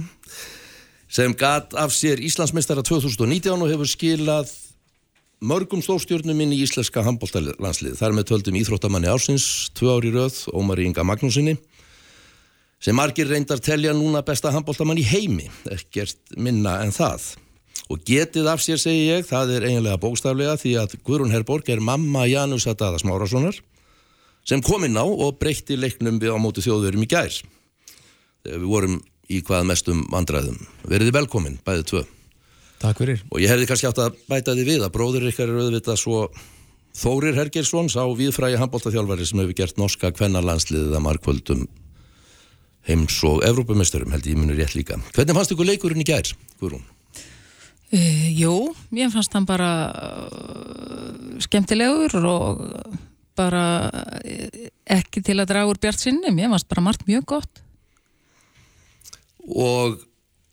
[1.11, 4.53] sem gat af sér Íslandsmeistara 2019 og hefur skilað
[5.43, 7.97] mörgum stórstjórnum inn í íslenska handbóltalandslið.
[7.99, 11.57] Þar með töldum íþróttamanni ársins, tvö ári röð, Ómari Inga Magnúsinni
[12.81, 17.33] sem margir reyndar telja núna besta handbóltamann í heimi, ekkert minna en það.
[17.91, 21.83] Og getið af sér, segi ég, það er eiginlega bókstaflega því að Guðrún Herborg er
[21.83, 23.57] mamma Janus Adada Smárassonar
[24.47, 27.35] sem kom inn á og breytti leiknum við á móti þjóðverum í gær.
[28.47, 30.57] Við vorum í hvað mestum vandræðum.
[30.87, 32.01] Verðið velkomin, bæðið tvö.
[32.81, 33.21] Takk fyrir.
[33.29, 36.23] Og ég hefði kannski átt að bæta því við að bróður ykkar er auðvitað svo
[36.91, 41.61] Þórir Hergersson sá viðfrægi handbóltaþjálfari sem hefur gert norska kvennarlandsliðið að markvöldum
[42.89, 44.97] heims og Evrópumesturum held ég munur rétt líka.
[45.15, 46.83] Hvernig fannst ykkur leikurinn í gær, Guðrún?
[47.91, 52.61] Uh, jú, mér fannst hann bara uh, skemmtilegur og
[53.35, 54.61] bara uh,
[54.95, 57.59] ekki til að draga úr bjart sinni, mér fannst bara margt mjög gott.
[59.43, 59.97] Og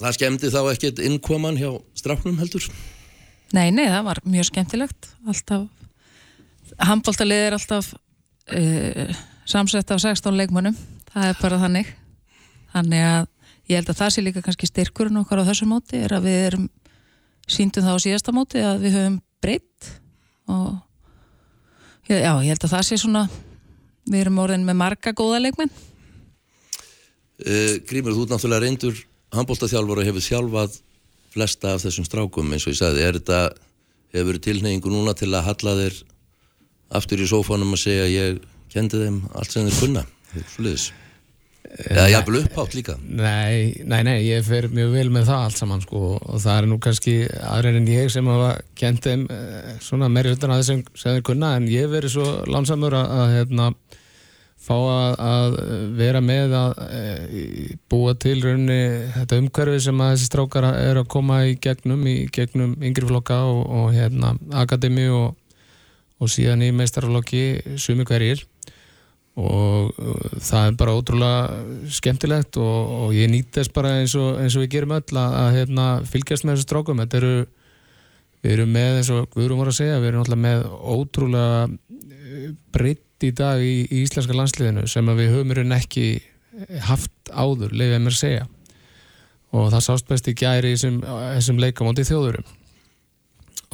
[0.03, 1.71] það skemmti þá ekkert innkoman hjá
[2.01, 2.67] strafnum heldur?
[3.55, 5.69] Nei, nei, það var mjög skemmtilegt, alltaf,
[6.91, 7.93] handbóltalið er alltaf
[9.49, 10.75] samsett af 16 leikmönnum,
[11.13, 11.95] það er bara þannig,
[12.75, 13.31] þannig að
[13.69, 16.39] ég held að það sé líka kannski styrkurinn okkar á þessu móti er að við
[16.49, 16.69] erum
[17.49, 19.91] síndum það á síðasta móti að við höfum breytt
[20.49, 20.79] og
[22.09, 23.29] já, ég held að það sé svona
[24.09, 25.73] við erum orðin með marga góða leikmenn.
[27.39, 29.01] Uh, Grímur, þú ert náttúrulega reyndur
[29.37, 30.79] handbóltaþjálfur og hefur þjálfað
[31.35, 33.41] flesta af þessum strákum eins og ég sagði, er þetta
[34.17, 35.99] hefur tilneyingu núna til að halla þér
[36.99, 38.41] aftur í sófánum að segja ég
[38.73, 40.07] kendi þeim allt sem þeir kunna?
[40.55, 40.89] Svolítið
[41.69, 42.95] Eða jafnvel upphátt líka.
[43.05, 46.69] Nei, nei, nei, ég fer mjög vel með það allt saman sko og það er
[46.71, 47.15] nú kannski
[47.45, 51.27] aðrir en ég sem hafa kent þeim eh, svona meiri hlutan að þessum sem þeir
[51.29, 53.69] kunna en ég hef verið svo lánsamur að, að hérna
[54.69, 55.59] fá að, að
[55.99, 57.43] vera með að e,
[57.89, 58.81] búa til rauninni
[59.15, 63.39] þetta umhverfi sem að þessi strákar eru að koma í gegnum, í gegnum yngri flokka
[63.49, 65.37] og, og hérna akademi og,
[66.19, 68.45] og síðan í meistarflokki sumi hverjir
[69.39, 69.93] og
[70.43, 74.65] það er bara ótrúlega skemmtilegt og, og ég nýtt þess bara eins og, eins og
[74.65, 77.03] við gerum öll að, að hérna, fylgjast með þessu strákum.
[77.05, 77.33] Þetta eru,
[78.43, 80.67] við erum með eins og Guðrún voru að segja, við erum alltaf með
[80.97, 86.07] ótrúlega uh, breytt í dag í, í íslenska landsliðinu sem við höfum í raun ekki
[86.89, 88.47] haft áður, leiðið mér að segja.
[89.55, 92.57] Og það sást best í gæri þessum, þessum leikamóti þjóðurum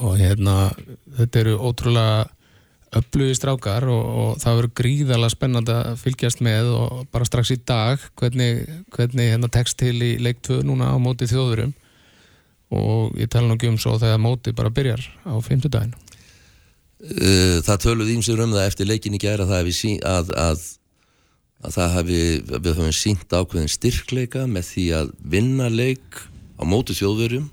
[0.02, 0.72] og hérna
[1.18, 2.24] þetta eru ótrúlega
[3.00, 7.58] öflugi strákar og, og það verður gríðalega spennandi að fylgjast með og bara strax í
[7.66, 8.64] dag hvernig,
[8.94, 11.74] hvernig hérna tekst til í leik 2 núna á móti þjóðurum
[12.74, 15.94] og ég tala nú ekki um svo þegar móti bara byrjar á 50 daginn
[17.04, 20.62] Uh, það töluð ímsir um það eftir leikin í gæra það hefði sí, að, að,
[21.60, 22.20] að það hefði,
[22.54, 26.22] við höfum sínt ákveðin styrkleika með því að vinna leik
[26.56, 27.50] á móti þjóðverjum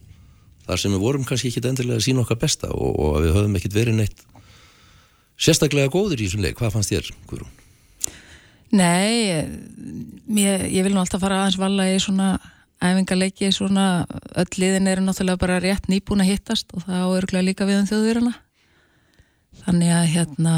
[0.69, 3.59] þar sem við vorum kannski ekki endilega að sína okkar besta og, og við höfum
[3.59, 4.23] ekkert verið neitt
[5.41, 7.57] sérstaklega góður í þessum leik, hvað fannst þér, Guðrún?
[8.72, 9.43] Nei,
[10.38, 12.35] ég, ég vil nú alltaf fara aðeins vala í svona
[12.81, 14.05] æfingarleiki, svona
[14.39, 17.89] öll liðin eru náttúrulega bara rétt nýbúin að hittast og það áörglega líka við um
[17.89, 18.31] þjóðverjana.
[19.65, 20.55] Þannig að hérna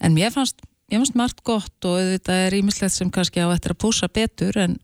[0.00, 3.74] en mér fannst, mér fannst margt gott og þetta er ímislegt sem kannski á eftir
[3.74, 4.78] að púsa betur en,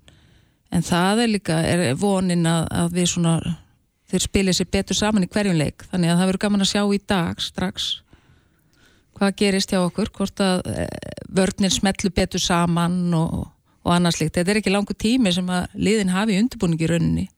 [0.75, 3.39] en það er líka, er vonin að, að við svona,
[4.11, 6.83] þeir spilir sér betur saman í hverjum leik, þannig að það verður gaman að sjá
[6.83, 7.89] í dag strax
[9.19, 10.87] hvað gerist hjá okkur, hvort að e,
[11.35, 13.49] vörnir smetlu betur saman og,
[13.85, 17.29] og annars líkt, þetta er ekki langu tími sem að liðin hafi undirbúningi í rauninni.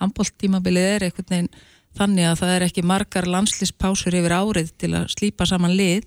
[0.00, 1.52] Handbóltímabilið er einhvern veginn
[1.98, 6.06] þannig að það er ekki margar landslýspásur yfir árið til að slípa saman lið.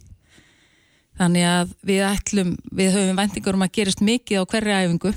[1.20, 5.14] Þannig að við ætlum við höfum vendingar um að gerist mikið á hverri æfingu.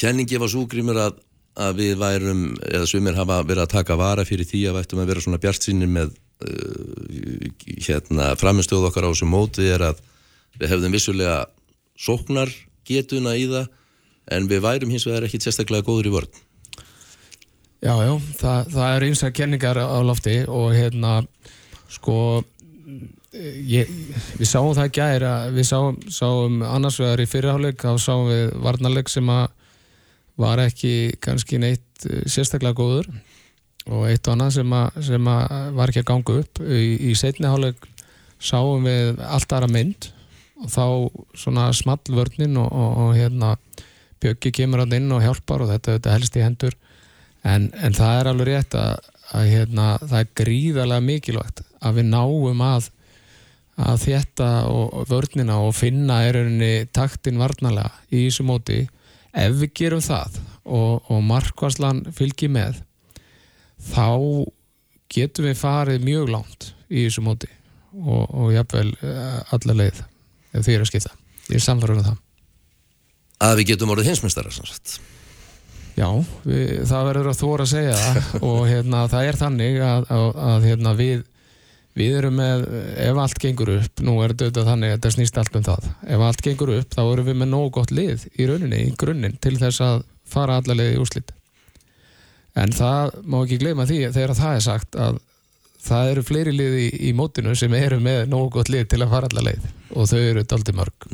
[0.00, 1.18] Kenningi var svo grímur að,
[1.60, 5.02] að við værum, eða sumir hafa verið að taka vara fyrir því að við ættum
[5.02, 6.14] að vera svona bjart sínir með
[7.86, 10.02] hérna framistöð okkar á þessu móti er að
[10.60, 11.38] við hefðum vissulega
[11.96, 12.52] sóknar
[12.86, 13.70] getuna í það
[14.36, 16.42] en við værum hins vegar ekki sérstaklega góður í vörn.
[17.84, 21.18] Já, já, það, það eru einstaklega kenningar á lofti og hérna
[21.92, 22.42] sko
[23.36, 23.90] ég,
[24.38, 28.50] við sáum það ekki að við sáum, sáum annars vegar í fyrirháleik þá sáum við
[28.64, 29.46] varnarleik sem að
[30.40, 33.08] var ekki kannski neitt eh, sérstaklega góður
[33.86, 37.14] og eitt og annað sem, að, sem að var ekki að ganga upp í, í
[37.18, 37.86] setni háleik
[38.42, 40.08] sáum við allt aðra mynd
[40.62, 40.86] og þá
[41.36, 43.56] svona small vörnin og, og, og hérna
[44.16, 46.76] Bjöggi kemur hann inn og hjálpar og þetta, þetta helst í hendur.
[47.44, 52.08] En, en það er alveg rétt að, að hérna, það er gríðarlega mikilvægt að við
[52.14, 52.88] náum að
[53.76, 58.78] að þetta og vörnina og finna er rauninni taktin varnalega í þessu móti.
[59.36, 62.80] Ef við gerum það og, og markvarslan fylgir með
[63.90, 64.08] þá
[65.12, 67.50] getum við farið mjög langt í þessu móti
[67.96, 70.00] og, og jafnvel eh, alla leið
[70.56, 71.12] ef því er að skipta.
[71.50, 72.22] Ég er samfarið um það.
[73.46, 74.98] Að við getum orðið hinsmestara sannsagt
[75.96, 76.10] Já,
[76.44, 78.26] við, það verður að þóra að segja það.
[78.50, 81.22] Og hérna, það er þannig að, að, að hérna, við,
[81.96, 82.66] við erum með,
[83.06, 86.26] ef allt gengur upp, nú er þetta þannig að þetta snýst allt um það, ef
[86.28, 89.56] allt gengur upp þá erum við með nógu gott lið í rauninni, í grunninn til
[89.62, 91.32] þess að fara alla leið í úrslit.
[92.56, 95.18] En það má ekki gleyma því þegar það er sagt að
[95.86, 99.12] það eru fleiri liði í, í mótinu sem eru með nógu gott lið til að
[99.12, 99.68] fara alla leið.
[99.94, 101.06] Og þau eru daldi mörg.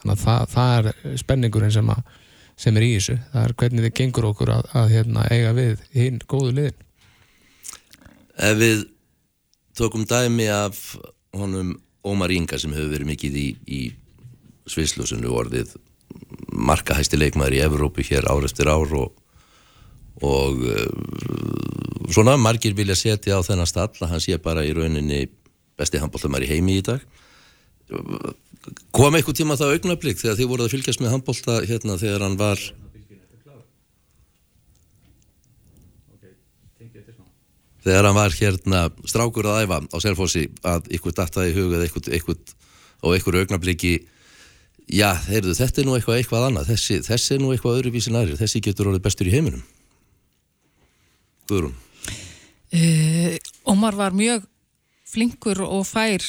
[0.00, 2.16] Þannig að það, það er spenningurinn sem, að,
[2.64, 3.16] sem er í þessu.
[3.32, 6.80] Það er hvernig þið gengur okkur að, að hérna, eiga við hinn góðu liðin.
[8.36, 8.86] Ef við
[9.78, 10.80] tökum dæmi af
[11.36, 13.80] honum Ómar Inga sem hefur verið mikið í, í
[14.70, 15.74] svisljósunu orðið
[16.56, 19.14] markahæsti leikmaður í Evrópu hér ár eftir ár og,
[20.24, 25.26] og uh, svona margir vilja setja á þennan stall að hann sé bara í rauninni
[25.76, 27.02] besti handbóltamar í heimi í dag.
[28.96, 32.38] Kom eitthvað tíma það augnablík þegar þið voruð að fylgjast með handbólta hérna þegar hann
[32.40, 32.62] var
[37.86, 41.86] þegar hann var hérna strákur að æfa á Selfossi að ykkur dattaði hugað
[43.04, 43.94] og ykkur augnabliki
[44.88, 46.72] já, heyrðu, þetta er nú eitthvað eitthvað annað.
[46.72, 49.62] Þessi, þessi er nú eitthvað öðruvísi næri þessi getur orðið bestur í heiminum
[51.46, 51.74] Guðrún?
[52.74, 53.36] Uh,
[53.70, 54.44] Ómar var mjög
[55.06, 56.22] flinkur og fær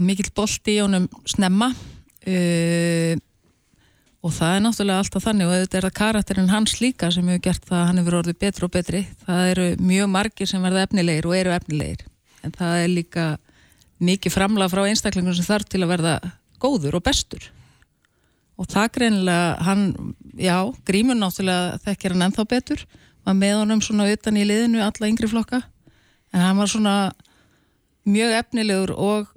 [0.00, 1.72] mikill bolti í honum snemma.
[2.24, 3.18] Uh,
[4.24, 7.42] og það er náttúrulega alltaf þannig og þetta er að karakterinn hans líka sem hefur
[7.44, 9.02] gert það að hann hefur orðið betri og betri.
[9.26, 12.06] Það eru mjög margir sem verða efnilegir og eru efnilegir.
[12.44, 13.26] En það er líka
[14.04, 16.14] mikið framlega frá einstaklingum sem þarf til að verða
[16.62, 17.44] góður og bestur.
[18.56, 19.86] Og það greinilega hann,
[20.38, 20.56] já,
[20.86, 22.84] grímun náttúrulega þekkir hann ennþá betur
[23.24, 25.62] var með honum svona utan í liðinu alla yngri flokka.
[26.34, 26.96] En hann var svona
[28.04, 29.30] mjög efnilegur og,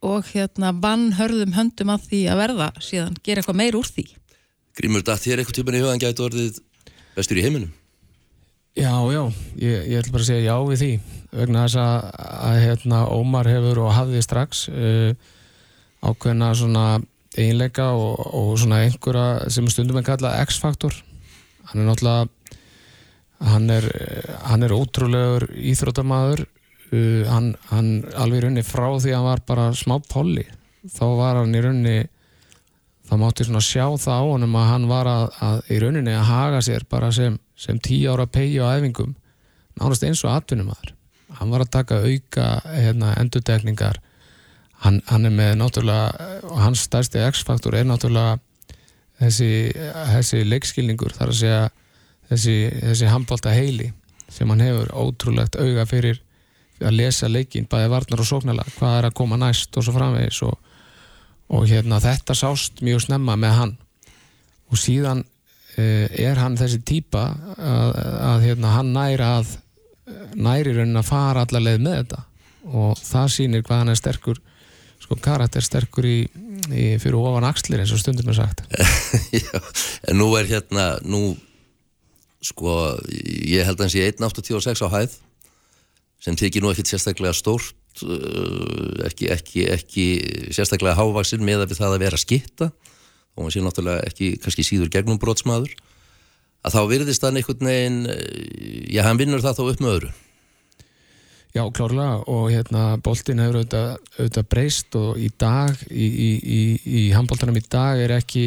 [0.00, 4.06] og hérna vann hörðum höndum að því að verða síðan gera eitthvað meir úr því.
[4.78, 6.60] Grímur, datt þér eitthvað tíman í hugan gæti orðið
[7.16, 7.72] bestur í heiminum?
[8.78, 9.22] Já, já,
[9.58, 10.90] ég, ég ætla bara að segja já við því
[11.34, 12.04] vegna þess að,
[12.46, 15.10] að hérna, Ómar hefur og hafði strax uh,
[16.06, 16.84] ákveðna svona
[17.36, 20.94] eiginleika og, og svona einhverja sem stundum en kalla X-faktor.
[21.70, 22.30] Hann er náttúrulega
[23.40, 23.86] hann er,
[24.44, 29.44] hann er ótrúlegur íþrótamaður uh, hann, hann alveg í rauninni frá því að hann var
[29.48, 30.46] bara smá polli.
[30.90, 31.98] Þá var hann í rauninni
[33.08, 36.28] þá mátti svona sjá það á honum að hann var að, að í rauninni að
[36.30, 39.16] haga sér bara sem, sem tíu ára pegi á æfingum.
[39.80, 40.94] Nánast eins og atvinnumæður
[41.40, 44.00] hann var að taka auka hérna, endurtegningar
[44.84, 48.38] hann, hann er með náttúrulega og hans stærsti X-faktor er náttúrulega
[49.20, 49.50] þessi,
[50.14, 51.14] þessi leikskilningur.
[51.16, 51.62] Þar að segja
[52.30, 53.90] þessi, þessi handbólta heili
[54.30, 56.20] sem hann hefur ótrúlegt auga fyrir
[56.80, 60.40] að lesa leikin, bæði varnar og sóknala hvað er að koma næst og svo framvegis
[60.46, 60.54] og,
[61.52, 63.74] og hérna þetta sást mjög snemma með hann.
[64.70, 67.26] Og síðan uh, er hann þessi típa
[67.58, 67.98] að,
[68.30, 69.58] að hérna, hann næri að
[70.34, 72.22] næri raunin að fara allarleið með þetta.
[72.70, 74.40] Og það sýnir hvað hann er sterkur
[75.00, 76.18] sko karakter sterkur í,
[76.70, 78.64] í fyrir ofan axlir eins og stundum er sagt.
[79.34, 79.60] Já,
[80.08, 81.34] en nú er hérna nú
[82.44, 82.76] sko,
[83.10, 85.18] ég held að hans ég 1.86 á hæð
[86.20, 90.06] sem tekið nú ekkert sérstaklega stórt uh, ekki, ekki, ekki
[90.56, 92.70] sérstaklega hávaksin með að við það að vera skitta
[93.36, 95.72] og hann sé náttúrulega ekki kannski síður gegnum brotsmaður
[96.60, 98.00] að þá virðist hann einhvern veginn
[98.92, 100.10] já, hann vinnur það þá upp með öðru.
[101.50, 106.60] Já, klárlega og hérna boltin hefur auðvitað, auðvitað breyst og í dag í, í, í,
[107.00, 108.44] í handboltanum í dag er ekki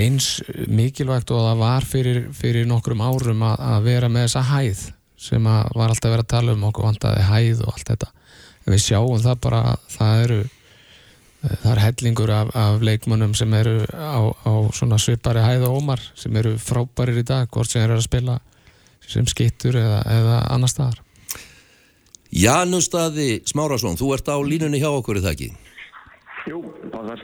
[0.00, 4.82] eins mikilvægt og það var fyrir, fyrir nokkrum árum að, að vera með þessa hæð
[5.24, 8.10] sem að var alltaf að vera að tala um okkur vantaði hæð og allt þetta
[8.64, 9.62] en við sjáum það bara
[9.92, 10.40] það eru
[11.44, 16.02] það er hellingur af, af leikmönnum sem eru á, á svona svipari hæð og ómar
[16.18, 18.38] sem eru frábærir í dag hvort sem eru að spila
[19.04, 21.02] sem skittur eða, eða annar staðar
[22.34, 25.50] Janustadi Smárasson, þú ert á línunni hjá okkur, er það ekki?
[26.50, 27.20] Jú, báðar.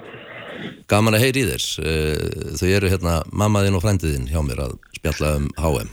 [0.91, 1.78] Gaman að heyri í þess.
[1.78, 5.91] Eh, þau eru hérna mammaðinn og frændiðinn hjá mér að spjalla um HM.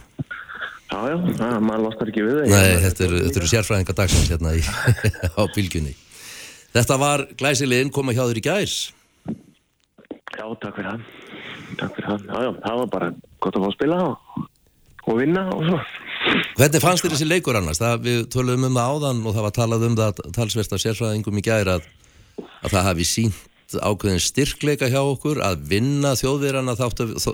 [0.88, 2.54] Já, já, já maður lostar ekki við það.
[2.54, 4.62] Nei, þetta eru, eru sérfræðinga dagsins hérna í,
[5.40, 5.94] á bylgjunni.
[6.78, 8.76] Þetta var glæsileginn koma hjá þér í gæs.
[10.38, 11.04] Já, takk fyrir það.
[11.82, 12.26] Takk fyrir það.
[12.28, 13.10] Já, já, það var bara
[13.44, 14.48] gott að fá að spila og,
[15.08, 15.82] og vinna og svo.
[16.58, 17.82] Hvernig fannst þér þessi leikur annars?
[17.84, 21.40] Það, við töluðum um það áðan og það var talað um það talsverst af sérfræðingum
[21.40, 21.92] í gæri að,
[22.64, 26.84] að það hafi sínt ákveðin styrkleika hjá okkur að vinna þjóðverðan að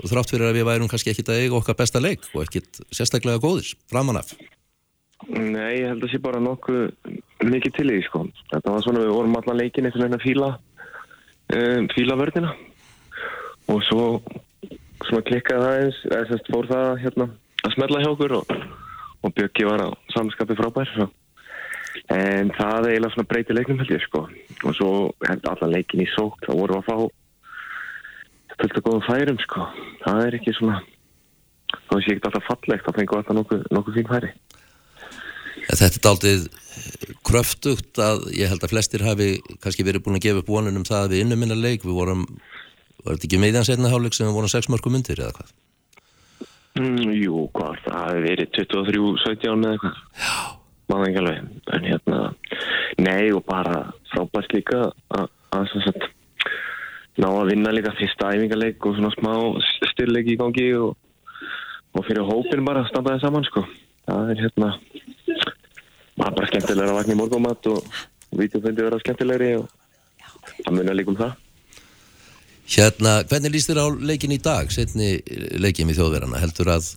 [0.10, 3.42] þrátt fyrir að við værum kannski ekkit að eiga okkar besta leik og ekkit sérstaklega
[3.44, 4.34] góðis, framanaf.
[5.30, 6.82] Nei, ég held að það sé bara nokkuð
[7.48, 8.26] mikið til í sko.
[8.52, 10.50] Þetta var svona, við vorum allan leikin eftir að fíla,
[11.56, 12.54] um, fíla vörðina
[13.72, 14.08] og svo
[15.08, 17.30] svona klikkaði það eins, eða sérst fór það hérna
[17.64, 18.56] að smerla hjá okkur og,
[19.24, 21.08] og Björki var á samskapi frábær svo.
[22.14, 24.24] En það er eiginlega svona breyti leiknum held ég sko.
[24.64, 24.90] Og svo
[25.28, 26.98] held allan leikin í sók þá voru að fá
[28.54, 29.68] fullt að góða færum sko.
[30.04, 30.80] Það er ekki svona
[31.90, 34.34] þá sé ekki alltaf fallegt þá fengum við alltaf nokkuð, nokkuð fín færi.
[35.64, 36.48] En Þetta er daldið
[37.24, 39.30] kröftugt að ég held að flestir hafi
[39.64, 42.26] kannski verið búin að gefa upp vonunum það að við innum minna leik, við vorum
[43.04, 45.54] var þetta ekki meðjan setna hálfleik sem við vorum 6 mörgum myndir eða hvað?
[46.80, 50.04] mm, Jú, hvað, það hefði verið 23-17 eða eitthvað.
[50.24, 51.46] Já Máða ekki alveg,
[51.76, 52.18] en hérna
[53.00, 54.82] nei og bara frábært líka
[55.16, 55.72] að, að
[57.22, 59.34] ná að vinna líka fyrsta æfingarleik og svona smá
[59.92, 60.96] styrleik í gangi og,
[61.94, 63.64] og fyrir hópin bara að standa það saman sko.
[64.08, 64.72] Það er hérna
[66.18, 67.96] maður bara skemmtilega að vakna í morgumat og
[68.34, 69.70] vítjufundi vera skemmtilegri og
[70.66, 71.40] það munar líka um það.
[72.74, 75.18] Hérna, hvernig líst þér á leikin í dag, setni
[75.62, 76.94] leikin við þjóðverana, heldur að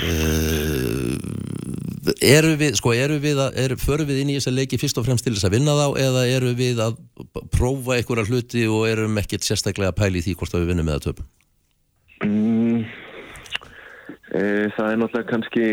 [0.00, 1.16] uh,
[2.22, 5.06] eru við, sko, eru við að, eru, förum við inn í þessa leiki fyrst og
[5.06, 6.98] fremst til þess að vinna þá eða eru við að
[7.54, 11.04] prófa einhverja hluti og erum ekkert sérstaklega að pæli því hvort að við vinnum eða
[11.06, 11.28] töpum?
[12.26, 12.78] mm,
[14.32, 14.42] e,
[14.76, 15.66] Það er náttúrulega kannski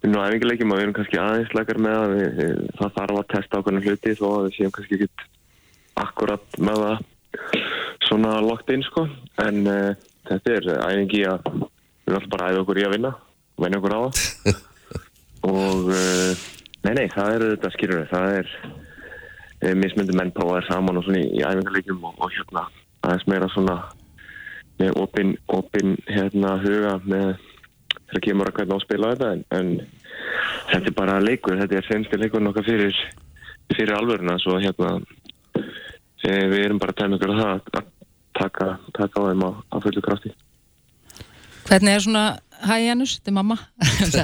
[0.00, 3.20] við nú æfingarleikjum að við erum kannski aðeins lakar með að við, við, það þarf
[3.20, 5.26] að testa ákveðna hluti þó að við séum kannski ekkit
[6.00, 7.02] akkurat með það
[8.08, 9.04] svona lokt inn sko
[9.44, 9.90] en uh,
[10.30, 11.50] þetta er æfingi að
[12.10, 14.60] við alltaf bara að æfa okkur í að vinna og vinna okkur á það.
[15.50, 16.42] Og uh,
[16.84, 21.22] nei nei það er þetta skýrur það er uh, mismyndi menn prófaðir saman og svona
[21.22, 22.66] í, í æfingarleikjum og, og hérna
[23.00, 23.78] aðeins meira svona
[24.80, 27.32] með opinn opin, hérna huga með
[28.10, 29.68] þegar kemur að hvernig á að spila þetta en, en
[30.70, 33.00] þetta er bara leikur þetta er sensti leikur nokkað fyrir
[33.70, 34.96] fyrir alvöruna svo hérna
[35.56, 37.90] e, við erum bara að tæma ykkur að það að
[38.40, 40.32] taka, taka á þeim á, á fullu krafti
[41.70, 42.24] Hvernig er svona,
[42.66, 43.56] hæ Janus, þetta er mamma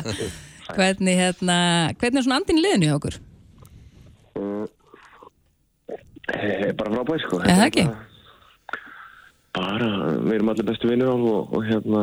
[0.76, 1.56] hvernig, hérna,
[2.00, 3.16] hvernig er svona andin liðinu hjá okkur?
[6.34, 7.84] e, bara frábæð sko Er það ekki?
[9.56, 9.90] bara,
[10.26, 12.02] við erum allir bestu vinnur og, og hérna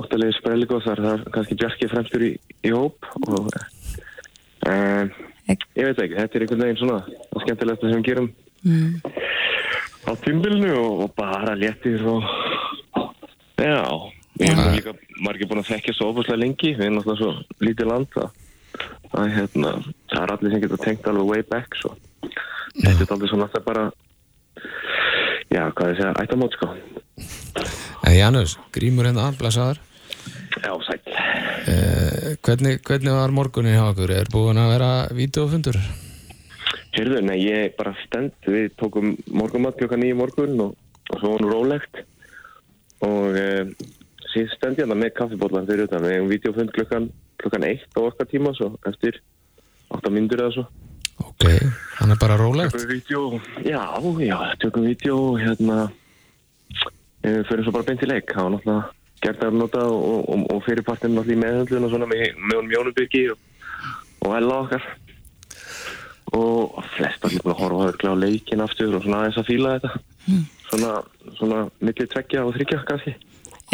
[0.00, 2.30] óttalegi sprelligóð þar það er kannski Bjarki fremstur í,
[2.66, 3.52] í hóp og
[4.66, 4.74] e,
[5.52, 8.32] ég veit ekki, þetta er einhvern veginn svona það skemmtilegsta sem við gerum
[8.64, 8.94] Mm.
[10.08, 12.22] á tímbilinu og, og bara léttir og
[13.60, 13.82] já,
[14.38, 14.94] við erum líka
[15.24, 16.74] margir búin að þekkja svo ofuslega lengi.
[16.74, 17.30] Við erum alltaf svo
[17.64, 18.28] lítið land að,
[19.12, 19.74] að hérna,
[20.12, 21.94] það er allir sem getur tengt alveg way back svo.
[22.74, 23.88] Þetta er aldrei svona alltaf bara
[25.54, 26.70] já, hvað ég segja, ættamót sko.
[28.04, 29.80] En Janus, grímur hérna blessaður.
[30.64, 31.00] Já, sæl
[31.68, 34.12] eh, hvernig, hvernig var morgunin hjá okkur?
[34.14, 35.78] Er búin að vera vídeofundur?
[36.94, 40.76] Heyrðu, nei, ég bara stend, við tókum morgumat klokka nýju morgun og,
[41.10, 42.04] og svo var nú rólegt
[43.04, 43.46] og e,
[44.32, 47.10] síðan stend ég þarna með kaffibólar fyrir utan, við hefum videofund klokkan,
[47.42, 49.20] klokkan eitt á okkar tíma, svo eftir
[49.94, 50.66] 8 myndur eða svo.
[51.22, 51.46] Ok,
[52.00, 52.74] hann er bara rólegt.
[53.62, 53.84] Já,
[54.24, 55.78] já, tökum og hérna,
[57.22, 58.92] e, fyrir svo bara beint í leik, það var náttúrulega
[59.24, 62.74] gert að nota og, og, og fyrirpartinn náttúrulega í meðhandlun og svona með, með honum
[62.74, 63.38] Jónubyrgi og,
[64.24, 64.90] og hella okkar.
[66.34, 69.76] Og flest allir búin að horfa örglega á leikin aftur og svona aðeins að fíla
[69.76, 69.94] þetta
[70.68, 70.98] svona,
[71.38, 73.16] svona milli tveggja og þryggja kannski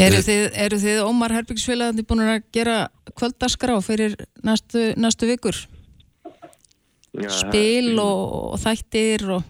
[0.00, 2.76] Eru þið, eru þið Ómar Herbyggsfélagandi búin að gera
[3.18, 4.14] kvöldaskrá fyrir
[4.46, 5.58] næstu, næstu vikur?
[7.10, 9.42] Já, Spil og, og þættir og...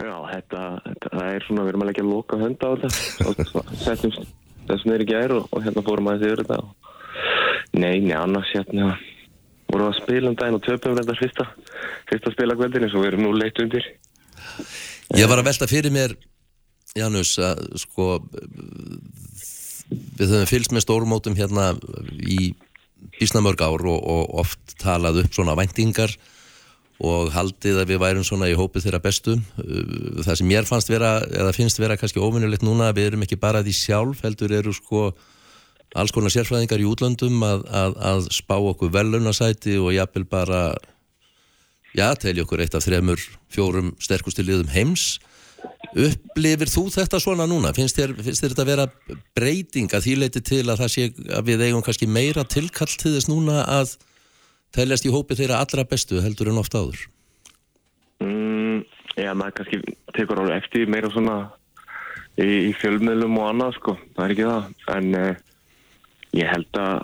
[0.00, 4.14] Já, þetta, þetta er svona, við erum að leggja loka hönd á þetta og setjum
[4.70, 6.76] þessum er ekki ær og, og hérna fórum aðeins yfir þetta og,
[7.70, 8.96] Nei, nei, annars hérna
[9.70, 11.44] vorum við að spila um daginn og töpum þetta fyrsta,
[12.10, 13.86] fyrsta spilakveldinu svo við erum nú leitt undir
[15.18, 16.14] Ég var að velta fyrir mér,
[16.98, 18.18] Janus, að sko
[19.90, 21.72] við höfum fylgst með stórmótum hérna
[22.22, 22.52] í
[23.18, 26.14] bísnamörg ár og, og oft talað upp svona væntingar
[27.00, 29.38] og haldið að við værum svona í hópið þeirra bestu.
[29.56, 33.64] Það sem mér fannst vera, eða finnst vera kannski óvinnulegt núna, við erum ekki bara
[33.64, 35.08] því sjálf, heldur eru sko
[35.98, 40.60] alls konar sérfræðingar í útlöndum að, að, að spá okkur velunasæti og jafnvel bara
[41.96, 43.22] já, telja okkur eitt af þremur,
[43.52, 45.18] fjórum sterkustu liðum heims
[45.90, 47.72] upplifir þú þetta svona núna?
[47.76, 48.86] Finnst þér, finnst þér þetta vera
[49.36, 53.14] breyting að því leiti til að það sé að við eigum kannski meira tilkall til
[53.16, 53.96] þess núna að
[54.76, 57.06] teljast í hópi þeirra allra bestu heldur en oft áður?
[58.22, 58.84] mm,
[59.18, 61.38] Já, maður kannski tekur alveg eftir meira svona
[62.38, 65.40] í, í fjölmiðlum og annað sko, það er ekki það en eh,
[66.40, 67.02] ég held að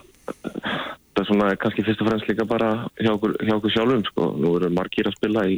[1.17, 2.71] það er svona kannski fyrst og fremst líka bara
[3.01, 5.57] hjá okkur, hjá okkur sjálfum sko, nú eru margir að spila í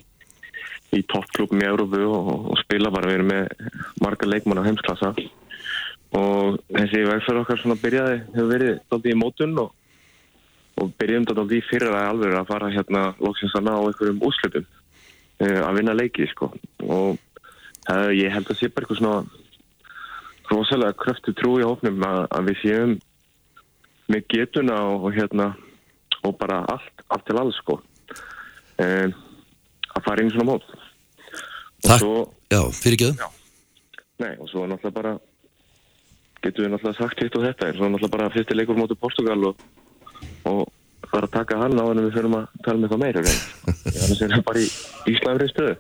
[0.97, 3.67] í toppklubum í Európu og, og spila bara við erum með
[4.01, 5.13] marga leikmann á heimsklassa.
[6.17, 9.75] Og þessi vegferð okkar svona byrjaði, hefur verið doldið í mótun og,
[10.81, 15.61] og byrjum doldið í fyrra alveg að fara hérna loksins að ná einhverjum úslutum uh,
[15.67, 16.51] að vinna leiki sko.
[16.87, 19.21] Og uh, ég held að sé bara eitthvað svona
[20.49, 22.97] rosalega kröftu trú í hófnum að, að við séum
[24.09, 25.53] með getuna og, hérna
[26.25, 27.81] og bara allt, allt til alls sko.
[28.79, 29.17] Um,
[29.95, 30.71] að fara inn svona mót.
[31.85, 32.15] Takk, svo,
[32.51, 33.35] já, fyrir ekki
[34.19, 35.13] nei, og svo náttúrulega bara
[36.43, 39.51] getum við náttúrulega sagt hitt og þetta en svo náttúrulega bara fyrsti leikur móti Portugal
[39.51, 39.63] og,
[40.51, 40.65] og
[41.09, 44.23] fara að taka hann á hann við fyrir að tala með eitthvað meira þannig að
[44.23, 44.69] það er bara í
[45.15, 45.77] Íslandri stöðu.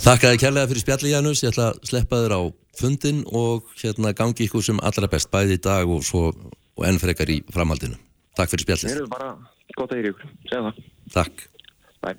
[0.00, 2.42] Þakka þér kærlega fyrir spjalli Janus, ég ætla að sleppa þér á
[2.80, 6.30] fundin og hérna gangi ykkur sem allra best bæði í dag og svo
[6.80, 7.98] og enn frekar í framhaldinu.
[8.38, 8.96] Takk fyrir Þeir spjallið.
[8.96, 9.30] eru bara
[9.76, 10.80] gott að hýra ykkur, segja það
[11.14, 11.44] Takk.
[12.00, 12.10] Bæ.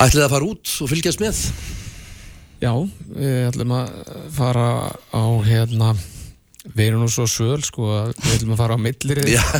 [0.00, 1.42] Ætlið að fara út og fylgjast með?
[2.60, 2.72] Já,
[3.16, 3.92] við ætlum að
[4.36, 4.66] fara
[5.12, 5.92] á hérna
[6.76, 9.44] við erum nú svo söl sko að við ætlum að fara á millir Já.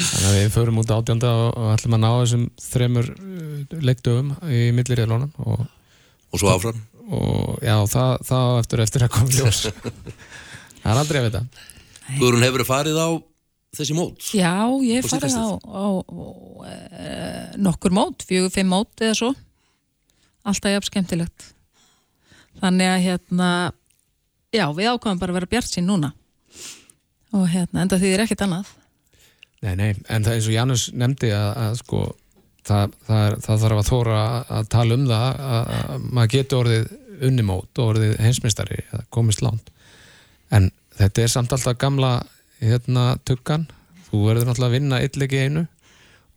[0.00, 4.30] þannig að við förum út átjönda og, og ætlum að ná þessum þremur uh, leikdöfum
[4.48, 5.66] í millir og,
[6.30, 6.78] Og svo áfram?
[7.10, 9.64] Og já, það, það eftir eftir að koma ljós
[10.82, 11.44] það er aldrei að vita
[12.18, 13.08] Guðrún hefur farið á
[13.76, 14.24] þessi mót?
[14.34, 16.26] Já, ég hef farið á, á, á
[16.66, 17.10] e,
[17.62, 19.30] nokkur mót, fjögur, fimm mót eða svo.
[20.42, 21.50] Alltaf jafn skemmtilegt.
[22.60, 23.50] Þannig að hérna,
[24.54, 26.12] já, við ákvæmum bara að vera bjart sín núna.
[27.36, 28.74] Og hérna, enda því er ekkert annað.
[29.60, 32.02] Nei, nei, en það er eins og Janus nefndi að, að sko
[32.66, 34.20] það, það, er, það þarf að þóra
[34.58, 36.88] að, tala um það að, að maður getur orðið
[37.30, 39.70] unnimót og orðið heimsmeistari að komist langt.
[40.50, 42.14] En þetta er samt alltaf gamla
[42.60, 43.68] hérna tuggan.
[44.08, 45.66] Þú verður náttúrulega að vinna í einu.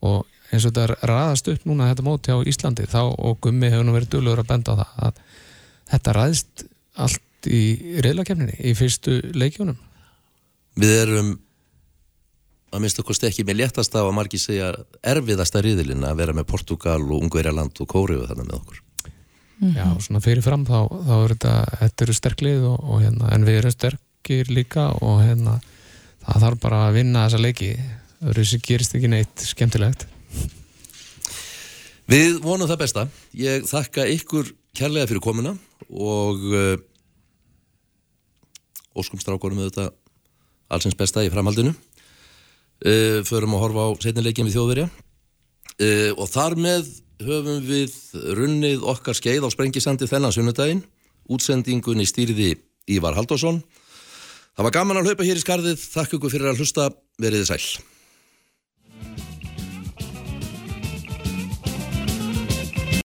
[0.04, 0.24] Og
[0.54, 3.86] eins og þetta er raðast upp núna þetta móti á Íslandi þá og Gummi hefur
[3.88, 5.22] nú verið dölur að benda á það að
[5.92, 6.64] þetta raðist
[7.04, 7.62] allt í
[8.04, 9.80] reyðlakefninni í fyrstu leikjónum
[10.80, 11.32] Við erum
[12.74, 14.72] að minnst okkur stekki með léttast af að margir segja
[15.06, 18.80] erfiðasta riðilinn að vera með Portugal og Ungverjaland og Kóriðu þannig með okkur.
[19.74, 23.60] Já, svona fyrirfram þá, þá er þetta, þetta eru sterklið og, og hérna, en við
[23.60, 25.60] erum sterkir líka og hérna,
[26.24, 27.70] það þarf bara að vinna þessa leiki,
[28.42, 30.08] sem gerist ekki neitt skemmtilegt.
[32.10, 33.06] Við vonum það besta.
[33.38, 35.54] Ég þakka ykkur kærlega fyrir komuna
[35.88, 36.74] og uh,
[38.98, 39.86] óskum strákonum með þetta
[40.74, 41.72] allsins besta í framhaldinu.
[42.84, 46.90] Uh, förum að horfa á setnileikin við þjóðverja uh, og þar með
[47.24, 47.94] höfum við
[48.36, 50.84] runnið okkar skeið á Sprengisandi þennan sunnudaginn.
[51.32, 52.58] Útsendingunni stýriði
[52.92, 53.62] Ívar Halldórsson.
[54.54, 55.80] Það var gaman að hlaupa hér í skarðið.
[55.80, 56.90] Þakk ykkur fyrir að hlusta.
[57.22, 57.93] Veriði sæl.